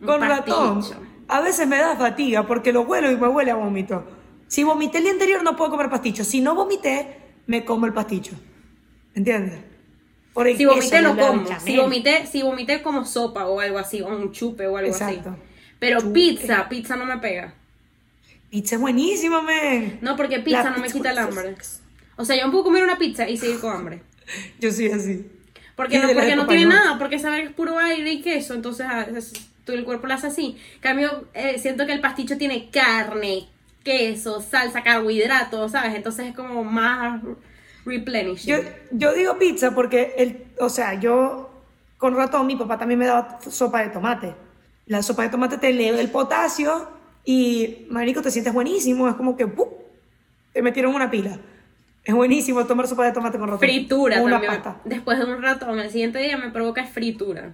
Un 0.00 0.06
con 0.06 0.20
ratón. 0.20 0.82
A 1.28 1.40
veces 1.40 1.66
me 1.68 1.76
da 1.76 1.94
fatiga 1.96 2.46
porque 2.46 2.72
lo 2.72 2.82
huelo 2.82 3.10
y 3.10 3.16
me 3.16 3.28
huele 3.28 3.50
a 3.50 3.56
vómito. 3.56 4.04
Si 4.54 4.62
vomité 4.62 4.98
el 4.98 5.04
día 5.04 5.12
anterior 5.14 5.42
no 5.42 5.56
puedo 5.56 5.72
comer 5.72 5.90
pasticho. 5.90 6.22
Si 6.22 6.40
no 6.40 6.54
vomité, 6.54 7.16
me 7.48 7.64
como 7.64 7.86
el 7.86 7.92
pasticho. 7.92 8.36
¿Entiendes? 9.12 9.58
Si 10.56 10.64
vomité 10.64 11.02
lo 11.02 11.14
la 11.14 11.26
como. 11.26 11.60
Si 11.60 11.76
vomité, 11.76 12.24
si 12.30 12.42
vomité 12.42 12.80
como 12.80 13.04
sopa 13.04 13.46
o 13.46 13.58
algo 13.58 13.78
así, 13.78 14.00
o 14.00 14.06
un 14.06 14.30
chupe 14.30 14.68
o 14.68 14.76
algo 14.76 14.92
Exacto. 14.92 15.30
así. 15.30 15.40
Pero 15.80 15.98
Chupe. 16.00 16.12
pizza, 16.12 16.68
pizza 16.68 16.94
no 16.94 17.04
me 17.04 17.18
pega. 17.18 17.52
Pizza 18.48 18.76
es 18.76 18.80
buenísima, 18.80 19.42
men. 19.42 19.98
No, 20.02 20.14
porque 20.14 20.38
pizza 20.38 20.62
La 20.62 20.70
no 20.70 20.78
me 20.78 20.88
quita 20.88 21.10
el 21.10 21.18
hambre. 21.18 21.56
O 22.16 22.24
sea, 22.24 22.36
yo 22.36 22.44
me 22.46 22.52
puedo 22.52 22.62
comer 22.62 22.84
una 22.84 22.96
pizza 22.96 23.28
y 23.28 23.36
seguir 23.36 23.58
con 23.58 23.74
hambre. 23.76 24.02
Yo 24.60 24.70
soy 24.70 24.92
así. 24.92 25.26
Porque 25.74 25.98
no, 26.02 26.06
porque 26.12 26.36
no 26.36 26.46
tiene 26.46 26.66
Noel. 26.66 26.78
nada, 26.78 26.98
porque 27.00 27.18
saber 27.18 27.40
que 27.42 27.46
es 27.48 27.52
puro 27.54 27.76
aire 27.80 28.08
y 28.12 28.22
queso, 28.22 28.54
entonces 28.54 28.86
ah, 28.88 29.04
es- 29.16 29.32
todo 29.64 29.74
el 29.76 29.84
cuerpo 29.84 30.06
lo 30.06 30.14
hace 30.14 30.28
así. 30.28 30.56
En 30.76 30.80
Cambio, 30.80 31.26
eh, 31.34 31.58
siento 31.58 31.86
que 31.86 31.92
el 31.92 32.00
pasticho 32.00 32.38
tiene 32.38 32.70
carne, 32.70 33.48
queso, 33.84 34.40
salsa, 34.40 34.82
carbohidratos, 34.82 35.72
¿sabes? 35.72 35.94
Entonces 35.94 36.26
es 36.26 36.34
como 36.34 36.64
más 36.64 37.22
replenishing. 37.84 38.50
Yo, 38.56 38.62
yo 38.90 39.12
digo 39.12 39.38
pizza 39.38 39.74
porque, 39.74 40.14
el, 40.16 40.46
o 40.58 40.68
sea, 40.68 40.94
yo 40.98 41.50
con 41.98 42.16
ratón, 42.16 42.46
mi 42.46 42.56
papá 42.56 42.78
también 42.78 42.98
me 42.98 43.06
daba 43.06 43.38
sopa 43.48 43.82
de 43.82 43.90
tomate. 43.90 44.34
La 44.86 45.02
sopa 45.02 45.22
de 45.22 45.28
tomate 45.28 45.58
te 45.58 45.68
eleva 45.70 46.00
el 46.00 46.10
potasio 46.10 46.88
y, 47.24 47.86
marico, 47.90 48.20
te 48.20 48.30
sientes 48.30 48.52
buenísimo. 48.52 49.08
Es 49.08 49.14
como 49.14 49.36
que, 49.36 49.46
¡pum! 49.46 49.68
te 50.52 50.62
metieron 50.62 50.94
una 50.94 51.10
pila. 51.10 51.38
Es 52.04 52.14
buenísimo 52.14 52.64
tomar 52.66 52.86
sopa 52.86 53.06
de 53.06 53.12
tomate 53.12 53.38
con 53.38 53.48
ratón. 53.48 53.60
Fritura 53.60 54.20
una 54.20 54.32
también. 54.32 54.52
pasta. 54.52 54.80
Después 54.84 55.18
de 55.18 55.24
un 55.24 55.42
ratón, 55.42 55.80
el 55.80 55.90
siguiente 55.90 56.18
día 56.18 56.36
me 56.36 56.50
provoca 56.50 56.84
fritura. 56.84 57.52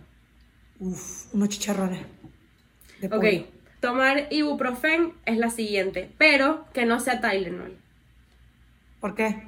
Uf, 0.81 1.33
unos 1.33 1.49
chicharrones. 1.51 2.01
de 3.01 3.07
Ok, 3.07 3.12
pollo. 3.12 3.45
Tomar 3.81 4.28
ibuprofen 4.31 5.14
es 5.26 5.39
la 5.39 5.51
siguiente, 5.51 6.11
pero 6.18 6.66
que 6.72 6.85
no 6.87 7.01
sea 7.01 7.20
Tylenol. 7.20 7.76
¿Por 9.01 9.14
qué? 9.14 9.43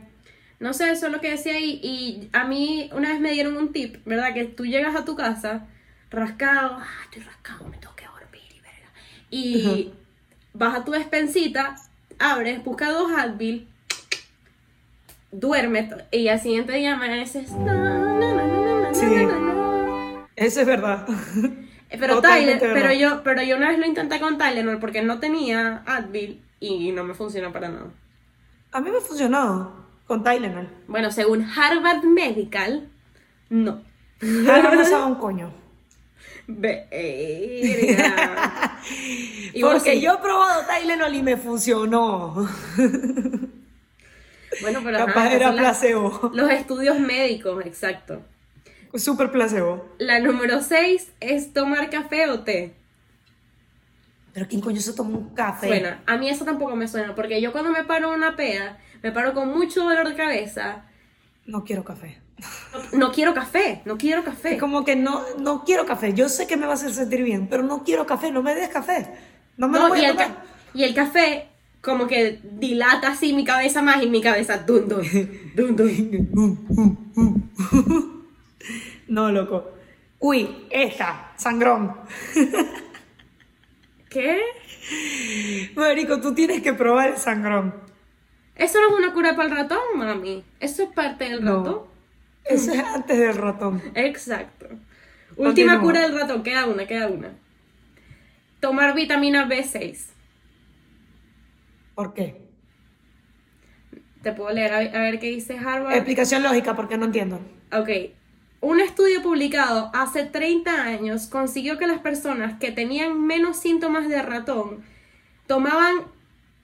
No 0.59 0.73
sé, 0.73 0.91
eso 0.91 1.07
es 1.07 1.13
lo 1.13 1.21
que 1.21 1.31
decía 1.31 1.55
ahí. 1.55 1.81
Y 1.83 2.29
a 2.33 2.45
mí 2.45 2.89
una 2.93 3.11
vez 3.11 3.21
me 3.21 3.33
dieron 3.33 3.57
un 3.57 3.73
tip, 3.73 3.97
¿verdad? 4.07 4.33
Que 4.33 4.45
tú 4.45 4.65
llegas 4.65 4.95
a 4.97 5.05
tu 5.05 5.17
casa 5.17 5.67
rascado, 6.11 6.77
ah, 6.79 6.87
estoy 7.05 7.23
rascado, 7.23 7.67
me 7.69 7.77
tengo 7.79 7.95
que 7.97 8.07
dormir 8.07 8.43
y 8.51 8.61
verga. 8.61 8.93
Y 9.31 9.93
vas 10.55 10.79
a 10.79 10.85
tu 10.85 10.93
despensita, 10.93 11.77
abres, 12.19 12.63
busca 12.63 12.91
dos 12.91 13.11
Advil, 13.13 13.69
duermes 15.31 15.93
y 16.11 16.29
al 16.29 16.41
siguiente 16.41 16.73
día 16.73 16.95
amaneces. 16.95 17.49
Sí. 18.93 19.07
Eso 20.37 20.61
es 20.61 20.67
verdad. 20.67 21.07
Pero 21.99 22.17
Totalmente 22.17 22.59
Tyler, 22.67 22.75
pero 22.75 22.93
yo, 22.95 23.23
pero 23.23 23.43
yo 23.43 23.57
una 23.57 23.69
vez 23.69 23.79
lo 23.79 23.87
intenté 23.87 24.19
con 24.21 24.39
Tylenol 24.39 24.79
porque 24.79 25.03
no 25.03 25.19
tenía 25.21 25.83
Advil 25.87 26.43
y 26.61 26.93
no 26.93 27.05
me 27.05 27.15
funcionó 27.15 27.53
para 27.53 27.69
nada. 27.69 27.91
A 28.73 28.81
mí 28.81 28.91
me 28.91 29.01
funcionó 29.01 29.85
con 30.07 30.25
Tylenol. 30.25 30.69
Bueno, 30.89 31.11
según 31.11 31.43
Harvard 31.45 32.03
Medical, 32.05 32.89
no. 33.51 33.83
Ahora 34.49 34.75
no 34.75 34.85
sabe 34.85 35.05
un 35.07 35.15
coño. 35.17 35.53
Verga. 36.47 36.89
Porque 39.61 39.93
sí. 39.95 40.01
yo 40.01 40.15
he 40.15 40.19
probado 40.19 40.63
Tylenol 40.67 41.15
y 41.15 41.23
me 41.23 41.37
funcionó. 41.37 42.49
Bueno, 44.61 44.81
pero 44.85 44.99
Capaz 45.07 45.33
era 45.33 45.51
las- 45.53 45.61
placebo. 45.79 46.31
Los 46.35 46.51
estudios 46.51 46.99
médicos, 46.99 47.65
exacto. 47.65 48.23
Súper 48.95 49.31
placebo. 49.31 49.89
La 49.99 50.21
número 50.21 50.61
6 50.61 51.13
es 51.21 51.53
tomar 51.53 51.91
café 51.91 52.29
o 52.29 52.41
té. 52.41 52.75
Pero 54.33 54.47
¿quién 54.49 54.61
coño 54.61 54.81
se 54.81 54.93
toma 54.93 55.19
un 55.19 55.35
café? 55.35 55.69
Suena. 55.69 56.03
A 56.07 56.17
mí 56.17 56.29
eso 56.29 56.45
tampoco 56.45 56.75
me 56.77 56.89
suena, 56.89 57.15
porque 57.15 57.41
yo 57.41 57.53
cuando 57.53 57.71
me 57.71 57.85
paro 57.85 58.13
una 58.13 58.37
pea, 58.37 58.79
me 59.03 59.13
paro 59.13 59.35
con 59.35 59.49
mucho 59.49 59.83
dolor 59.83 60.09
de 60.09 60.15
cabeza. 60.15 60.85
No 61.47 61.65
quiero 61.65 61.85
café. 61.85 62.19
No 62.93 63.13
quiero 63.13 63.35
café, 63.35 63.83
no 63.85 63.97
quiero 63.99 64.25
café. 64.25 64.55
Es 64.55 64.61
como 64.61 64.85
que 64.85 64.97
no, 64.97 65.23
no 65.39 65.65
quiero 65.65 65.87
café. 65.87 66.13
Yo 66.13 66.29
sé 66.29 66.47
que 66.47 66.57
me 66.57 66.67
va 66.67 66.73
a 66.73 66.75
hacer 66.75 66.93
sentir 66.93 67.23
bien, 67.23 67.47
pero 67.49 67.63
no 67.63 67.85
quiero 67.85 68.07
café. 68.07 68.33
No 68.33 68.43
me 68.43 68.55
des 68.55 68.69
café. 68.69 69.09
No 69.57 69.69
me 69.69 69.79
lo 69.79 69.89
voy 69.89 70.01
y 70.01 70.05
a 70.05 70.11
el, 70.11 70.17
tomar. 70.17 70.45
y 70.75 70.83
el 70.83 70.95
café 70.95 71.49
como 71.81 72.07
que 72.07 72.41
dilata 72.43 73.09
así 73.09 73.33
mi 73.33 73.45
cabeza 73.45 73.83
más 73.83 74.03
y 74.03 74.09
mi 74.09 74.23
cabeza 74.23 74.59
dun 74.59 74.89
dun, 74.89 75.03
dun 75.55 75.77
dun. 75.77 78.09
No, 79.09 79.31
loco. 79.31 79.73
Uy, 80.19 80.67
esta, 80.71 81.33
sangrón. 81.37 81.97
¿Qué? 84.09 84.41
Marico, 85.75 86.21
tú 86.21 86.35
tienes 86.35 86.63
que 86.63 86.73
probar 86.75 87.11
el 87.11 87.17
sangrón. 87.17 87.75
Eso 88.55 88.79
no 88.81 88.89
es 88.89 89.05
una 89.05 89.13
cura 89.13 89.35
para 89.35 89.49
el 89.49 89.55
ratón, 89.57 89.79
mami. 89.97 90.45
Eso 90.61 90.85
es 90.85 90.91
parte 90.91 91.25
del 91.25 91.43
No. 91.45 91.59
ratón. 91.65 91.81
Eso 92.45 92.73
es 92.73 92.79
antes 92.81 93.19
del 93.19 93.35
ratón. 93.35 93.83
Exacto. 93.95 94.67
Última 95.37 95.81
cura 95.81 96.03
del 96.03 96.15
ratón, 96.19 96.43
queda 96.43 96.67
una, 96.67 96.87
queda 96.87 97.09
una. 97.09 97.33
Tomar 98.61 98.95
vitamina 98.95 99.49
B6. 99.49 100.07
¿Por 101.95 102.15
qué? 102.15 102.41
Te 104.23 104.33
puedo 104.33 104.51
leer 104.53 104.73
a, 104.73 104.79
a 104.79 105.03
ver 105.03 105.19
qué 105.19 105.29
dice 105.31 105.59
Harvard. 105.59 105.95
Explicación 105.95 106.43
lógica, 106.43 106.77
porque 106.77 106.97
no 106.97 107.07
entiendo. 107.07 107.41
Ok. 107.73 107.89
Un 108.63 108.79
estudio 108.79 109.23
publicado 109.23 109.91
hace 109.93 110.25
30 110.25 110.85
años 110.85 111.27
consiguió 111.27 111.79
que 111.79 111.89
las 111.89 111.99
personas 111.99 112.61
que 112.61 112.71
tenían 112.71 113.21
menos 113.21 113.57
síntomas 113.57 114.09
de 114.09 114.23
ratón 114.23 114.85
tomaban 115.49 115.97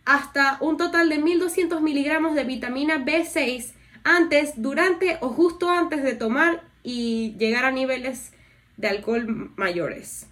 hasta 0.05 0.59
un 0.61 0.77
total 0.77 1.09
de 1.09 1.19
1200 1.19 1.83
miligramos 1.83 2.37
de 2.37 2.45
vitamina 2.45 3.05
B6 3.05 3.73
antes, 4.05 4.53
durante 4.63 5.19
o 5.23 5.31
justo 5.31 5.71
antes 5.71 6.05
de 6.05 6.15
tomar 6.15 6.63
y 6.85 7.35
llegar 7.37 7.65
a 7.65 7.73
niveles 7.73 8.33
de 8.77 8.87
alcohol 8.87 9.51
mayores. 9.57 10.29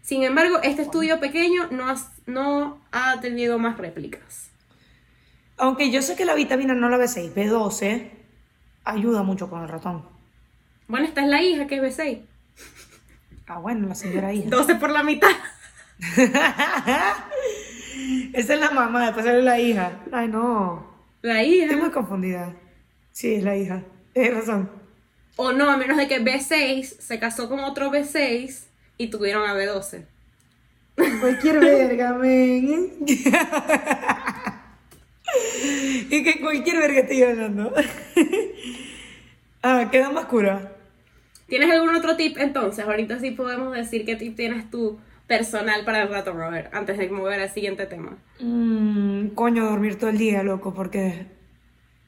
Sin 0.00 0.22
embargo, 0.22 0.60
este 0.62 0.80
estudio 0.80 1.20
pequeño 1.20 1.68
no 1.70 1.90
ha, 1.90 1.96
no 2.24 2.80
ha 2.90 3.20
tenido 3.20 3.58
más 3.58 3.76
réplicas. 3.76 4.50
Aunque 5.58 5.90
yo 5.90 6.00
sé 6.00 6.16
que 6.16 6.24
la 6.24 6.34
vitamina 6.34 6.72
no 6.72 6.88
la 6.88 6.96
B6, 6.96 7.34
B12, 7.34 8.08
ayuda 8.84 9.22
mucho 9.22 9.50
con 9.50 9.60
el 9.62 9.68
ratón. 9.68 10.11
Bueno, 10.88 11.06
esta 11.06 11.22
es 11.22 11.28
la 11.28 11.42
hija 11.42 11.66
que 11.66 11.76
es 11.76 11.98
B6. 11.98 12.20
Ah, 13.46 13.58
bueno, 13.58 13.88
la 13.88 13.94
señora 13.94 14.32
hija. 14.32 14.48
12 14.50 14.74
por 14.76 14.90
la 14.90 15.02
mitad. 15.02 15.28
Esa 18.32 18.54
es 18.54 18.60
la 18.60 18.70
mamá, 18.70 19.04
después 19.06 19.24
sale 19.26 19.42
la 19.42 19.58
hija. 19.60 20.00
Ay, 20.10 20.28
no. 20.28 20.90
La 21.22 21.42
Estoy 21.42 21.64
hija. 21.64 21.76
muy 21.76 21.90
confundida. 21.90 22.54
Sí, 23.12 23.34
es 23.34 23.44
la 23.44 23.56
hija. 23.56 23.82
Tienes 24.14 24.34
razón. 24.34 24.70
O 25.36 25.52
no, 25.52 25.70
a 25.70 25.76
menos 25.76 25.96
de 25.96 26.08
que 26.08 26.20
B6 26.22 26.84
se 26.98 27.18
casó 27.18 27.48
con 27.48 27.60
otro 27.60 27.90
B6 27.90 28.64
y 28.98 29.08
tuvieron 29.08 29.48
a 29.48 29.54
B12. 29.54 30.04
Cualquier 31.20 31.60
verga, 31.64 32.12
men. 32.14 32.92
y 33.06 33.16
que 36.24 36.40
cualquier 36.40 36.78
verga 36.78 37.00
estoy 37.00 37.22
hablando. 37.22 37.72
Ah, 39.62 39.88
queda 39.90 40.10
más 40.10 40.26
cura. 40.26 40.72
¿Tienes 41.46 41.70
algún 41.70 41.94
otro 41.94 42.16
tip 42.16 42.38
entonces? 42.38 42.84
Ahorita 42.84 43.18
sí 43.18 43.32
podemos 43.32 43.74
decir 43.74 44.04
qué 44.04 44.16
tip 44.16 44.36
tienes 44.36 44.70
tú 44.70 44.98
personal 45.26 45.84
para 45.84 46.02
el 46.02 46.08
rato, 46.08 46.32
Robert, 46.32 46.72
antes 46.74 46.98
de 46.98 47.08
mover 47.08 47.40
al 47.40 47.50
siguiente 47.50 47.86
tema. 47.86 48.16
Mm, 48.40 49.28
coño, 49.28 49.64
dormir 49.64 49.98
todo 49.98 50.10
el 50.10 50.18
día, 50.18 50.42
loco, 50.42 50.74
porque 50.74 51.26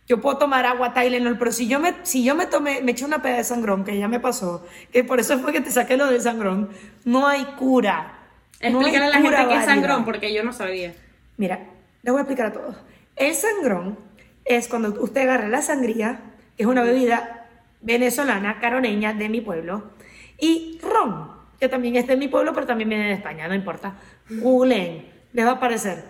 yo 0.07 0.21
puedo 0.21 0.37
tomar 0.37 0.67
agua 0.67 0.93
Tylenol, 0.93 1.39
pero 1.39 1.53
si 1.53 1.67
yo 1.69 1.81
me, 1.81 1.95
si 2.03 2.23
yo 2.25 2.35
me 2.35 2.47
tomé, 2.47 2.83
me 2.83 2.93
eché 2.93 3.05
una 3.05 3.23
peda 3.23 3.37
de 3.39 3.45
sangrón, 3.45 3.85
que 3.85 3.99
ya 3.99 4.09
me 4.09 4.21
pasó, 4.21 4.67
que 4.93 5.05
por 5.05 5.21
eso 5.21 5.39
fue 5.39 5.53
que 5.53 5.61
te 5.63 5.71
saqué 5.71 5.97
lo 5.97 6.07
del 6.07 6.21
sangrón, 6.21 6.69
no 7.05 7.27
hay 7.27 7.45
cura. 7.59 8.19
No 8.61 8.81
hay 8.81 8.87
Explícale 8.87 9.05
a 9.05 9.09
la 9.09 9.15
gente 9.15 9.29
cura 9.29 9.39
qué 9.39 9.43
es 9.43 9.49
válida. 9.61 9.65
sangrón, 9.65 10.05
porque 10.05 10.35
yo 10.35 10.43
no 10.43 10.53
sabía. 10.53 10.95
Mira, 11.37 11.61
les 12.03 12.13
voy 12.13 12.19
a 12.19 12.23
explicar 12.23 12.47
a 12.47 12.53
todos. 12.53 12.77
El 13.17 13.35
sangrón 13.35 13.99
es 14.45 14.69
cuando 14.69 14.89
usted 15.03 15.23
agarra 15.23 15.49
la 15.49 15.63
sangría, 15.63 16.21
que 16.57 16.65
es 16.65 16.67
una 16.67 16.83
bebida 16.83 17.44
venezolana, 17.85 18.59
caroneña, 18.59 19.13
de 19.13 19.29
mi 19.29 19.41
pueblo, 19.41 19.93
y 20.39 20.79
ron, 20.83 21.31
que 21.61 21.69
también 21.69 21.97
es 21.97 22.07
de 22.07 22.17
mi 22.17 22.29
pueblo, 22.29 22.53
pero 22.53 22.67
también 22.67 22.89
viene 22.89 23.07
de 23.07 23.13
España, 23.13 23.47
no 23.47 23.55
importa. 23.55 23.97
Googleen, 24.29 25.07
les 25.33 25.47
va 25.47 25.51
a 25.51 25.55
aparecer. 25.55 26.05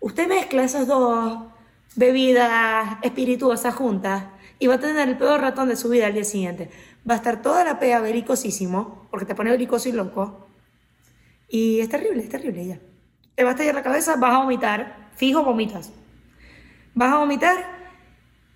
Usted 0.00 0.28
mezcla 0.28 0.64
esas 0.64 0.86
dos 0.86 1.44
bebidas 1.94 2.98
espirituosas 3.02 3.74
juntas 3.74 4.24
y 4.58 4.66
va 4.66 4.74
a 4.74 4.80
tener 4.80 5.08
el 5.08 5.16
peor 5.16 5.40
ratón 5.40 5.68
de 5.68 5.76
su 5.76 5.88
vida 5.88 6.06
al 6.06 6.14
día 6.14 6.24
siguiente. 6.24 6.70
Va 7.08 7.14
a 7.14 7.16
estar 7.18 7.40
toda 7.40 7.64
la 7.64 7.78
pea 7.78 8.00
belicosísimo, 8.00 9.06
porque 9.10 9.26
te 9.26 9.34
pone 9.34 9.50
belicoso 9.50 9.88
y 9.88 9.92
loco. 9.92 10.48
Y 11.48 11.80
es 11.80 11.88
terrible, 11.88 12.22
es 12.22 12.28
terrible 12.28 12.66
ya. 12.66 12.78
Te 13.34 13.44
va 13.44 13.50
a 13.50 13.52
estallar 13.52 13.74
la 13.74 13.82
cabeza, 13.82 14.16
vas 14.16 14.34
a 14.34 14.38
vomitar, 14.38 15.10
fijo 15.16 15.42
vomitas. 15.42 15.92
Vas 16.94 17.12
a 17.12 17.18
vomitar 17.18 17.81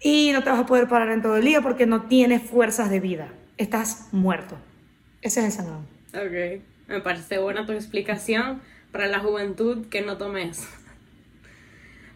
y 0.01 0.33
no 0.33 0.43
te 0.43 0.51
vas 0.51 0.61
a 0.61 0.67
poder 0.67 0.89
parar 0.89 1.11
en 1.11 1.23
todo 1.23 1.37
el 1.37 1.45
día 1.45 1.61
porque 1.63 1.87
no 1.87 2.03
tienes 2.03 2.43
fuerzas 2.43 2.91
de 2.91 3.01
vida. 3.01 3.29
Estás 3.57 4.09
muerto. 4.13 4.59
Ese 5.23 5.41
es 5.41 5.47
el 5.47 5.53
sangrón. 5.53 5.87
Ok. 6.15 6.63
Me 6.89 7.01
parece 7.01 7.39
buena 7.39 7.67
tu 7.67 7.73
explicación 7.73 8.61
para 8.93 9.07
la 9.07 9.19
juventud 9.19 9.87
que 9.89 10.03
no 10.03 10.17
tomes. 10.17 10.69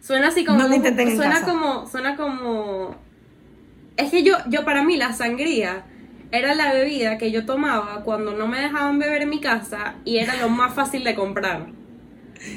Suena 0.01 0.29
así 0.29 0.45
como. 0.45 0.59
No 0.59 0.67
lo 0.67 0.75
intenten 0.75 1.09
en 1.09 1.15
suena 1.15 1.41
casa. 1.41 1.45
como. 1.51 1.87
Suena 1.87 2.15
como. 2.15 2.95
Es 3.97 4.11
que 4.11 4.23
yo, 4.23 4.37
yo 4.47 4.63
para 4.63 4.83
mí 4.83 4.97
la 4.97 5.13
sangría 5.13 5.83
era 6.31 6.55
la 6.55 6.73
bebida 6.73 7.17
que 7.17 7.31
yo 7.31 7.45
tomaba 7.45 8.03
cuando 8.03 8.33
no 8.33 8.47
me 8.47 8.61
dejaban 8.61 8.97
beber 8.97 9.23
en 9.23 9.29
mi 9.29 9.41
casa 9.41 9.95
y 10.05 10.17
era 10.17 10.37
lo 10.37 10.49
más 10.49 10.73
fácil 10.73 11.03
de 11.03 11.13
comprar. 11.13 11.67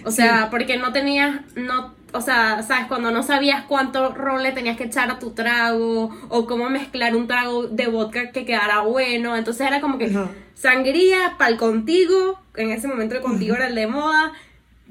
O 0.04 0.10
sea, 0.10 0.48
porque 0.50 0.78
no 0.78 0.92
tenías, 0.92 1.40
no, 1.56 1.94
o 2.14 2.20
sea, 2.20 2.62
sabes, 2.62 2.86
cuando 2.86 3.10
no 3.10 3.24
sabías 3.24 3.64
cuánto 3.66 4.10
ron 4.14 4.42
le 4.44 4.52
tenías 4.52 4.76
que 4.76 4.84
echar 4.84 5.10
a 5.10 5.18
tu 5.18 5.32
trago 5.32 6.16
o 6.28 6.46
cómo 6.46 6.70
mezclar 6.70 7.16
un 7.16 7.26
trago 7.26 7.64
de 7.66 7.88
vodka 7.88 8.30
que 8.30 8.44
quedara 8.44 8.82
bueno, 8.82 9.36
entonces 9.36 9.66
era 9.66 9.80
como 9.80 9.98
que 9.98 10.06
Ajá. 10.06 10.30
sangría, 10.54 11.34
pal 11.38 11.56
contigo, 11.56 12.38
en 12.54 12.70
ese 12.70 12.86
momento 12.86 13.16
el 13.16 13.20
contigo 13.20 13.56
era 13.56 13.66
el 13.66 13.74
de 13.74 13.88
moda, 13.88 14.32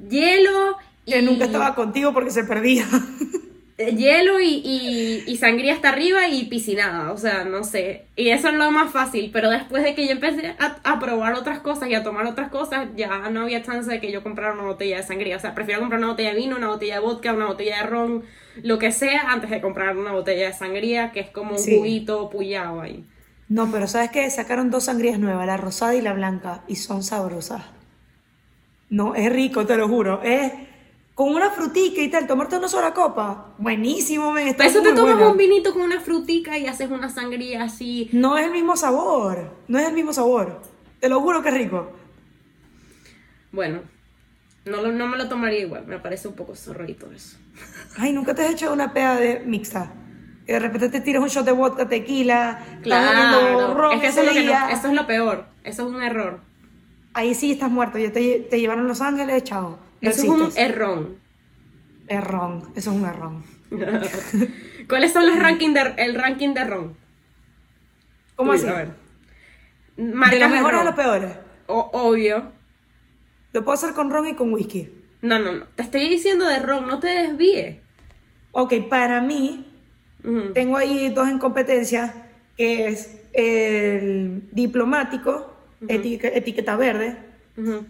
hielo 0.09 0.78
y 1.05 1.13
Que 1.13 1.21
nunca 1.21 1.45
estaba 1.45 1.76
contigo 1.76 2.13
porque 2.13 2.32
se 2.32 2.43
perdía. 2.43 2.86
Eh, 3.78 3.95
hielo 3.95 4.39
y, 4.39 4.61
y, 4.63 5.24
y 5.28 5.38
sangría 5.38 5.74
hasta 5.74 5.89
arriba 5.89 6.28
y 6.28 6.45
piscinada, 6.45 7.11
o 7.11 7.17
sea, 7.17 7.43
no 7.45 7.63
sé. 7.63 8.05
Y 8.15 8.30
eso 8.30 8.49
es 8.49 8.53
lo 8.55 8.71
más 8.71 8.91
fácil, 8.91 9.32
pero 9.34 9.49
después 9.49 9.84
de 9.84 9.95
que 9.95 10.05
yo 10.05 10.11
empecé 10.13 10.55
a, 10.59 10.78
a 10.84 10.99
probar 10.99 11.34
otras 11.34 11.59
cosas 11.59 11.89
y 11.89 11.95
a 11.95 12.03
tomar 12.03 12.26
otras 12.28 12.49
cosas, 12.49 12.89
ya 12.95 13.30
no 13.30 13.41
había 13.41 13.63
chance 13.63 13.89
de 13.89 13.99
que 13.99 14.11
yo 14.11 14.24
comprara 14.24 14.53
una 14.53 14.63
botella 14.63 14.97
de 14.97 15.03
sangría. 15.03 15.38
O 15.38 15.39
sea, 15.39 15.55
prefiero 15.55 15.80
comprar 15.82 15.99
una 15.99 16.09
botella 16.11 16.30
de 16.32 16.36
vino, 16.38 16.55
una 16.57 16.67
botella 16.67 16.95
de 16.95 17.01
vodka, 17.01 17.34
una 17.34 17.47
botella 17.47 17.78
de 17.78 17.84
ron, 17.84 18.24
lo 18.61 18.78
que 18.80 18.91
sea, 18.91 19.32
antes 19.32 19.49
de 19.49 19.61
comprar 19.61 19.97
una 19.97 20.11
botella 20.11 20.47
de 20.47 20.53
sangría, 20.53 21.11
que 21.11 21.19
es 21.21 21.30
como 21.32 21.57
un 21.57 21.57
Sí. 21.57 21.78
juguito 21.78 22.30
puyado 22.30 22.82
ahí. 22.82 23.05
No, 23.47 23.71
pero 23.71 23.88
¿sabes 23.88 24.11
qué? 24.11 24.30
Sacaron 24.30 24.69
dos 24.69 24.86
sangrías 24.86 25.17
nuevas, 25.19 25.47
la 25.47 25.55
rosada 25.57 25.95
y 25.95 26.01
la 26.01 26.13
blanca, 26.13 26.63
y 26.67 26.76
son 26.76 27.03
sabrosas. 27.03 27.63
No, 28.89 29.15
es 29.15 29.32
rico, 29.32 29.65
te 29.65 29.78
lo 29.78 29.88
juro. 29.88 30.21
Es 30.24 30.51
con 31.16 31.30
una 31.34 31.51
frutica 31.51 32.01
y 32.01 32.09
tal, 32.09 32.26
tomarte 32.26 32.57
una 32.57 32.68
sola 32.68 32.93
copa. 32.93 33.53
Buenísimo, 33.59 34.32
men. 34.32 34.47
Está 34.47 34.66
eso 34.66 34.82
te 34.82 34.93
tomas 34.93 35.14
buena. 35.16 35.30
un 35.32 35.38
vinito 35.38 35.72
con 35.74 35.84
una 35.84 35.99
frutica 35.99 36.57
y 36.57 36.66
haces 36.68 36.89
una 36.89 37.09
sangría 37.09 37.64
así. 37.64 38.09
No 38.11 38.38
es 38.38 38.45
el 38.45 38.51
mismo 38.51 38.76
sabor. 38.76 39.51
No 39.68 39.78
es 39.80 39.88
el 39.88 39.93
mismo 39.93 40.11
sabor. 40.14 40.61
Te 40.99 41.09
lo 41.09 41.22
juro 41.22 41.43
que 41.43 41.49
es 41.49 41.55
rico. 41.55 41.91
Bueno, 43.51 43.82
no, 44.66 44.82
lo- 44.82 44.91
no 44.91 45.07
me 45.07 45.18
lo 45.18 45.28
tomaría 45.30 45.59
igual, 45.59 45.86
me 45.86 45.99
parece 45.99 46.28
un 46.28 46.36
poco 46.36 46.55
zorrito 46.55 47.11
eso. 47.11 47.38
Ay, 47.97 48.14
nunca 48.14 48.34
te 48.34 48.43
has 48.43 48.51
hecho 48.53 48.74
una 48.74 48.93
peda 48.93 49.16
de 49.18 49.39
mixta. 49.45 49.93
Que 50.45 50.53
de 50.53 50.59
repente 50.59 50.89
te 50.89 50.99
tiras 50.99 51.22
un 51.24 51.30
shot 51.30 51.45
de 51.45 51.53
vodka, 51.53 51.88
tequila, 51.88 52.80
Claro, 52.82 53.74
ron 53.76 53.93
es 53.93 54.01
que 54.01 54.07
eso 54.07 54.22
es, 54.22 54.26
lo 54.28 54.34
que 54.34 54.39
no- 54.41 54.45
día. 54.47 54.70
eso 54.72 54.88
es 54.88 54.93
lo 54.93 55.07
peor, 55.07 55.45
eso 55.64 55.88
es 55.88 55.93
un 55.93 56.01
error. 56.01 56.41
Ahí 57.14 57.34
sí 57.36 57.51
estás 57.51 57.70
muerto. 57.72 57.97
Ya 57.99 58.11
te, 58.11 58.39
te 58.49 58.59
llevaron 58.59 58.88
Los 58.88 58.99
Ángeles, 58.99 59.43
chao. 59.43 59.78
Eso 60.10 60.24
es 60.24 60.30
un 60.30 60.51
errón. 60.58 61.18
Errón. 62.08 62.72
Eso 62.76 62.91
es 62.91 62.97
un 62.97 63.06
errón. 63.06 63.43
¿Cuáles 64.88 65.14
son 65.14 65.26
los 65.26 65.39
ranking 65.39 65.74
de, 65.74 65.93
el 65.97 66.16
ranking 66.16 66.54
de 66.54 66.64
ron? 66.64 66.97
¿Cómo 68.36 68.51
Uy, 68.51 68.58
así? 68.58 68.68
A 68.68 68.74
ver. 68.74 68.89
¿De 69.95 70.39
los 70.39 70.49
mejores 70.49 70.82
a 70.82 70.84
los 70.84 70.95
peores? 70.95 71.32
O- 71.68 71.89
obvio. 71.93 72.51
Lo 73.54 73.64
puedo 73.64 73.76
hacer 73.76 73.93
con 73.93 74.10
ron 74.10 74.28
y 74.28 74.36
con 74.36 74.54
whisky. 74.54 74.89
No, 75.22 75.39
no, 75.39 75.54
no. 75.54 75.66
Te 75.76 75.84
estoy 75.84 76.10
diciendo 76.10 76.45
de 76.47 76.60
ron, 76.60 76.88
no 76.88 76.99
te 76.99 77.08
desvíes. 77.08 77.78
Ok, 78.51 78.74
para 78.89 79.22
mí, 79.22 79.66
tengo 80.54 80.78
ahí 80.78 81.10
dos 81.10 81.30
en 81.30 81.39
competencia, 81.39 82.28
que 82.58 82.88
es 82.88 83.22
el 83.34 84.43
diplomático, 84.51 85.56
etiqueta, 85.88 86.38
etiqueta 86.38 86.76
verde, 86.76 87.18
Ujú. 87.58 87.86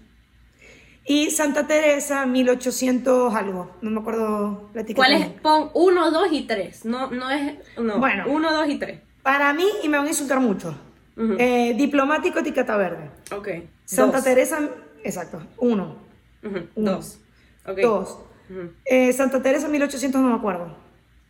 Y 1.06 1.32
Santa 1.32 1.68
Teresa 1.68 2.26
1800 2.26 3.34
algo, 3.36 3.76
no 3.82 3.90
me 3.92 4.00
acuerdo 4.00 4.70
la 4.74 4.82
etiqueta. 4.82 5.06
¿Cuál 5.08 5.14
es? 5.22 5.28
Pon 5.42 5.70
1, 5.74 6.12
2 6.12 6.28
y 6.32 6.42
3. 6.44 6.86
No, 6.86 7.12
no 7.12 7.30
es. 7.30 7.56
No. 7.78 8.00
Bueno. 8.00 8.26
1, 8.28 8.52
2 8.54 8.70
y 8.70 8.78
3. 8.80 9.00
Para 9.22 9.54
mí, 9.54 9.66
y 9.84 9.90
me 9.90 9.98
van 9.98 10.06
a 10.08 10.10
insultar 10.10 10.40
mucho, 10.40 10.76
Ujú. 11.18 11.36
eh, 11.40 11.74
diplomático, 11.78 12.40
etiqueta 12.40 12.76
verde. 12.78 13.10
Ok. 13.36 13.48
Santa 13.86 14.18
Dos. 14.18 14.26
Teresa, 14.26 14.70
exacto, 15.04 15.42
uno, 15.58 15.98
Ujú. 16.44 16.60
Uno. 16.76 16.92
Dos. 16.94 17.20
Ok. 17.68 17.80
dos. 17.82 18.20
Ujú. 18.50 18.72
Eh, 18.86 19.14
Santa 19.14 19.42
Teresa 19.42 19.68
1800 19.68 20.22
no 20.22 20.30
me 20.30 20.36
acuerdo. 20.36 20.76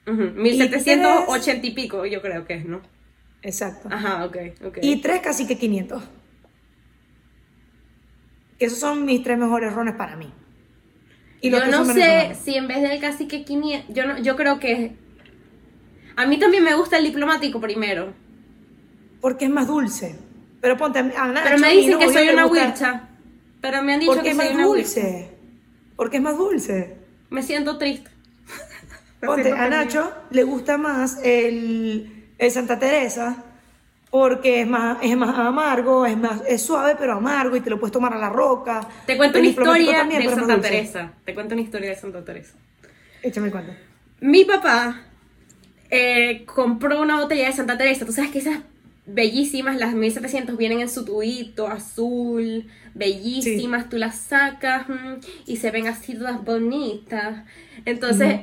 Ujú. 0.08 0.32
1780 0.36 1.66
y 1.68 1.72
pico, 1.72 2.06
yo 2.06 2.22
creo 2.22 2.46
que 2.46 2.56
es, 2.56 2.66
¿no? 2.66 2.82
Exacto. 3.42 3.90
Ajá, 3.92 4.26
ok, 4.26 4.38
ok. 4.66 4.78
Y 4.82 4.98
tres 5.02 5.22
casi 5.22 5.46
que 5.46 5.58
500. 5.58 6.04
Que 8.64 8.68
esos 8.68 8.80
son 8.80 9.04
mis 9.04 9.22
tres 9.22 9.38
mejores 9.38 9.74
rones 9.74 9.94
para 9.96 10.16
mí. 10.16 10.32
Y 11.42 11.50
yo 11.50 11.66
no 11.66 11.84
sé 11.84 12.34
si 12.46 12.56
en 12.56 12.70
vez 12.70 12.82
del 12.82 12.98
cacique 13.02 13.44
500, 13.44 13.94
yo, 13.94 14.06
no, 14.06 14.18
yo 14.20 14.38
creo 14.38 14.58
que... 14.58 14.96
A 16.16 16.26
mí 16.26 16.40
también 16.40 16.64
me 16.64 16.74
gusta 16.74 16.98
el 16.98 17.04
diplomático 17.04 17.60
primero. 17.60 18.14
Porque 19.20 19.44
es 19.44 19.52
más 19.52 19.68
dulce. 19.68 20.18
Pero 20.62 20.78
ponte 20.78 21.00
a 21.00 21.04
Nacho, 21.04 21.42
Pero 21.44 21.58
me 21.60 21.72
dicen 21.72 22.00
que 22.00 22.14
soy 22.14 22.30
una 22.30 22.46
wircha. 22.46 23.10
Pero 23.60 23.84
me 23.84 23.96
han 23.96 24.00
dicho 24.00 24.14
Porque 24.14 24.30
que 24.30 24.30
es 24.30 24.38
soy 24.38 24.46
más 24.46 24.56
una 24.56 24.66
dulce. 24.66 25.38
Porque 25.98 26.16
es 26.16 26.24
más 26.24 26.38
dulce. 26.38 26.96
Me 27.32 27.44
siento 27.44 27.78
triste. 27.78 28.12
Ponte, 29.26 29.44
siento 29.44 29.62
a. 29.62 29.68
Nacho 29.68 30.14
le 30.30 30.44
gusta 30.46 30.78
más 30.78 31.20
el, 31.22 32.30
el 32.38 32.52
Santa 32.52 32.80
Teresa 32.80 33.44
porque 34.14 34.62
es 34.62 34.68
más, 34.68 35.00
es 35.02 35.18
más 35.18 35.36
amargo, 35.40 36.06
es 36.06 36.16
más 36.16 36.44
es 36.48 36.62
suave 36.62 36.96
pero 37.00 37.14
amargo 37.14 37.56
y 37.56 37.62
te 37.62 37.72
lo 37.72 37.80
puedes 37.80 37.92
tomar 37.92 38.14
a 38.14 38.20
la 38.20 38.30
roca. 38.30 38.88
Te 39.08 39.18
cuento 39.18 39.40
una 39.40 39.48
historia 39.48 39.98
también, 39.98 40.22
de 40.22 40.30
Santa. 40.30 40.62
Teresa. 40.62 41.14
Te 41.26 41.34
cuento 41.34 41.56
una 41.56 41.64
historia 41.64 41.90
de 41.90 41.96
Santa 41.96 42.24
Teresa. 42.24 42.54
Échame 43.24 43.50
cuenta. 43.50 43.76
Mi 44.20 44.46
papá 44.46 45.02
eh, 45.90 46.46
compró 46.46 47.02
una 47.02 47.22
botella 47.22 47.48
de 47.48 47.54
Santa 47.54 47.76
Teresa. 47.76 48.06
Tú 48.06 48.12
sabes 48.12 48.30
que 48.30 48.38
esas 48.38 48.60
bellísimas, 49.08 49.78
las 49.78 49.96
1700, 49.96 50.58
vienen 50.58 50.82
en 50.82 50.90
su 50.90 51.06
tubito 51.06 51.68
azul, 51.68 52.68
bellísimas. 52.94 53.90
Tú 53.90 53.98
las 53.98 54.16
sacas 54.16 54.90
mm, 54.90 55.22
y 55.48 55.58
se 55.58 55.72
ven 55.72 55.88
así 55.88 56.14
todas 56.14 56.44
bonitas. 56.44 57.46
Entonces, 57.84 58.42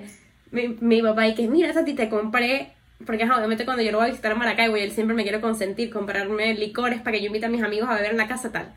mi, 0.50 0.76
mi 0.80 1.00
papá, 1.00 1.28
y 1.28 1.36
que 1.36 1.46
mira, 1.46 1.72
Tati, 1.72 1.94
te 1.94 2.08
compré. 2.08 2.72
Porque 3.06 3.24
ajá, 3.24 3.36
obviamente 3.38 3.64
cuando 3.64 3.82
yo 3.82 3.92
lo 3.92 3.98
voy 3.98 4.08
a 4.08 4.10
visitar 4.10 4.32
a 4.32 4.34
Maracaibo 4.34 4.76
y 4.76 4.80
él 4.82 4.92
siempre 4.92 5.16
me 5.16 5.22
quiere 5.22 5.40
consentir, 5.40 5.90
comprarme 5.90 6.54
licores 6.54 7.00
para 7.00 7.12
que 7.12 7.20
yo 7.20 7.26
invite 7.28 7.46
a 7.46 7.50
mis 7.50 7.62
amigos 7.62 7.88
a 7.88 7.94
beber 7.94 8.10
en 8.10 8.16
la 8.18 8.28
casa 8.28 8.52
tal. 8.52 8.74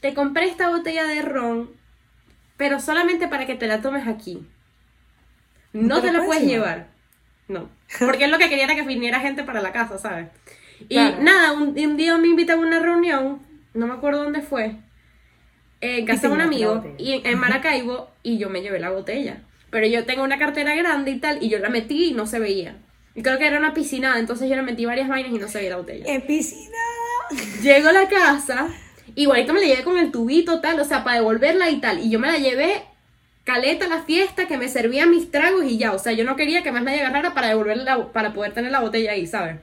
Te 0.00 0.14
compré 0.14 0.46
esta 0.46 0.68
botella 0.70 1.04
de 1.04 1.22
ron, 1.22 1.70
pero 2.56 2.80
solamente 2.80 3.28
para 3.28 3.46
que 3.46 3.54
te 3.54 3.66
la 3.66 3.80
tomes 3.80 4.06
aquí. 4.08 4.42
No 5.72 5.96
¿No 5.96 6.00
te 6.00 6.08
te 6.08 6.12
la 6.12 6.24
puedes 6.24 6.42
llevar. 6.44 6.88
No. 7.48 7.68
Porque 7.98 8.24
es 8.24 8.30
lo 8.30 8.38
que 8.38 8.48
quería 8.48 8.64
era 8.64 8.74
que 8.74 8.82
viniera 8.82 9.20
gente 9.20 9.44
para 9.44 9.60
la 9.60 9.72
casa, 9.72 9.98
¿sabes? 9.98 10.28
Y 10.88 10.94
Claro. 10.94 11.22
nada, 11.22 11.52
un, 11.52 11.78
un 11.78 11.96
día 11.96 12.16
me 12.18 12.28
invitan 12.28 12.58
a 12.58 12.62
una 12.62 12.80
reunión, 12.80 13.40
no 13.74 13.86
me 13.86 13.94
acuerdo 13.94 14.24
dónde 14.24 14.42
fue, 14.42 14.76
en 15.80 16.06
casa 16.06 16.28
de 16.28 16.34
un 16.34 16.40
amigo, 16.40 16.84
y 16.98 17.12
en, 17.12 17.26
en 17.26 17.38
Maracaibo, 17.38 18.10
y 18.22 18.38
yo 18.38 18.50
me 18.50 18.62
llevé 18.62 18.80
la 18.80 18.90
botella. 18.90 19.42
Pero 19.70 19.86
yo 19.86 20.04
tengo 20.04 20.24
una 20.24 20.38
cartera 20.38 20.74
grande 20.74 21.12
y 21.12 21.20
tal, 21.20 21.42
y 21.42 21.48
yo 21.48 21.58
la 21.58 21.68
metí 21.70 22.06
y 22.06 22.14
no 22.14 22.26
se 22.26 22.38
veía. 22.40 22.76
Y 23.20 23.22
creo 23.22 23.36
que 23.36 23.46
era 23.46 23.58
una 23.58 23.74
piscina, 23.74 24.18
entonces 24.18 24.48
yo 24.48 24.56
le 24.56 24.62
metí 24.62 24.86
varias 24.86 25.06
vainas 25.06 25.30
y 25.30 25.36
no 25.36 25.46
se 25.46 25.58
veía 25.58 25.68
la 25.72 25.76
botella. 25.76 26.06
En 26.10 26.22
piscina. 26.22 26.78
Llego 27.62 27.90
a 27.90 27.92
la 27.92 28.08
casa, 28.08 28.68
igualito 29.14 29.52
me 29.52 29.60
la 29.60 29.66
llevé 29.66 29.82
con 29.84 29.98
el 29.98 30.10
tubito 30.10 30.62
tal, 30.62 30.80
o 30.80 30.84
sea, 30.86 31.04
para 31.04 31.16
devolverla 31.16 31.68
y 31.68 31.80
tal. 31.82 31.98
Y 31.98 32.08
yo 32.08 32.18
me 32.18 32.28
la 32.32 32.38
llevé 32.38 32.82
caleta 33.44 33.84
a 33.84 33.88
la 33.88 34.04
fiesta, 34.04 34.46
que 34.48 34.56
me 34.56 34.70
servían 34.70 35.10
mis 35.10 35.30
tragos 35.30 35.64
y 35.66 35.76
ya. 35.76 35.92
O 35.92 35.98
sea, 35.98 36.12
yo 36.12 36.24
no 36.24 36.34
quería 36.34 36.62
que 36.62 36.72
más 36.72 36.82
nadie 36.82 37.00
agarrara 37.02 37.34
para 37.34 37.48
devolverla, 37.48 38.10
para 38.10 38.32
poder 38.32 38.54
tener 38.54 38.72
la 38.72 38.80
botella 38.80 39.12
ahí, 39.12 39.26
¿sabes? 39.26 39.56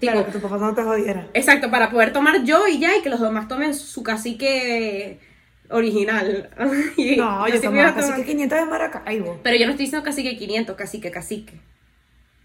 Tipo, 0.00 0.10
Claro, 0.12 0.26
que 0.26 0.32
tu 0.32 0.40
papá 0.40 0.56
no 0.58 0.74
te 0.74 0.82
jodiera. 0.82 1.28
Exacto, 1.32 1.70
para 1.70 1.90
poder 1.90 2.12
tomar 2.12 2.42
yo 2.42 2.66
y 2.66 2.80
ya, 2.80 2.96
y 2.96 3.02
que 3.02 3.08
los 3.08 3.20
demás 3.20 3.46
tomen 3.46 3.72
su 3.72 4.02
cacique 4.02 5.20
original. 5.68 6.50
No, 7.16 7.46
yo 7.46 7.60
tomaba 7.60 7.82
iba 7.82 7.88
a 7.90 7.94
casi 7.94 8.08
tomar- 8.08 8.16
que 8.16 8.26
500 8.32 8.58
de 8.58 8.64
Maracaibo. 8.66 9.38
Pero 9.44 9.56
yo 9.56 9.66
no 9.66 9.70
estoy 9.70 9.86
diciendo 9.86 10.04
cacique 10.04 10.36
500, 10.36 10.74
cacique, 10.74 11.12
cacique. 11.12 11.60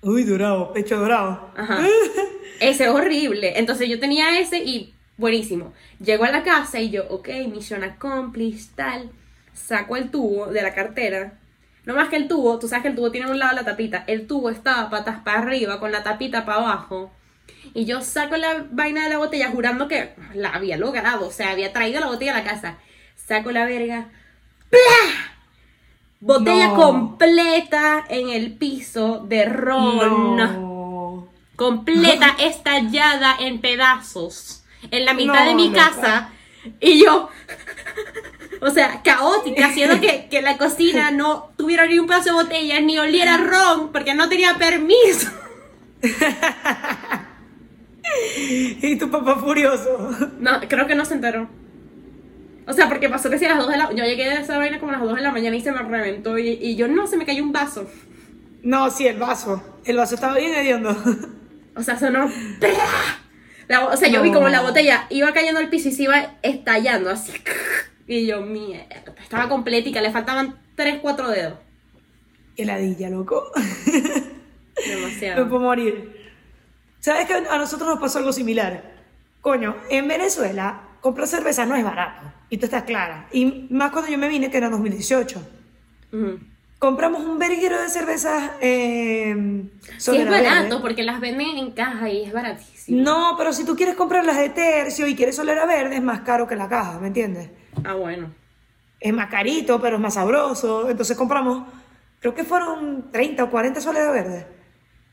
Uy, 0.06 0.24
dorado, 0.24 0.72
pecho 0.72 1.00
dorado. 1.00 1.50
Ajá. 1.58 1.80
Ese 2.60 2.84
es 2.84 2.90
horrible. 2.92 3.58
Entonces 3.58 3.90
yo 3.90 4.00
tenía 4.00 4.40
ese 4.40 4.60
y 4.60 4.94
buenísimo. 5.18 5.74
Llego 6.00 6.26
a 6.26 6.32
la 6.32 6.44
casa 6.44 6.80
y 6.80 6.92
yo, 6.92 7.08
ok, 7.10 7.28
misión 7.52 7.84
accomplished, 7.84 8.76
tal. 8.76 9.10
Saco 9.54 9.98
el 9.98 10.12
tubo 10.12 10.46
de 10.46 10.62
la 10.62 10.76
cartera. 10.76 11.40
No 11.86 11.96
más 11.96 12.10
que 12.10 12.18
el 12.18 12.28
tubo, 12.28 12.60
tú 12.60 12.68
sabes 12.68 12.84
que 12.84 12.90
el 12.90 12.96
tubo 12.96 13.10
tiene 13.10 13.32
un 13.32 13.40
lado 13.40 13.56
la 13.56 13.66
tapita. 13.66 14.04
El 14.06 14.28
tubo 14.28 14.52
estaba 14.52 14.92
patas 14.92 15.24
para 15.24 15.40
arriba 15.40 15.80
con 15.80 15.92
la 15.92 16.04
tapita 16.04 16.46
para 16.46 16.60
abajo. 16.60 17.12
Y 17.74 17.86
yo 17.86 18.02
saco 18.02 18.38
la 18.38 18.68
vaina 18.70 19.06
de 19.06 19.10
la 19.10 19.18
botella 19.18 19.50
jurando 19.50 19.88
que 19.88 20.14
la 20.36 20.50
había 20.50 20.78
logrado. 20.78 21.28
O 21.28 21.32
sea, 21.32 21.50
había 21.50 21.74
traído 21.74 22.00
la 22.00 22.08
botella 22.08 22.36
a 22.36 22.44
la 22.44 22.44
casa. 22.44 22.78
Saco 23.16 23.52
la 23.52 23.66
verga. 23.66 24.10
¡Plah! 24.70 25.35
Botella 26.26 26.70
No. 26.70 26.76
completa 26.76 28.04
en 28.10 28.30
el 28.30 28.54
piso 28.54 29.20
de 29.28 29.46
ron 29.46 30.36
No. 30.36 31.28
completa, 31.56 32.36
estallada 32.40 33.36
en 33.40 33.62
pedazos 33.62 34.64
en 34.90 35.06
la 35.06 35.14
mitad 35.14 35.44
No, 35.44 35.50
de 35.50 35.56
mi 35.56 35.72
casa. 35.72 36.30
Y 36.80 37.04
yo, 37.04 37.30
o 38.62 38.70
sea, 38.72 39.04
caótica, 39.04 39.68
haciendo 39.68 40.02
que, 40.02 40.28
que 40.28 40.42
la 40.42 40.58
cocina 40.58 41.12
no 41.12 41.52
tuviera 41.58 41.86
ni 41.86 42.00
un 42.00 42.08
pedazo 42.08 42.30
de 42.36 42.44
botella, 42.44 42.80
ni 42.82 42.98
oliera 42.98 43.38
ron, 43.38 43.92
porque 43.92 44.16
no 44.16 44.28
tenía 44.28 44.56
permiso. 44.58 45.30
Y 48.82 48.96
tu 48.98 49.10
papá 49.10 49.36
furioso. 49.36 50.10
No, 50.40 50.60
creo 50.68 50.88
que 50.88 50.96
no 50.96 51.06
se 51.06 51.14
enteró. 51.16 51.48
O 52.68 52.74
sea, 52.74 52.90
porque 52.90 53.10
pasó 53.10 53.30
que 53.30 53.38
si 53.38 53.46
a 53.46 53.50
las 53.50 53.60
2 53.60 53.70
de 53.72 53.78
la... 53.78 53.92
Yo 53.94 54.04
llegué 54.06 54.30
a 54.30 54.40
esa 54.40 54.58
vaina 54.58 54.80
como 54.80 54.92
a 54.92 54.96
las 54.98 55.04
2 55.04 55.16
de 55.18 55.22
la 55.22 55.32
mañana 55.32 55.56
y 55.56 55.62
se 55.62 55.72
me 55.72 55.82
reventó. 55.84 56.38
Y, 56.38 56.50
y 56.50 56.76
yo, 56.76 56.88
no, 56.88 57.06
se 57.08 57.16
me 57.18 57.26
cayó 57.26 57.44
un 57.44 57.52
vaso. 57.52 57.88
No, 58.64 58.90
sí, 58.90 59.06
el 59.08 59.18
vaso. 59.20 59.62
El 59.86 59.98
vaso 59.98 60.16
estaba 60.16 60.36
bien 60.38 60.54
hediondo. 60.56 60.96
O 61.76 61.84
sea, 61.84 62.00
sonó... 62.00 62.30
La- 63.68 63.86
o 63.88 63.98
sea, 63.98 64.08
yo 64.10 64.22
vi 64.22 64.32
como 64.32 64.48
la 64.48 64.62
botella 64.62 65.08
iba 65.10 65.34
cayendo 65.34 65.60
al 65.60 65.70
piso 65.70 65.90
y 65.90 65.92
se 65.92 66.04
iba 66.04 66.36
estallando 66.44 67.10
así. 67.10 67.34
Y 68.08 68.28
yo, 68.28 68.42
mierda, 68.42 68.86
estaba 69.22 69.50
completica, 69.50 70.02
le 70.02 70.12
faltaban 70.12 70.60
3, 70.76 71.00
4 71.02 71.30
dedos. 71.30 71.54
Heladilla, 72.58 73.10
loco. 73.10 73.52
Me 74.88 74.96
Demasiado. 74.96 75.50
puedo 75.50 75.62
morir. 75.62 76.30
¿Sabes 77.00 77.26
que 77.28 77.34
a 77.34 77.58
nosotros 77.58 77.90
nos 77.90 78.00
pasó 78.00 78.20
algo 78.20 78.32
similar? 78.34 78.94
Coño, 79.42 79.76
en 79.90 80.08
Venezuela 80.08 80.85
comprar 81.06 81.28
cerveza 81.28 81.68
no 81.68 81.76
es 81.76 81.84
barato. 81.84 82.24
Y 82.50 82.58
tú 82.58 82.66
estás 82.66 82.82
clara. 82.82 83.28
Y 83.32 83.68
más 83.70 83.92
cuando 83.92 84.10
yo 84.10 84.18
me 84.18 84.28
vine, 84.28 84.50
que 84.50 84.58
era 84.58 84.72
2018. 84.72 85.40
Ujú. 86.12 86.40
Compramos 86.80 87.22
un 87.24 87.38
verguero 87.38 87.80
de 87.80 87.90
cervezas. 87.90 88.54
Eh, 88.60 89.66
Sí, 90.00 90.18
es 90.18 90.28
barato 90.28 90.64
Verde. 90.64 90.78
porque 90.82 91.04
las 91.04 91.20
venden 91.20 91.58
en 91.60 91.72
caja 91.74 92.10
y 92.10 92.24
es 92.24 92.34
baratísimo. 92.34 93.04
No, 93.04 93.36
pero 93.38 93.54
si 93.54 93.64
tú 93.66 93.76
quieres 93.76 93.94
comprar 93.96 94.26
las 94.26 94.38
de 94.38 94.50
tercio 94.50 95.06
y 95.06 95.16
quieres 95.16 95.36
solera 95.36 95.68
verde, 95.68 95.96
es 95.98 96.02
más 96.02 96.22
caro 96.22 96.48
que 96.48 96.56
la 96.56 96.68
caja, 96.68 97.00
¿me 97.00 97.08
entiendes? 97.08 97.52
Ah, 97.84 97.94
bueno. 97.94 98.32
Es 99.00 99.14
más 99.14 99.30
carito, 99.30 99.80
pero 99.80 99.98
es 99.98 100.02
más 100.02 100.16
sabroso. 100.16 100.90
Entonces 100.90 101.16
compramos, 101.16 101.68
creo 102.20 102.34
que 102.34 102.44
fueron 102.44 103.12
30 103.12 103.44
o 103.44 103.52
40 103.52 103.80
soleras 103.80 104.12
verdes. 104.12 104.46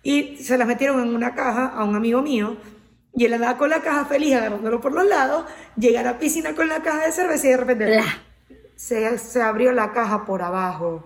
Y 0.02 0.38
se 0.38 0.56
las 0.56 0.66
metieron 0.66 1.02
en 1.02 1.14
una 1.14 1.34
caja 1.34 1.66
a 1.66 1.84
un 1.84 1.94
amigo 1.96 2.22
mío. 2.22 2.56
Y 3.14 3.26
él 3.26 3.34
andaba 3.34 3.58
con 3.58 3.68
la 3.70 3.80
caja 3.82 4.04
feliz, 4.06 4.34
agarrándolo 4.34 4.80
por 4.80 4.92
los 4.92 5.06
lados. 5.06 5.44
Llega 5.76 6.00
a 6.00 6.02
la 6.02 6.18
piscina 6.18 6.54
con 6.54 6.68
la 6.68 6.82
caja 6.82 7.04
de 7.06 7.12
cerveza 7.12 7.46
y 7.46 7.50
de 7.50 7.56
repente 7.58 7.86
Bla. 7.86 8.04
se, 8.76 9.18
se 9.18 9.42
abrió 9.42 9.72
la 9.72 9.92
caja 9.92 10.24
por 10.24 10.42
abajo. 10.42 11.04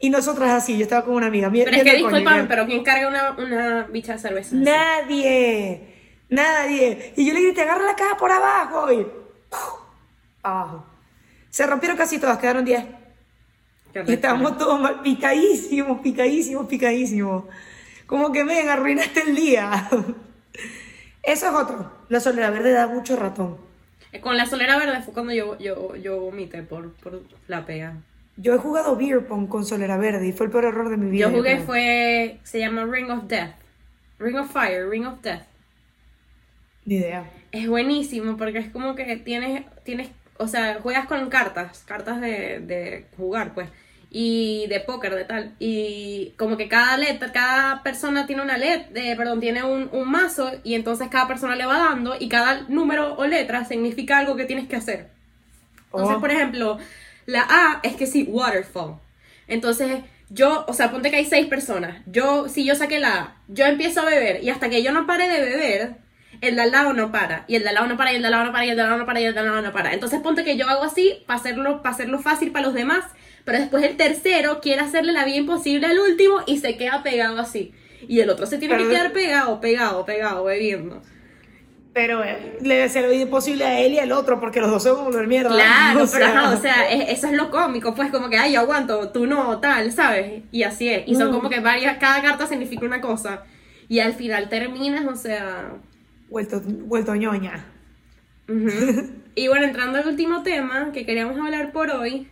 Y 0.00 0.10
nosotras 0.10 0.50
así, 0.50 0.76
yo 0.76 0.82
estaba 0.82 1.04
con 1.04 1.14
una 1.14 1.26
amiga. 1.26 1.48
Pero 1.52 1.70
es 1.70 1.82
que 1.84 2.02
ya- 2.02 2.46
pero 2.48 2.66
¿quién 2.66 2.82
carga 2.82 3.06
una, 3.08 3.30
una 3.38 3.82
bicha 3.84 4.14
de 4.14 4.18
cerveza? 4.18 4.56
Nadie, 4.56 5.94
nadie. 6.28 7.12
Y 7.16 7.24
yo 7.26 7.34
le 7.34 7.40
grité, 7.42 7.62
agarra 7.62 7.84
la 7.86 7.94
caja 7.94 8.16
por 8.16 8.32
abajo. 8.32 8.90
Y 8.92 9.04
¡puf! 9.48 9.60
abajo. 10.42 10.84
Se 11.50 11.64
rompieron 11.66 11.96
casi 11.96 12.18
todas, 12.18 12.38
quedaron 12.38 12.64
10. 12.64 12.84
Qué 13.92 14.04
Y 14.08 14.12
estábamos 14.14 14.58
todos 14.58 14.80
mal, 14.80 15.02
picadísimos, 15.02 16.00
picadísimos, 16.00 16.66
picadísimos. 16.66 17.44
Como 18.06 18.32
que 18.32 18.42
me 18.42 18.60
arruinaste 18.68 19.20
el 19.22 19.36
día. 19.36 19.88
Eso 21.22 21.48
es 21.48 21.54
otro. 21.54 21.90
La 22.08 22.20
solera 22.20 22.50
verde 22.50 22.72
da 22.72 22.86
mucho 22.86 23.16
ratón. 23.16 23.58
Eh, 24.12 24.20
Con 24.20 24.36
la 24.36 24.46
solera 24.46 24.78
verde 24.78 25.02
fue 25.02 25.12
cuando 25.14 25.32
yo, 25.32 25.58
yo, 25.58 25.96
yo 25.96 26.20
vomité 26.20 26.62
por, 26.62 26.92
por 26.94 27.20
la 27.48 27.64
pega. 27.66 28.02
Yo 28.36 28.54
he 28.54 28.58
jugado 28.58 28.96
beer 28.96 29.26
pong 29.26 29.48
con 29.48 29.64
solera 29.64 29.96
verde 29.96 30.26
y 30.26 30.32
fue 30.32 30.46
el 30.46 30.52
peor 30.52 30.64
error 30.66 30.88
de 30.90 30.96
mi 30.98 31.10
vida. 31.10 31.28
Yo 31.28 31.30
jugué 31.30 31.58
fue, 31.60 32.40
se 32.44 32.58
llama 32.58 32.84
Ring 32.86 33.10
of 33.10 33.24
Death. 33.28 33.54
Ring 34.18 34.36
of 34.36 34.50
Fire, 34.52 34.88
Ring 34.88 35.06
of 35.06 35.20
Death. 35.22 35.42
Ni 36.86 36.96
idea. 36.96 37.24
Es 37.52 37.68
buenísimo 37.68 38.36
porque 38.36 38.58
es 38.58 38.70
como 38.70 38.94
que 38.94 39.16
tienes, 39.16 39.64
tienes, 39.84 40.10
o 40.38 40.48
sea, 40.48 40.80
juegas 40.80 41.06
con 41.06 41.28
cartas, 41.28 41.84
cartas 41.86 42.20
de, 42.20 42.60
de 42.60 43.06
jugar, 43.16 43.54
pues, 43.54 43.68
y 44.12 44.66
de 44.68 44.80
póker, 44.80 45.14
de 45.14 45.24
tal. 45.24 45.54
Y 45.58 46.34
como 46.36 46.56
que 46.58 46.68
cada 46.68 46.96
letra, 46.98 47.32
cada 47.32 47.82
persona 47.82 48.26
tiene 48.26 48.42
una 48.42 48.58
letra, 48.58 48.90
perdón, 49.16 49.40
tiene 49.40 49.64
un, 49.64 49.88
un 49.92 50.10
mazo 50.10 50.52
y 50.64 50.74
entonces 50.74 51.08
cada 51.10 51.26
persona 51.26 51.56
le 51.56 51.64
va 51.66 51.78
dando 51.78 52.14
y 52.18 52.28
cada 52.28 52.62
número 52.68 53.14
o 53.16 53.26
letra 53.26 53.64
significa 53.64 54.18
algo 54.18 54.36
que 54.36 54.44
tienes 54.44 54.68
que 54.68 54.76
hacer. 54.76 55.08
Entonces, 55.92 56.16
Oh. 56.16 56.20
por 56.20 56.30
ejemplo, 56.30 56.78
la 57.26 57.42
A 57.48 57.80
es 57.82 57.96
que 57.96 58.06
sí, 58.06 58.24
waterfall. 58.28 58.96
Entonces, 59.48 60.02
yo, 60.30 60.64
o 60.68 60.72
sea, 60.74 60.90
ponte 60.90 61.10
que 61.10 61.16
hay 61.16 61.24
seis 61.26 61.46
personas. 61.46 62.02
Yo, 62.06 62.48
si 62.48 62.64
yo 62.64 62.74
saqué 62.74 62.98
la 62.98 63.14
A, 63.18 63.36
yo 63.48 63.66
empiezo 63.66 64.00
a 64.00 64.04
beber 64.06 64.42
y 64.42 64.50
hasta 64.50 64.68
que 64.70 64.82
yo 64.82 64.92
no 64.92 65.06
pare 65.06 65.28
de 65.28 65.40
beber, 65.40 65.96
el 66.40 66.56
de 66.56 66.62
al 66.62 66.70
lado 66.72 66.92
no 66.94 67.12
para. 67.12 67.44
Y 67.48 67.56
el 67.56 67.62
de 67.62 67.68
al 67.70 67.74
lado 67.76 67.86
no 67.88 67.96
para, 67.96 68.12
y 68.12 68.16
el 68.16 68.22
de 68.22 68.26
al 68.28 68.32
lado 68.32 68.44
no 68.46 68.52
para, 68.52 68.64
y 68.64 68.70
el 68.70 68.76
de 68.76 68.82
al 68.82 68.88
lado 68.88 68.98
no 68.98 69.06
para, 69.06 69.20
y 69.20 69.24
el 69.24 69.34
de 69.34 69.40
al 69.40 69.46
lado 69.46 69.62
no 69.62 69.72
para. 69.72 69.92
Entonces, 69.92 70.20
ponte 70.20 70.44
que 70.44 70.56
yo 70.56 70.68
hago 70.68 70.82
así 70.84 71.22
para 71.26 71.38
hacerlo, 71.40 71.82
para 71.82 71.94
hacerlo 71.94 72.18
fácil 72.20 72.50
para 72.52 72.66
los 72.66 72.74
demás. 72.74 73.04
Pero 73.44 73.58
después 73.58 73.82
el 73.84 73.96
tercero 73.96 74.60
quiere 74.60 74.80
hacerle 74.82 75.12
la 75.12 75.24
vida 75.24 75.36
imposible 75.36 75.86
al 75.86 75.98
último 75.98 76.40
y 76.46 76.58
se 76.58 76.76
queda 76.76 77.02
pegado 77.02 77.38
así. 77.40 77.72
Y 78.08 78.20
el 78.20 78.30
otro 78.30 78.46
se 78.46 78.58
tiene 78.58 78.74
Pero- 78.74 78.88
que 78.88 78.94
quedar 78.94 79.12
pegado, 79.12 79.60
pegado, 79.60 80.04
pegado, 80.04 80.44
bebiendo. 80.44 81.02
Pero 81.94 82.24
eh, 82.24 82.56
le 82.62 82.76
decía 82.76 83.02
lo 83.02 83.12
imposible 83.12 83.64
a 83.66 83.78
él 83.80 83.92
y 83.92 83.98
al 83.98 84.12
otro 84.12 84.40
porque 84.40 84.60
los 84.60 84.70
dos 84.70 84.82
se 84.82 84.90
van 84.90 85.00
a 85.00 85.04
volver 85.04 85.26
mierda. 85.26 85.50
Claro, 85.50 86.06
pero 86.12 86.24
sea, 86.26 86.28
ajá, 86.40 86.50
o 86.54 86.56
sea, 86.60 86.90
es- 86.90 87.10
eso 87.18 87.26
es 87.26 87.34
lo 87.34 87.50
cómico, 87.50 87.94
pues 87.94 88.10
como 88.10 88.30
que, 88.30 88.38
ay, 88.38 88.52
yo 88.54 88.60
aguanto, 88.60 89.10
tú 89.10 89.26
no, 89.26 89.58
tal, 89.60 89.92
¿sabes? 89.92 90.42
Y 90.50 90.62
así 90.62 90.88
es. 90.88 91.02
Y 91.06 91.16
son 91.16 91.28
Mm. 91.30 91.32
como 91.34 91.50
que 91.50 91.60
varias, 91.60 91.98
cada 91.98 92.22
carta 92.22 92.46
significa 92.46 92.86
una 92.86 93.00
cosa. 93.02 93.42
Y 93.88 93.98
al 94.00 94.14
final 94.14 94.48
terminas, 94.48 95.04
o 95.06 95.14
sea. 95.16 95.72
Vuelto, 96.30 96.62
vuelto 96.64 97.14
ñoña. 97.14 97.66
y 99.34 99.48
bueno, 99.48 99.66
entrando 99.66 99.98
al 99.98 100.06
último 100.08 100.42
tema 100.42 100.90
que 100.92 101.04
queríamos 101.04 101.38
hablar 101.38 101.72
por 101.72 101.90
hoy, 101.90 102.28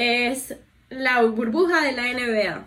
es 0.00 0.56
la 0.88 1.22
burbuja 1.22 1.82
de 1.82 1.92
la 1.92 2.04
NBA. 2.12 2.66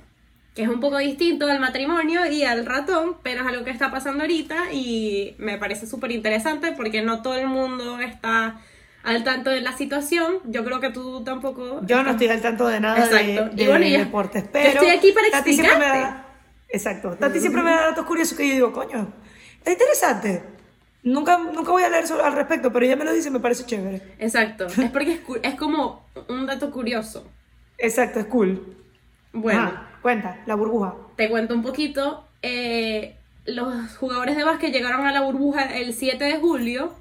Que 0.55 0.61
es 0.63 0.69
un 0.69 0.79
poco 0.79 0.99
distinto 0.99 1.47
al 1.47 1.59
matrimonio 1.59 2.27
y 2.29 2.43
al 2.43 2.65
ratón, 2.65 3.17
pero 3.23 3.41
es 3.41 3.47
algo 3.47 3.63
que 3.65 3.71
está 3.71 3.89
pasando 3.89 4.21
ahorita 4.21 4.71
y 4.71 5.33
me 5.39 5.57
parece 5.57 5.87
súper 5.87 6.11
interesante 6.11 6.73
porque 6.73 7.01
no 7.01 7.23
todo 7.23 7.35
el 7.35 7.47
mundo 7.47 7.99
está 7.99 8.59
al 9.03 9.23
tanto 9.23 9.49
de 9.49 9.61
la 9.61 9.75
situación. 9.75 10.35
Yo 10.45 10.63
creo 10.63 10.79
que 10.79 10.91
tú 10.91 11.23
tampoco. 11.23 11.81
Yo 11.87 12.03
no 12.03 12.11
estoy 12.11 12.27
al 12.27 12.39
tanto 12.41 12.67
de 12.67 12.79
nada 12.79 12.99
Exacto. 13.03 13.55
de, 13.55 13.63
Y 13.63 13.67
bueno, 13.67 13.83
de 13.85 13.91
yo- 13.93 13.97
deportes, 13.99 14.43
yo 14.43 14.49
pero 14.53 14.67
estoy 14.69 14.89
aquí 14.89 15.11
para 15.11 15.29
Tati 15.31 15.53
siempre 15.53 15.75
me 15.77 15.85
explicarte. 15.85 16.13
da, 16.17 16.27
exacto, 16.69 17.09
Tati 17.19 17.39
siempre 17.39 17.63
me 17.63 17.71
da 17.71 17.81
datos 17.87 18.05
curiosos 18.05 18.37
que 18.37 18.47
yo 18.47 18.53
digo, 18.53 18.71
coño, 18.73 19.11
está 19.57 19.71
interesante. 19.71 20.43
Nunca, 21.03 21.37
nunca 21.37 21.71
voy 21.71 21.83
a 21.83 21.89
leer 21.89 22.07
sobre- 22.07 22.23
al 22.23 22.33
respecto, 22.33 22.71
pero 22.71 22.85
ella 22.85 22.95
me 22.95 23.03
lo 23.05 23.13
dice 23.13 23.27
y 23.27 23.31
me 23.31 23.39
parece 23.39 23.65
chévere. 23.65 24.01
Exacto. 24.19 24.67
Es 24.77 24.89
porque 24.91 25.13
es, 25.13 25.19
es 25.43 25.55
como 25.55 26.05
un 26.29 26.45
dato 26.45 26.71
curioso. 26.71 27.27
Exacto, 27.77 28.19
es 28.19 28.25
cool. 28.27 28.75
Bueno. 29.33 29.61
Ajá, 29.61 29.89
cuenta, 30.01 30.41
la 30.45 30.55
burbuja. 30.55 30.95
te 31.15 31.29
cuento 31.29 31.53
un 31.53 31.63
poquito. 31.63 32.25
eh, 32.41 33.15
los 33.45 33.97
jugadores 33.97 34.37
de 34.37 34.43
básquet 34.45 34.71
llegaron 34.71 35.05
a 35.05 35.11
la 35.11 35.21
burbuja 35.21 35.63
el 35.77 35.93
7 35.93 36.23
de 36.23 36.37
julio. 36.39 36.93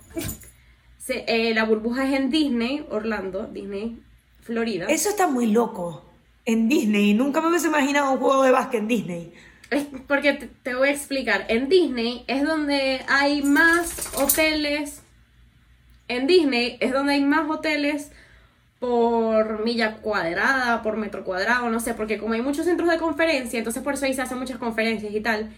Se- 0.99 1.25
eh, 1.29 1.55
la 1.55 1.65
burbuja 1.65 2.05
es 2.09 2.15
en 2.15 2.31
Disney, 2.31 2.85
Orlando, 2.91 3.47
Disney, 3.47 4.01
Florida. 4.41 4.87
Eso 4.89 5.09
está 5.09 5.27
muy 5.29 5.47
loco. 5.47 6.05
En 6.45 6.69
Disney, 6.69 7.15
nunca 7.15 7.41
me 7.41 7.49
hubiese 7.49 7.69
imaginado 7.69 8.13
un 8.13 8.19
juego 8.19 8.43
de 8.43 8.51
básquet 8.51 8.81
en 8.81 8.89
Disney. 8.89 9.33
Porque 10.07 10.33
te, 10.35 10.47
te 10.47 10.75
voy 10.75 10.89
a 10.89 10.93
explicar. 10.93 11.47
En 11.49 11.69
Disney 11.69 12.25
es 12.27 12.45
donde 12.45 13.03
hay 13.09 13.43
más 13.43 14.13
hoteles. 14.17 15.03
En 16.09 16.27
Disney 16.27 16.77
es 16.81 16.93
donde 16.93 17.15
hay 17.15 17.25
más 17.25 17.49
hoteles 17.49 18.11
por 18.83 19.65
milla 19.65 19.99
cuadrada, 19.99 20.83
por 20.83 20.97
metro 20.97 21.23
cuadrado, 21.23 21.71
no 21.71 21.79
sé, 21.79 21.95
porque 21.95 22.19
como 22.19 22.35
hay 22.35 22.43
muchos 22.43 22.67
centros 22.67 22.91
de 22.91 22.99
conferencia, 22.99 23.59
entonces 23.59 23.81
por 23.81 23.95
eso 23.95 24.07
ahí 24.07 24.13
se 24.13 24.23
hacen 24.23 24.39
muchas 24.39 24.59
conferencias 24.59 25.15
y 25.15 25.21
tal. 25.21 25.51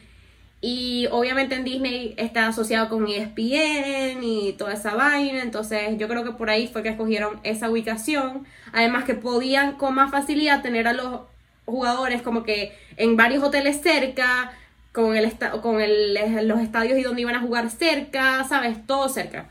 Y 0.61 1.09
obviamente 1.11 1.55
en 1.55 1.65
Disney 1.65 2.15
está 2.19 2.47
asociado 2.47 2.91
con 2.91 3.07
ESPN 3.09 4.23
y 4.23 4.55
toda 4.59 4.75
esa 4.75 4.95
vaina, 4.95 5.43
entonces 5.43 5.97
yo 5.97 6.07
creo 6.07 6.23
que 6.23 6.33
por 6.33 6.51
ahí 6.51 6.69
fue 6.69 6.83
que 6.83 6.91
escogieron 6.91 7.41
esa 7.45 7.71
ubicación. 7.71 8.47
Además 8.73 9.05
que 9.05 9.15
podían 9.15 9.77
con 9.77 9.95
más 9.95 10.11
facilidad 10.11 10.61
tener 10.61 10.87
a 10.87 10.93
los 10.93 11.23
jugadores 11.67 12.23
como 12.23 12.43
que 12.43 12.73
en 12.97 13.17
varios 13.17 13.43
hoteles 13.43 13.81
cerca, 13.81 14.53
con, 14.93 15.17
el 15.17 15.33
con 15.63 15.81
el- 15.81 16.15
los 16.47 16.61
estadios 16.61 16.99
y 16.99 17.03
donde 17.03 17.23
iban 17.23 17.35
a 17.35 17.41
jugar 17.41 17.71
cerca, 17.71 18.45
¿sabes? 18.45 18.87
Todo 18.87 19.09
cerca. 19.09 19.49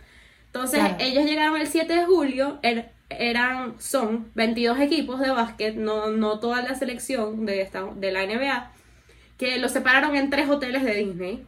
Entonces 0.47 0.79
Claro. 0.79 0.95
ellos 0.99 1.25
llegaron 1.25 1.59
el 1.59 1.67
7 1.67 1.93
de 1.95 2.05
julio, 2.05 2.59
er- 2.61 2.89
eran, 3.09 3.75
son 3.79 4.27
22 4.35 4.79
equipos 4.79 5.19
de 5.19 5.29
básquet, 5.31 5.75
no, 5.75 6.07
no 6.11 6.39
toda 6.39 6.61
la 6.61 6.75
selección 6.75 7.45
de, 7.45 7.61
esta, 7.61 7.83
de 7.95 8.11
la 8.11 8.23
NBA, 8.23 8.71
que 9.37 9.57
los 9.57 9.71
separaron 9.71 10.15
en 10.15 10.29
tres 10.29 10.47
hoteles 10.49 10.83
de 10.83 10.95
Disney. 10.95 11.45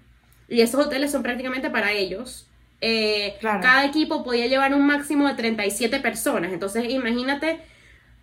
Y 0.50 0.62
esos 0.62 0.86
hoteles 0.86 1.12
son 1.12 1.24
prácticamente 1.24 1.70
para 1.70 1.92
ellos. 1.92 2.48
Eh, 2.82 3.36
Claro. 3.40 3.62
Cada 3.62 3.86
equipo 3.86 4.24
podía 4.24 4.48
llevar 4.48 4.74
un 4.74 4.86
máximo 4.86 5.28
de 5.28 5.34
37 5.36 6.00
personas. 6.02 6.52
Entonces, 6.52 6.86
imagínate, 6.90 7.60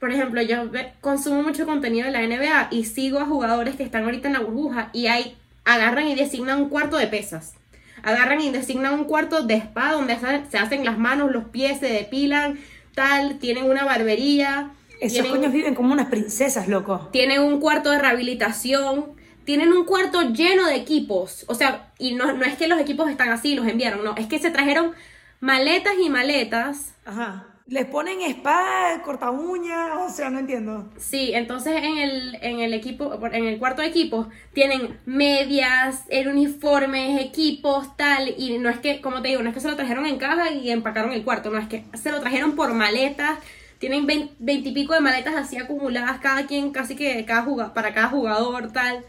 por 0.03 0.11
ejemplo, 0.11 0.43
yo 0.43 0.65
consumo 1.01 1.45
mucho 1.45 1.65
contenido 1.65 2.07
de 2.07 2.11
la 2.11 2.23
NBA 2.27 2.69
y 2.73 2.87
sigo 2.87 3.21
a 3.21 3.25
jugadores 3.25 3.77
que 3.77 3.85
están 3.85 4.03
ahorita 4.03 4.27
en 4.27 4.35
la 4.35 4.41
burbuja 4.41 4.91
y 4.93 5.07
hay, 5.07 5.37
agarran 5.65 6.09
y 6.09 6.17
designan 6.17 6.61
un 6.63 6.69
cuarto 6.71 6.97
de 6.97 7.07
pesas. 7.07 7.55
Agarran 8.03 8.41
y 8.41 8.51
designan 8.51 8.95
un 8.95 9.05
cuarto 9.05 9.45
de 9.45 9.55
spa 9.55 9.93
donde 9.93 10.19
se 10.19 10.51
se 10.51 10.59
hacen 10.59 10.85
las 10.85 10.99
manos, 10.99 11.31
los 11.31 11.45
pies, 11.45 11.79
se 11.79 11.87
depilan, 11.87 12.59
tal, 12.97 13.39
tienen 13.39 13.71
una 13.71 13.85
barbería. 13.85 14.73
Esos 15.01 15.13
tienen- 15.23 15.31
coños 15.31 15.53
viven 15.53 15.77
como 15.77 15.93
unas 15.93 16.09
princesas, 16.09 16.67
loco. 16.67 17.09
tienen 17.13 17.41
un 17.41 17.61
cuarto 17.61 17.93
de 17.93 18.01
rehabilitación, 18.01 19.13
tienen 19.45 19.73
un 19.73 19.85
cuarto 19.85 20.23
lleno 20.33 20.67
de 20.67 20.75
equipos. 20.75 21.45
O 21.47 21.55
sea, 21.55 21.93
y 22.01 22.17
no, 22.17 22.33
no 22.33 22.45
es 22.45 22.57
que 22.57 22.67
los 22.67 22.81
equipos 22.81 23.09
están 23.09 23.29
así, 23.29 23.55
los 23.55 23.69
enviaron, 23.69 24.03
no, 24.03 24.17
es 24.17 24.27
que 24.27 24.41
se 24.41 24.51
trajeron 24.51 24.95
maletas 25.39 25.95
y 26.05 26.11
maletas. 26.11 26.93
Ajá. 27.05 27.47
Les 27.67 27.87
ponen 27.87 28.21
spa, 28.23 29.01
corta 29.05 29.31
uñas, 29.31 29.91
o 29.97 30.09
sea, 30.11 30.31
no 30.31 30.41
entiendo. 30.41 30.91
Sí, 30.97 31.31
entonces 31.33 31.75
en 31.77 31.97
el, 31.99 32.39
en 32.43 32.61
el 32.61 32.75
equipo, 32.75 33.19
en 33.33 33.45
el 33.47 33.59
cuarto 33.59 33.83
de 33.83 33.89
equipos, 33.89 34.27
tienen 34.53 34.99
medias, 35.07 36.05
uniformes, 36.27 37.21
equipos, 37.21 37.97
tal, 37.97 38.35
y 38.37 38.59
no 38.59 38.69
es 38.69 38.79
que, 38.81 39.01
como 39.01 39.23
te 39.23 39.29
digo, 39.29 39.43
no 39.43 39.49
es 39.49 39.55
que 39.55 39.61
se 39.61 39.69
lo 39.69 39.77
trajeron 39.77 40.07
en 40.07 40.19
caja 40.19 40.51
y 40.51 40.71
empacaron 40.71 41.13
el 41.13 41.25
cuarto, 41.25 41.51
no, 41.51 41.59
es 41.59 41.69
que 41.69 41.85
se 41.95 42.11
lo 42.11 42.21
trajeron 42.21 42.57
por 42.57 42.75
maletas, 42.75 43.39
tienen 43.79 44.07
veintipico 44.39 44.95
de 44.95 45.01
maletas 45.01 45.35
así 45.35 45.57
acumuladas, 45.57 46.19
cada 46.19 46.47
quien, 46.47 46.73
casi 46.73 46.97
que 46.97 47.25
cada 47.25 47.43
jugador, 47.43 47.73
para 47.73 47.95
cada 47.95 48.09
jugador, 48.09 48.73
tal. 48.73 49.05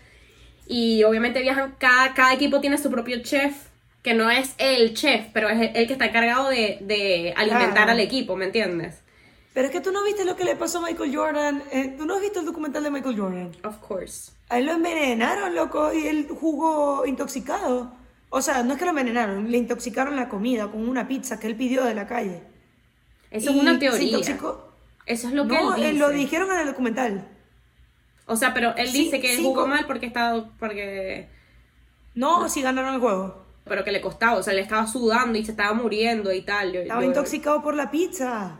Y 0.68 1.04
obviamente 1.04 1.42
viajan, 1.42 1.76
cada, 1.80 2.14
cada 2.14 2.34
equipo 2.34 2.62
tiene 2.62 2.78
su 2.78 2.90
propio 2.90 3.22
chef, 3.22 3.73
que 4.04 4.14
no 4.14 4.30
es 4.30 4.54
el 4.58 4.94
chef, 4.94 5.28
pero 5.34 5.50
es 5.50 5.72
el, 5.74 5.88
que 5.88 5.94
está 5.94 6.06
encargado 6.06 6.50
de, 6.50 6.78
de 6.82 7.34
alimentar 7.36 7.90
al 7.90 8.00
equipo, 8.00 8.36
¿me 8.36 8.46
entiendes? 8.46 9.02
Pero 9.54 9.68
es 9.68 9.72
que 9.72 9.82
tú 9.82 9.92
no 9.92 10.04
viste 10.04 10.26
lo 10.26 10.36
que 10.36 10.44
le 10.44 10.56
pasó 10.56 10.80
a 10.80 10.82
Michael 10.82 11.16
Jordan. 11.16 11.64
Eh, 11.72 11.96
¿Tú 11.98 12.06
no 12.06 12.16
has 12.16 12.22
visto 12.22 12.40
el 12.40 12.46
documental 12.46 12.84
de 12.84 12.92
Michael 12.92 13.18
Jordan? 13.18 13.52
Of 13.64 13.78
course. 13.78 14.32
A 14.50 14.58
él 14.58 14.66
lo 14.66 14.74
envenenaron, 14.74 15.54
loco, 15.56 15.94
y 15.94 16.08
él 16.08 16.28
jugó 16.28 17.06
intoxicado. 17.06 17.94
O 18.30 18.42
sea, 18.42 18.64
no 18.64 18.74
es 18.74 18.80
que 18.80 18.86
lo 18.86 18.90
envenenaron, 18.90 19.52
le 19.52 19.58
intoxicaron 19.58 20.16
la 20.16 20.28
comida 20.28 20.72
con 20.72 20.88
una 20.90 21.08
pizza 21.08 21.40
que 21.40 21.48
él 21.48 21.56
pidió 21.56 21.86
de 21.86 21.94
la 21.94 22.08
calle. 22.08 22.42
Eso 23.30 23.52
es 23.52 23.56
una 23.56 23.78
teoría. 23.78 24.18
Eso 25.06 25.28
es 25.28 25.34
lo 25.34 25.48
que 25.48 25.54
no, 25.54 25.76
él 25.76 25.82
dice. 25.82 25.94
lo 25.94 26.10
dijeron 26.10 26.52
en 26.52 26.60
el 26.60 26.68
documental. 26.68 27.28
O 28.26 28.36
sea, 28.36 28.54
pero 28.54 28.76
él 28.76 28.92
dice 28.92 29.20
que 29.20 29.36
él 29.36 29.44
jugó 29.44 29.68
mal 29.68 29.86
porque 29.86 30.08
estaba. 30.08 30.50
porque. 30.58 31.30
No, 32.16 32.50
si 32.50 32.62
ganaron 32.62 32.96
el 32.96 33.02
juego. 33.02 33.43
Pero 33.66 33.84
que 33.84 33.92
le 33.92 34.02
costaba, 34.02 34.38
o 34.38 34.44
sea, 34.44 34.54
le 34.54 34.62
estaba 34.62 34.86
sudando 34.88 35.38
y 35.40 35.46
se 35.46 35.52
estaba 35.52 35.74
muriendo 35.74 36.32
y 36.34 36.42
tal. 36.42 36.76
estaba 36.76 37.06
intoxicado 37.06 37.62
por 37.62 37.76
la 37.76 37.90
pizza. 37.92 38.60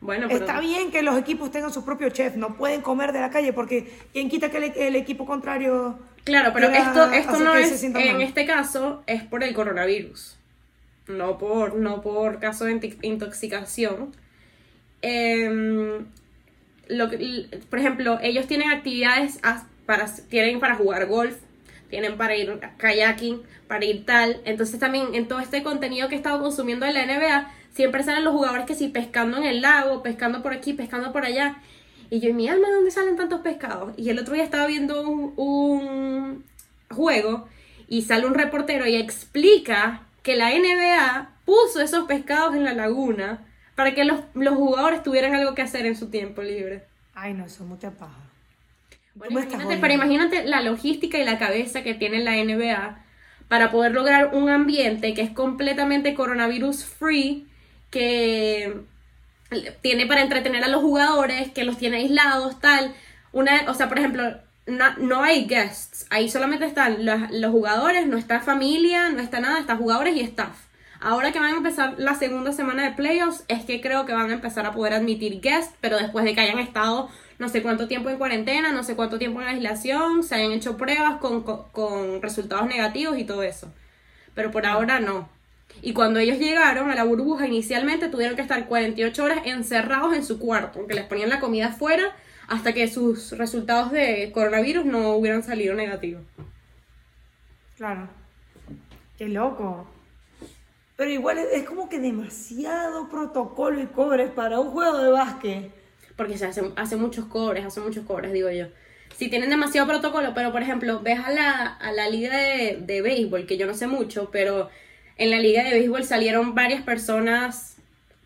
Bueno, 0.00 0.28
pero... 0.28 0.40
Está 0.40 0.60
bien 0.60 0.90
que 0.90 1.02
los 1.02 1.18
equipos 1.18 1.50
tengan 1.50 1.72
su 1.72 1.84
propio 1.84 2.10
chef, 2.10 2.36
no 2.36 2.56
pueden 2.56 2.80
comer 2.80 3.12
de 3.12 3.20
la 3.20 3.30
calle 3.30 3.52
porque 3.52 3.90
¿quién 4.12 4.28
quita 4.28 4.50
que 4.50 4.72
el, 4.88 4.96
equipo 4.96 5.26
contrario... 5.26 5.98
Claro, 6.24 6.50
pero 6.52 6.68
esto, 6.68 7.10
esto 7.12 7.38
no 7.38 7.54
es, 7.54 7.82
en 7.84 8.20
este 8.20 8.46
caso, 8.46 9.04
es 9.06 9.22
por 9.22 9.44
el 9.44 9.54
coronavirus, 9.54 10.36
no 11.06 11.38
por, 11.38 11.76
no 11.76 12.00
por 12.00 12.40
caso 12.40 12.64
de 12.64 12.96
intoxicación. 13.02 14.12
Em, 15.02 16.06
lo 16.88 17.08
por 17.70 17.78
ejemplo, 17.78 18.18
ellos 18.22 18.48
tienen 18.48 18.70
actividades 18.70 19.38
para, 19.86 20.06
tienen 20.28 20.58
para 20.58 20.74
jugar 20.74 21.06
golf, 21.06 21.36
tienen 21.88 22.16
para 22.16 22.36
ir 22.36 22.60
kayaking, 22.76 23.42
para 23.68 23.84
ir 23.84 24.04
tal. 24.04 24.40
Entonces 24.44 24.78
también 24.78 25.14
en 25.14 25.28
todo 25.28 25.40
este 25.40 25.62
contenido 25.62 26.08
que 26.08 26.14
he 26.14 26.18
estado 26.18 26.40
consumiendo 26.40 26.86
de 26.86 26.92
la 26.92 27.06
NBA, 27.06 27.50
siempre 27.72 28.02
salen 28.02 28.24
los 28.24 28.32
jugadores 28.32 28.66
que 28.66 28.74
sí 28.74 28.88
pescando 28.88 29.36
en 29.36 29.44
el 29.44 29.60
lago, 29.60 30.02
pescando 30.02 30.42
por 30.42 30.52
aquí, 30.52 30.72
pescando 30.72 31.12
por 31.12 31.24
allá. 31.24 31.58
Y 32.10 32.20
yo, 32.20 32.30
en 32.30 32.36
mi 32.36 32.48
alma, 32.48 32.68
¿de 32.68 32.74
dónde 32.74 32.90
salen 32.90 33.16
tantos 33.16 33.40
pescados? 33.40 33.92
Y 33.96 34.10
el 34.10 34.18
otro 34.18 34.34
día 34.34 34.44
estaba 34.44 34.66
viendo 34.66 35.02
un, 35.02 36.44
juego 36.88 37.48
y 37.88 38.02
sale 38.02 38.26
un 38.26 38.34
reportero 38.34 38.86
y 38.86 38.96
explica 38.96 40.02
que 40.22 40.36
la 40.36 40.50
NBA 40.50 41.30
puso 41.44 41.80
esos 41.80 42.04
pescados 42.06 42.54
en 42.54 42.64
la 42.64 42.74
laguna 42.74 43.44
para 43.74 43.94
que 43.94 44.04
los, 44.04 44.20
los 44.34 44.54
jugadores 44.54 45.02
tuvieran 45.02 45.34
algo 45.34 45.54
que 45.54 45.62
hacer 45.62 45.84
en 45.84 45.96
su 45.96 46.08
tiempo 46.08 46.42
libre. 46.42 46.84
Ay, 47.14 47.34
no, 47.34 47.44
eso 47.44 47.64
es 47.64 47.68
mucha 47.68 47.90
paja. 47.90 48.25
Imagínate, 49.30 49.78
pero 49.78 49.94
imagínate 49.94 50.44
la 50.44 50.60
logística 50.60 51.18
y 51.18 51.24
la 51.24 51.38
cabeza 51.38 51.82
que 51.82 51.94
tiene 51.94 52.22
la 52.22 52.32
NBA 52.32 53.02
para 53.48 53.70
poder 53.70 53.92
lograr 53.92 54.34
un 54.34 54.48
ambiente 54.48 55.14
que 55.14 55.22
es 55.22 55.30
completamente 55.30 56.14
coronavirus 56.14 56.84
free, 56.84 57.46
que 57.90 58.80
tiene 59.80 60.06
para 60.06 60.22
entretener 60.22 60.64
a 60.64 60.68
los 60.68 60.82
jugadores, 60.82 61.50
que 61.52 61.64
los 61.64 61.78
tiene 61.78 61.98
aislados, 61.98 62.60
tal. 62.60 62.94
Una, 63.32 63.64
o 63.68 63.74
sea, 63.74 63.88
por 63.88 63.98
ejemplo, 63.98 64.38
no, 64.66 65.22
hay 65.22 65.46
guests, 65.46 66.06
ahí 66.10 66.28
solamente 66.28 66.64
están 66.64 67.04
los, 67.04 67.30
los, 67.30 67.52
jugadores, 67.52 68.06
no 68.06 68.16
está 68.16 68.40
familia, 68.40 69.10
no 69.10 69.20
está 69.20 69.38
nada, 69.38 69.60
está 69.60 69.76
jugadores 69.76 70.16
y 70.16 70.20
staff. 70.20 70.66
Ahora 70.98 71.30
que 71.30 71.38
van 71.38 71.54
a 71.54 71.58
empezar 71.58 71.94
la 71.98 72.14
segunda 72.14 72.52
semana 72.52 72.82
de 72.82 72.96
playoffs, 72.96 73.44
es 73.48 73.64
que 73.64 73.80
creo 73.80 74.06
que 74.06 74.14
van 74.14 74.30
a 74.30 74.34
empezar 74.34 74.66
a 74.66 74.72
poder 74.72 74.94
admitir 74.94 75.40
guests, 75.40 75.74
pero 75.80 75.98
después 75.98 76.24
de 76.24 76.34
que 76.34 76.40
hayan 76.40 76.58
estado 76.58 77.10
no 77.38 77.48
sé 77.48 77.62
cuánto 77.62 77.88
tiempo 77.88 78.08
en 78.08 78.18
cuarentena, 78.18 78.72
no 78.72 78.82
sé 78.82 78.96
cuánto 78.96 79.18
tiempo 79.18 79.40
en 79.40 79.48
aislación, 79.48 80.22
se 80.22 80.36
hayan 80.36 80.52
hecho 80.52 80.76
pruebas 80.76 81.16
con, 81.16 81.42
con, 81.42 82.22
resultados 82.22 82.66
negativos 82.66 83.18
y 83.18 83.24
todo 83.24 83.42
eso. 83.42 83.72
Pero 84.34 84.50
por 84.50 84.66
ahora 84.66 85.00
no. 85.00 85.28
Y 85.82 85.92
cuando 85.92 86.18
ellos 86.18 86.38
llegaron 86.38 86.90
a 86.90 86.94
la 86.94 87.04
burbuja, 87.04 87.46
inicialmente 87.46 88.08
tuvieron 88.08 88.36
que 88.36 88.42
estar 88.42 88.66
48 88.66 89.24
horas 89.24 89.38
encerrados 89.44 90.14
en 90.14 90.24
su 90.24 90.38
cuarto, 90.38 90.78
aunque 90.78 90.94
les 90.94 91.04
ponían 91.04 91.30
la 91.30 91.40
comida 91.40 91.66
afuera 91.66 92.14
hasta 92.48 92.72
que 92.72 92.88
sus 92.88 93.32
resultados 93.36 93.90
de 93.90 94.30
coronavirus 94.32 94.84
no 94.84 95.10
hubieran 95.10 95.42
salido 95.42 95.74
negativos. 95.74 96.22
Claro. 97.76 98.08
Qué 99.18 99.28
loco. 99.28 99.86
Pero 100.96 101.10
igual 101.10 101.38
es, 101.38 101.64
como 101.64 101.88
que 101.88 101.98
demasiado 101.98 103.08
protocolo 103.08 103.80
y 103.80 103.86
cobres 103.86 104.30
para 104.30 104.60
un 104.60 104.70
juego 104.70 104.98
de 104.98 105.10
básquet. 105.10 105.72
Porque 106.16 106.38
se 106.38 106.46
hace, 106.46 106.62
hace 106.76 106.96
muchos 106.96 107.26
cobres, 107.26 107.64
hace 107.64 107.80
muchos 107.80 108.04
cobres, 108.06 108.32
digo 108.32 108.50
yo. 108.50 108.66
Si 109.16 109.28
tienen 109.28 109.50
demasiado 109.50 109.86
protocolo, 109.86 110.32
pero 110.34 110.52
por 110.52 110.62
ejemplo, 110.62 111.00
ves 111.00 111.20
a 111.20 111.30
la, 111.30 111.66
a 111.66 111.92
la 111.92 112.08
liga 112.08 112.36
de, 112.36 112.78
de 112.80 113.02
béisbol, 113.02 113.46
que 113.46 113.56
yo 113.56 113.66
no 113.66 113.74
sé 113.74 113.86
mucho, 113.86 114.30
pero 114.30 114.68
en 115.16 115.30
la 115.30 115.38
liga 115.38 115.64
de 115.64 115.70
béisbol 115.70 116.04
salieron 116.04 116.54
varias 116.54 116.82
personas 116.82 117.76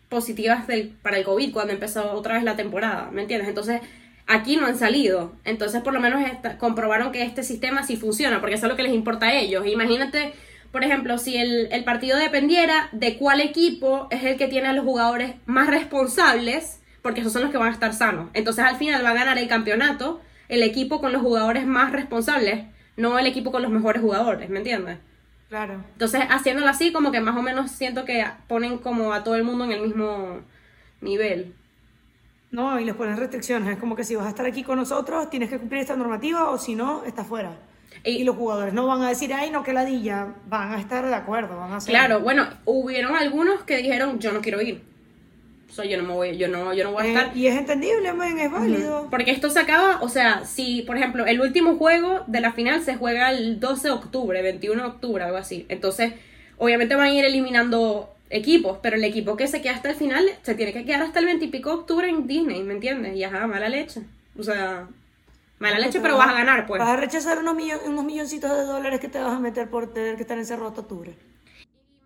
positivas 0.09 0.67
del, 0.67 0.89
para 1.01 1.17
el 1.17 1.23
COVID 1.23 1.53
cuando 1.53 1.71
empezó 1.71 2.11
otra 2.11 2.33
vez 2.33 2.43
la 2.43 2.57
temporada, 2.57 3.09
¿me 3.11 3.21
entiendes? 3.21 3.47
Entonces, 3.47 3.79
aquí 4.27 4.57
no 4.57 4.65
han 4.65 4.77
salido. 4.77 5.31
Entonces, 5.45 5.81
por 5.81 5.93
lo 5.93 6.01
menos 6.01 6.21
comprobaron 6.59 7.13
que 7.13 7.23
este 7.23 7.43
sistema 7.43 7.83
sí 7.83 7.95
funciona, 7.95 8.41
porque 8.41 8.55
eso 8.55 8.65
es 8.65 8.71
lo 8.71 8.75
que 8.75 8.83
les 8.83 8.93
importa 8.93 9.27
a 9.27 9.39
ellos. 9.39 9.65
Imagínate, 9.65 10.33
por 10.73 10.83
ejemplo, 10.83 11.17
si 11.17 11.37
el, 11.37 11.69
el 11.71 11.85
partido 11.85 12.17
dependiera 12.17 12.89
de 12.91 13.17
cuál 13.17 13.39
equipo 13.39 14.09
es 14.11 14.23
el 14.25 14.35
que 14.35 14.47
tiene 14.47 14.67
a 14.67 14.73
los 14.73 14.83
jugadores 14.83 15.35
más 15.45 15.67
responsables, 15.69 16.80
porque 17.01 17.21
esos 17.21 17.33
son 17.33 17.43
los 17.43 17.51
que 17.51 17.57
van 17.57 17.69
a 17.69 17.71
estar 17.71 17.93
sanos. 17.93 18.29
Entonces, 18.33 18.63
al 18.63 18.77
final 18.77 19.03
va 19.03 19.11
a 19.11 19.13
ganar 19.13 19.37
el 19.37 19.47
campeonato 19.47 20.21
el 20.51 20.63
equipo 20.63 20.99
con 20.99 21.13
los 21.13 21.21
jugadores 21.21 21.65
más 21.65 21.93
responsables, 21.93 22.65
no 22.97 23.17
el 23.17 23.25
equipo 23.25 23.51
con 23.53 23.61
los 23.61 23.71
mejores 23.71 24.01
jugadores, 24.01 24.49
¿me 24.49 24.57
entiendes? 24.57 24.99
Claro. 25.47 25.83
Entonces, 25.93 26.21
haciéndolo 26.29 26.67
así, 26.67 26.91
como 26.91 27.11
que 27.11 27.21
más 27.21 27.37
o 27.37 27.41
menos 27.41 27.71
siento 27.71 28.03
que 28.03 28.25
ponen 28.47 28.77
como 28.77 29.13
a 29.13 29.23
todo 29.23 29.35
el 29.35 29.45
mundo 29.45 29.63
en 29.63 29.71
el 29.71 29.81
mismo 29.81 30.41
nivel. 30.99 31.55
No, 32.51 32.77
y 32.81 32.85
les 32.85 32.95
ponen 32.95 33.15
restricciones. 33.15 33.69
Es 33.69 33.79
como 33.79 33.95
que 33.95 34.03
si 34.03 34.15
vas 34.17 34.25
a 34.25 34.29
estar 34.29 34.45
aquí 34.45 34.61
con 34.63 34.77
nosotros, 34.77 35.29
tienes 35.29 35.49
que 35.49 35.57
cumplir 35.57 35.81
esta 35.81 35.95
normativa 35.95 36.49
o 36.49 36.57
si 36.57 36.75
no, 36.75 37.05
estás 37.05 37.27
fuera. 37.27 37.57
Y, 38.03 38.23
los 38.25 38.35
jugadores 38.35 38.73
no 38.73 38.87
van 38.87 39.01
a 39.03 39.09
decir, 39.09 39.33
ay, 39.33 39.51
no, 39.51 39.63
que 39.63 39.71
ladilla. 39.71 40.35
Van 40.47 40.73
a 40.73 40.79
estar 40.79 41.05
de 41.05 41.15
acuerdo, 41.15 41.57
van 41.57 41.73
a 41.73 41.79
Claro, 41.79 42.19
bueno, 42.19 42.47
hubieron 42.65 43.15
algunos 43.15 43.63
que 43.63 43.77
dijeron, 43.77 44.19
yo 44.19 44.33
no 44.33 44.41
quiero 44.41 44.61
ir. 44.61 44.83
O 45.71 45.73
sea, 45.73 45.85
yo 45.85 45.95
no 45.95 46.03
me 46.03 46.13
voy, 46.13 46.35
yo 46.35 46.49
no, 46.49 46.73
yo 46.73 46.83
no 46.83 46.91
voy 46.91 47.03
a 47.03 47.05
eh, 47.05 47.09
estar. 47.13 47.37
y 47.37 47.47
es 47.47 47.57
entendible, 47.57 48.11
man, 48.11 48.37
es 48.37 48.51
válido. 48.51 49.07
Porque 49.09 49.31
esto 49.31 49.49
se 49.49 49.57
acaba, 49.57 50.01
o 50.01 50.09
sea, 50.09 50.43
si, 50.43 50.81
por 50.81 50.97
ejemplo, 50.97 51.25
el 51.25 51.39
último 51.39 51.77
juego 51.77 52.25
de 52.27 52.41
la 52.41 52.51
final 52.51 52.81
se 52.83 52.97
juega 52.97 53.31
el 53.31 53.61
12 53.61 53.87
de 53.87 53.93
octubre, 53.93 54.41
21 54.41 54.81
de 54.81 54.87
octubre, 54.89 55.23
algo 55.23 55.37
así. 55.37 55.65
Entonces, 55.69 56.11
obviamente 56.57 56.95
van 56.95 57.05
a 57.05 57.13
ir 57.13 57.23
eliminando 57.23 58.13
equipos, 58.29 58.79
pero 58.81 58.97
el 58.97 59.03
equipo 59.05 59.37
que 59.37 59.47
se 59.47 59.61
queda 59.61 59.75
hasta 59.75 59.91
el 59.91 59.95
final 59.95 60.25
se 60.41 60.55
tiene 60.55 60.73
que 60.73 60.83
quedar 60.83 61.03
hasta 61.03 61.19
el 61.19 61.25
20 61.25 61.45
y 61.45 61.47
pico 61.47 61.69
de 61.69 61.75
octubre 61.75 62.09
en 62.09 62.27
Disney, 62.27 62.63
¿me 62.63 62.73
entiendes? 62.73 63.15
Y 63.15 63.23
ajá, 63.23 63.47
mala 63.47 63.69
leche. 63.69 64.01
O 64.37 64.43
sea, 64.43 64.89
mala 65.59 65.79
leche, 65.79 66.01
pero 66.01 66.17
vas 66.17 66.27
a 66.27 66.33
ganar, 66.33 66.67
pues. 66.67 66.79
Vas 66.79 66.89
a 66.89 66.97
rechazar 66.97 67.39
unos, 67.39 67.55
unos 67.85 68.03
milloncitos 68.03 68.51
de 68.51 68.63
dólares 68.63 68.99
que 68.99 69.07
te 69.07 69.19
vas 69.19 69.37
a 69.37 69.39
meter 69.39 69.69
por 69.69 69.93
tener 69.93 70.17
que 70.17 70.23
estar 70.23 70.37
encerrado 70.37 70.67
hasta 70.67 70.81
octubre. 70.81 71.13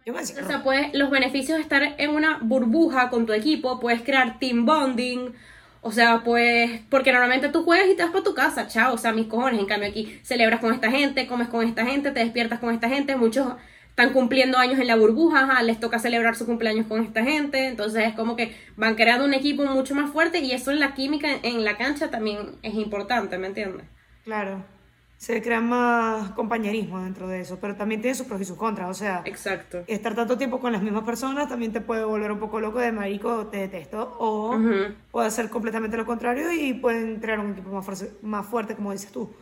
O 0.08 0.48
sea, 0.48 0.62
puedes, 0.62 0.94
los 0.94 1.10
beneficios 1.10 1.58
de 1.58 1.64
estar 1.64 1.96
en 1.98 2.12
una 2.12 2.38
burbuja 2.40 3.10
con 3.10 3.26
tu 3.26 3.34
equipo, 3.34 3.80
puedes 3.80 4.04
crear 4.04 4.38
team 4.38 4.64
bonding, 4.64 5.34
o 5.82 5.92
sea, 5.92 6.22
pues, 6.24 6.82
porque 6.92 7.12
normalmente 7.12 7.50
tú 7.50 7.64
juegas 7.64 7.88
y 7.90 7.96
te 7.96 8.04
vas 8.04 8.12
para 8.12 8.24
tu 8.24 8.36
casa, 8.36 8.68
chao, 8.68 8.94
o 8.94 8.98
sea, 9.00 9.14
mis 9.14 9.26
cojones, 9.26 9.60
en 9.60 9.66
cambio 9.66 9.90
aquí 9.90 10.20
celebras 10.22 10.60
con 10.60 10.72
esta 10.74 10.92
gente, 10.92 11.26
comes 11.26 11.48
con 11.48 11.68
esta 11.68 11.88
gente, 11.88 12.12
te 12.12 12.20
despiertas 12.20 12.60
con 12.60 12.72
esta 12.72 12.88
gente, 12.88 13.16
muchos 13.16 13.48
están 13.90 14.14
cumpliendo 14.14 14.60
años 14.60 14.80
en 14.80 14.88
la 14.88 14.96
burbuja, 14.96 15.64
les 15.64 15.80
toca 15.80 15.98
celebrar 15.98 16.36
su 16.36 16.46
cumpleaños 16.46 16.86
con 16.86 17.02
esta 17.02 17.24
gente, 17.24 17.66
entonces 17.66 18.04
es 18.06 18.14
como 18.14 18.36
que 18.36 18.56
van 18.76 18.94
creando 18.94 19.26
un 19.26 19.34
equipo 19.34 19.66
mucho 19.66 19.96
más 19.96 20.12
fuerte 20.12 20.38
y 20.40 20.52
eso 20.52 20.70
en 20.70 20.82
la 20.82 20.94
química 20.94 21.30
en 21.42 21.64
la 21.64 21.78
cancha 21.78 22.12
también 22.12 22.58
es 22.62 22.76
importante, 22.76 23.40
¿me 23.40 23.48
entiendes? 23.48 23.88
Claro 24.24 24.75
se 25.18 25.42
crea 25.42 25.62
más 25.62 26.32
compañerismo 26.32 27.02
dentro 27.02 27.28
de 27.28 27.42
eso, 27.42 27.58
pero 27.60 27.76
también 27.76 28.02
tiene 28.02 28.16
sus 28.16 28.28
pros 28.28 28.42
y 28.42 28.46
sus 28.46 28.58
contras, 28.58 28.90
o 28.90 28.94
sea, 28.94 29.22
Exacto. 29.26 29.84
estar 29.88 30.14
tanto 30.14 30.38
tiempo 30.38 30.60
con 30.60 30.74
las 30.74 30.82
mismas 30.82 31.04
personas 31.04 31.48
también 31.48 31.72
te 31.72 31.82
puede 31.82 32.04
volver 32.04 32.32
un 32.32 32.40
poco 32.40 32.60
loco 32.60 32.80
de 32.80 32.92
marico, 32.92 33.48
te 33.48 33.58
detesto, 33.58 34.18
o 34.20 34.58
puede 35.12 35.32
ser 35.32 35.50
completamente 35.50 35.98
lo 35.98 36.06
contrario 36.06 36.52
y 36.52 36.74
pueden 36.74 37.20
crear 37.20 37.40
un 37.40 37.52
equipo 37.52 37.72
más, 37.72 37.86
fuerte, 37.86 38.12
más 38.22 38.46
fuerte, 38.46 38.76
como 38.76 38.92
dices 38.92 39.12
tú. 39.12 39.34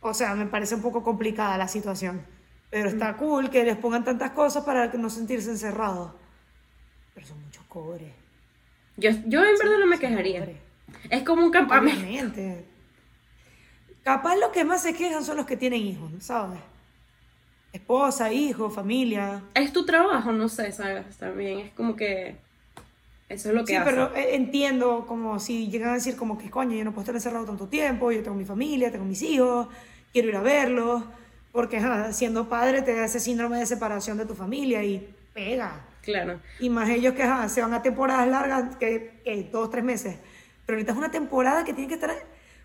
O 0.00 0.14
sea, 0.14 0.34
me 0.34 0.46
parece 0.46 0.74
un 0.74 0.82
poco 0.82 1.02
complicada 1.02 1.58
la 1.58 1.68
situación, 1.68 2.22
pero 2.70 2.88
está 2.88 3.16
cool 3.16 3.50
que 3.50 3.64
les 3.64 3.76
pongan 3.76 4.04
tantas 4.04 4.30
cosas 4.30 4.64
para 4.64 4.86
no 4.94 5.10
sentirse 5.10 5.50
encerrados, 5.50 6.12
pero 7.14 7.26
son 7.26 7.42
muchos 7.42 7.64
cobres. 7.64 8.12
Yo, 8.96 9.10
yo 9.26 9.44
en 9.44 9.58
verdad 9.58 9.78
no 9.78 9.86
me 9.86 9.98
quejaría. 9.98 10.48
Es 11.10 11.22
como 11.22 11.44
un 11.44 11.50
campamento. 11.50 12.40
Capaz 14.02 14.36
los 14.36 14.50
que 14.50 14.64
más 14.64 14.82
se 14.82 14.94
quejan 14.94 15.24
son 15.24 15.36
los 15.36 15.46
que 15.46 15.56
tienen 15.56 15.80
hijos, 15.80 16.10
¿sabes? 16.20 16.58
Esposa, 17.72 18.32
hijo, 18.32 18.68
familia. 18.70 19.42
Es 19.54 19.72
tu 19.72 19.86
trabajo, 19.86 20.32
no 20.32 20.48
sé, 20.48 20.72
¿sabes? 20.72 21.16
También 21.16 21.58
es 21.60 21.72
como 21.72 21.96
que 21.96 22.36
Eso 23.28 23.48
es 23.48 23.54
lo 23.54 23.64
que 23.64 23.68
Sí, 23.72 23.76
hace. 23.76 23.90
pero 23.90 24.14
eh, 24.14 24.34
entiendo 24.34 25.06
como 25.06 25.38
si 25.40 25.68
llegan 25.70 25.90
a 25.90 25.94
decir 25.94 26.16
como 26.16 26.36
que 26.36 26.50
coño, 26.50 26.76
yo 26.76 26.84
no 26.84 26.90
puedo 26.92 27.02
estar 27.02 27.14
encerrado 27.14 27.46
tanto 27.46 27.68
tiempo, 27.68 28.12
yo 28.12 28.22
tengo 28.22 28.36
mi 28.36 28.44
familia, 28.44 28.90
tengo 28.92 29.04
mis 29.06 29.22
hijos, 29.22 29.68
quiero 30.12 30.28
ir 30.28 30.36
a 30.36 30.42
verlos, 30.42 31.04
porque 31.50 31.78
ajá, 31.78 32.12
siendo 32.12 32.48
padre 32.48 32.82
te 32.82 32.94
da 32.94 33.04
ese 33.06 33.20
síndrome 33.20 33.58
de 33.58 33.64
separación 33.66 34.18
de 34.18 34.26
tu 34.26 34.34
familia 34.34 34.84
y 34.84 35.14
pega. 35.32 35.80
Claro. 36.02 36.40
Y 36.58 36.68
más 36.68 36.90
ellos 36.90 37.14
que 37.14 37.22
ajá, 37.22 37.48
se 37.48 37.62
van 37.62 37.72
a 37.72 37.80
temporadas 37.80 38.28
largas, 38.28 38.76
que, 38.76 39.20
que 39.24 39.44
dos, 39.50 39.70
tres 39.70 39.84
meses. 39.84 40.16
Pero 40.66 40.76
ahorita 40.76 40.92
es 40.92 40.98
una 40.98 41.10
temporada 41.10 41.64
que 41.64 41.72
tienen 41.72 41.88
que 41.88 41.94
estar 41.94 42.10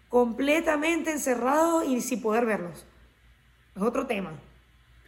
completamente 0.10 1.12
encerrados 1.12 1.86
y 1.88 2.02
sin 2.02 2.22
poder 2.22 2.46
verlos. 2.46 2.86
Es 3.76 3.82
otro 3.82 4.08
tema. 4.08 4.32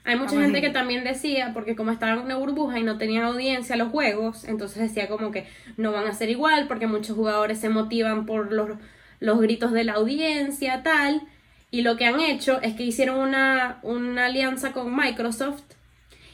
Hay 0.06 0.16
mucha 0.16 0.42
gente 0.42 0.62
que 0.62 0.70
también 0.70 1.04
decía, 1.04 1.52
porque 1.54 1.76
como 1.76 1.92
estaban 1.92 2.20
en 2.20 2.26
una 2.26 2.38
burbuja 2.38 2.80
y 2.80 2.84
no 2.84 2.98
tenían 2.98 3.26
audiencia 3.26 3.76
los 3.76 3.90
juegos, 3.90 4.44
entonces 4.46 4.82
decía 4.82 5.08
como 5.08 5.32
que 5.32 5.46
no 5.78 5.92
van 5.92 6.08
a 6.08 6.14
ser 6.14 6.30
igual, 6.30 6.68
porque 6.68 6.88
muchos 6.88 7.16
jugadores 7.16 7.60
se 7.60 7.70
motivan 7.70 8.26
por 8.26 8.52
los, 8.52 8.72
los 9.20 9.40
gritos 9.40 9.72
de 9.72 9.84
la 9.84 9.94
audiencia, 9.94 10.82
tal. 10.84 11.22
Y 11.70 11.82
lo 11.82 11.98
que 11.98 12.06
han 12.06 12.20
hecho 12.20 12.60
es 12.62 12.74
que 12.76 12.84
hicieron 12.84 13.20
una, 13.20 13.80
una 13.84 14.26
alianza 14.26 14.72
con 14.72 14.96
Microsoft 14.96 15.62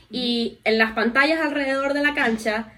y 0.10 0.60
en 0.64 0.78
las 0.78 0.94
pantallas 0.94 1.42
alrededor 1.42 1.94
de 1.94 2.04
la 2.04 2.14
cancha, 2.14 2.72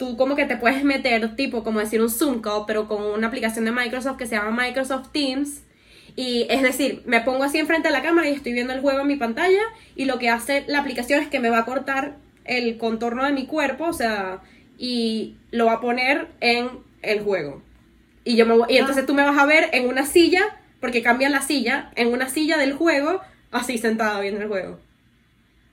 tú 0.00 0.16
como 0.16 0.34
que 0.34 0.46
te 0.46 0.56
puedes 0.56 0.82
meter, 0.82 1.36
tipo 1.36 1.62
como 1.62 1.78
decir 1.78 2.00
un 2.00 2.08
Zoom 2.10 2.40
call, 2.40 2.64
pero 2.66 2.88
con 2.88 3.02
una 3.02 3.26
aplicación 3.28 3.66
de 3.66 3.70
Microsoft 3.70 4.16
que 4.16 4.26
se 4.26 4.34
llama 4.34 4.64
Microsoft 4.64 5.10
Teams. 5.12 5.62
Y 6.16 6.46
es 6.48 6.62
decir, 6.62 7.02
me 7.04 7.20
pongo 7.20 7.44
así 7.44 7.58
enfrente 7.58 7.88
de 7.88 7.92
la 7.92 8.02
cámara 8.02 8.28
y 8.28 8.32
estoy 8.32 8.52
viendo 8.54 8.72
el 8.72 8.80
juego 8.80 9.00
en 9.00 9.06
mi 9.06 9.16
pantalla 9.16 9.60
y 9.94 10.06
lo 10.06 10.18
que 10.18 10.30
hace 10.30 10.64
la 10.68 10.78
aplicación 10.80 11.20
es 11.22 11.28
que 11.28 11.38
me 11.38 11.50
va 11.50 11.58
a 11.58 11.64
cortar 11.66 12.16
el 12.46 12.78
contorno 12.78 13.24
de 13.26 13.32
mi 13.32 13.44
cuerpo, 13.46 13.84
o 13.84 13.92
sea, 13.92 14.40
y 14.78 15.36
lo 15.50 15.66
va 15.66 15.74
a 15.74 15.80
poner 15.80 16.28
en 16.40 16.70
el 17.02 17.20
juego. 17.20 17.62
Y 18.24 18.36
yo 18.36 18.46
me 18.46 18.56
voy- 18.56 18.72
y 18.72 18.78
entonces 18.78 19.04
tú 19.06 19.12
me 19.14 19.22
vas 19.22 19.38
a 19.38 19.44
ver 19.46 19.68
en 19.72 19.86
una 19.86 20.06
silla, 20.06 20.42
porque 20.80 21.02
cambian 21.02 21.30
la 21.32 21.42
silla, 21.42 21.90
en 21.94 22.08
una 22.08 22.28
silla 22.30 22.56
del 22.56 22.72
juego, 22.72 23.20
así 23.52 23.76
sentada 23.76 24.18
viendo 24.20 24.40
el 24.40 24.48
juego. 24.48 24.80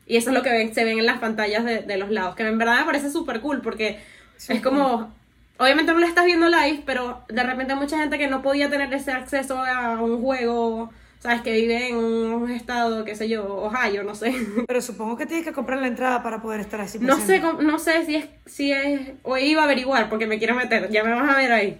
Y 0.05 0.15
eso 0.17 0.29
es 0.29 0.35
lo 0.35 0.43
que 0.43 0.49
ven- 0.51 0.73
se 0.73 0.85
ven 0.85 0.99
en 0.99 1.05
las 1.05 1.19
pantallas 1.19 1.65
de, 1.65 1.79
de 1.81 1.97
los 1.97 2.09
lados, 2.11 2.35
que 2.35 2.43
en 2.43 2.57
verdad 2.57 2.79
me 2.79 2.85
parece 2.85 3.09
súper 3.09 3.41
cool, 3.41 3.61
porque 3.61 3.99
es 4.47 4.61
como, 4.61 5.13
obviamente 5.57 5.91
no 5.91 5.99
lo 5.99 6.05
estás 6.05 6.25
viendo 6.25 6.47
live, 6.47 6.83
pero 6.85 7.23
de 7.27 7.43
repente 7.43 7.73
hay 7.73 7.79
mucha 7.79 7.97
gente 7.97 8.17
que 8.17 8.27
no 8.27 8.41
podía 8.41 8.69
tener 8.69 8.93
ese 8.93 9.11
acceso 9.11 9.57
a 9.57 10.01
un 10.01 10.21
juego, 10.21 10.91
sabes, 11.19 11.41
que 11.41 11.53
vive 11.53 11.89
en 11.89 11.97
un 11.97 12.51
estado, 12.51 13.03
qué 13.05 13.15
sé 13.15 13.27
yo, 13.29 13.45
Ohio, 13.45 14.03
no 14.03 14.15
sé. 14.15 14.33
Pero 14.67 14.81
supongo 14.81 15.17
que 15.17 15.25
tienes 15.25 15.45
que 15.45 15.53
comprar 15.53 15.79
la 15.79 15.87
entrada 15.87 16.21
para 16.23 16.41
poder 16.41 16.59
estar 16.59 16.79
así. 16.79 16.99
No 16.99 17.19
sé, 17.19 17.39
no 17.39 17.79
sé 17.79 18.05
si 18.05 18.15
es, 18.15 18.25
si 18.45 18.71
es, 18.71 19.11
o 19.23 19.37
iba 19.37 19.61
a 19.61 19.65
averiguar 19.65 20.09
porque 20.09 20.27
me 20.27 20.37
quiero 20.37 20.55
meter, 20.55 20.89
ya 20.89 21.03
me 21.03 21.13
vas 21.13 21.29
a 21.29 21.37
ver 21.37 21.51
ahí. 21.51 21.79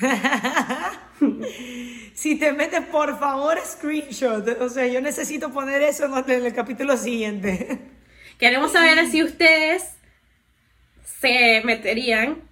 Si 2.20 2.36
te 2.36 2.52
metes, 2.52 2.82
por 2.82 3.18
favor, 3.18 3.58
screenshot. 3.64 4.46
O 4.60 4.68
sea, 4.68 4.86
yo 4.86 5.00
necesito 5.00 5.50
poner 5.52 5.80
eso 5.80 6.04
en 6.04 6.44
el 6.44 6.52
capítulo 6.52 6.98
siguiente. 6.98 7.78
Queremos 8.38 8.72
saber 8.72 9.06
si 9.06 9.22
ustedes 9.22 9.94
se 11.20 11.62
meterían. 11.64 12.42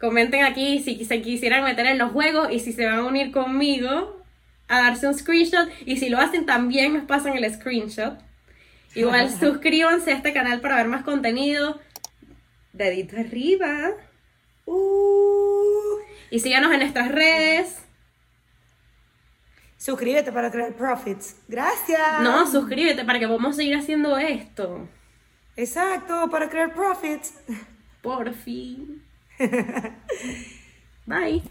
Comenten 0.00 0.44
aquí 0.44 0.80
si 0.82 1.04
se 1.04 1.20
quisieran 1.20 1.62
meter 1.64 1.86
en 1.86 1.98
los 1.98 2.12
juegos 2.12 2.50
y 2.50 2.58
si 2.60 2.72
se 2.72 2.86
van 2.86 3.00
a 3.00 3.04
unir 3.04 3.32
conmigo 3.32 4.16
a 4.68 4.80
darse 4.82 5.06
un 5.06 5.14
screenshot. 5.14 5.68
Y 5.84 5.96
si 5.98 6.08
lo 6.08 6.18
hacen, 6.18 6.46
también 6.46 6.94
nos 6.94 7.04
pasan 7.04 7.36
el 7.36 7.52
screenshot. 7.52 8.18
Igual 8.94 9.30
suscríbanse 9.40 10.12
a 10.12 10.16
este 10.16 10.32
canal 10.32 10.60
para 10.60 10.76
ver 10.76 10.86
más 10.88 11.02
contenido. 11.04 11.80
Dedito 12.72 13.16
arriba. 13.18 13.90
Uh, 14.64 15.98
Y 16.30 16.38
síganos 16.40 16.72
en 16.72 16.80
nuestras 16.80 17.08
redes. 17.10 17.78
suscríbete 19.76 20.30
para 20.32 20.50
crear 20.50 20.72
profits. 20.74 21.36
Gracias. 21.48 22.20
No, 22.22 22.46
suscríbete 22.50 23.04
para 23.04 23.18
que 23.18 23.26
podamos 23.26 23.56
seguir 23.56 23.74
haciendo 23.76 24.16
esto. 24.18 24.88
Exacto, 25.56 26.28
para 26.30 26.48
crear 26.48 26.72
profits. 26.72 27.34
Por 28.02 28.32
fin. 28.34 29.02
Bye. 31.06 31.42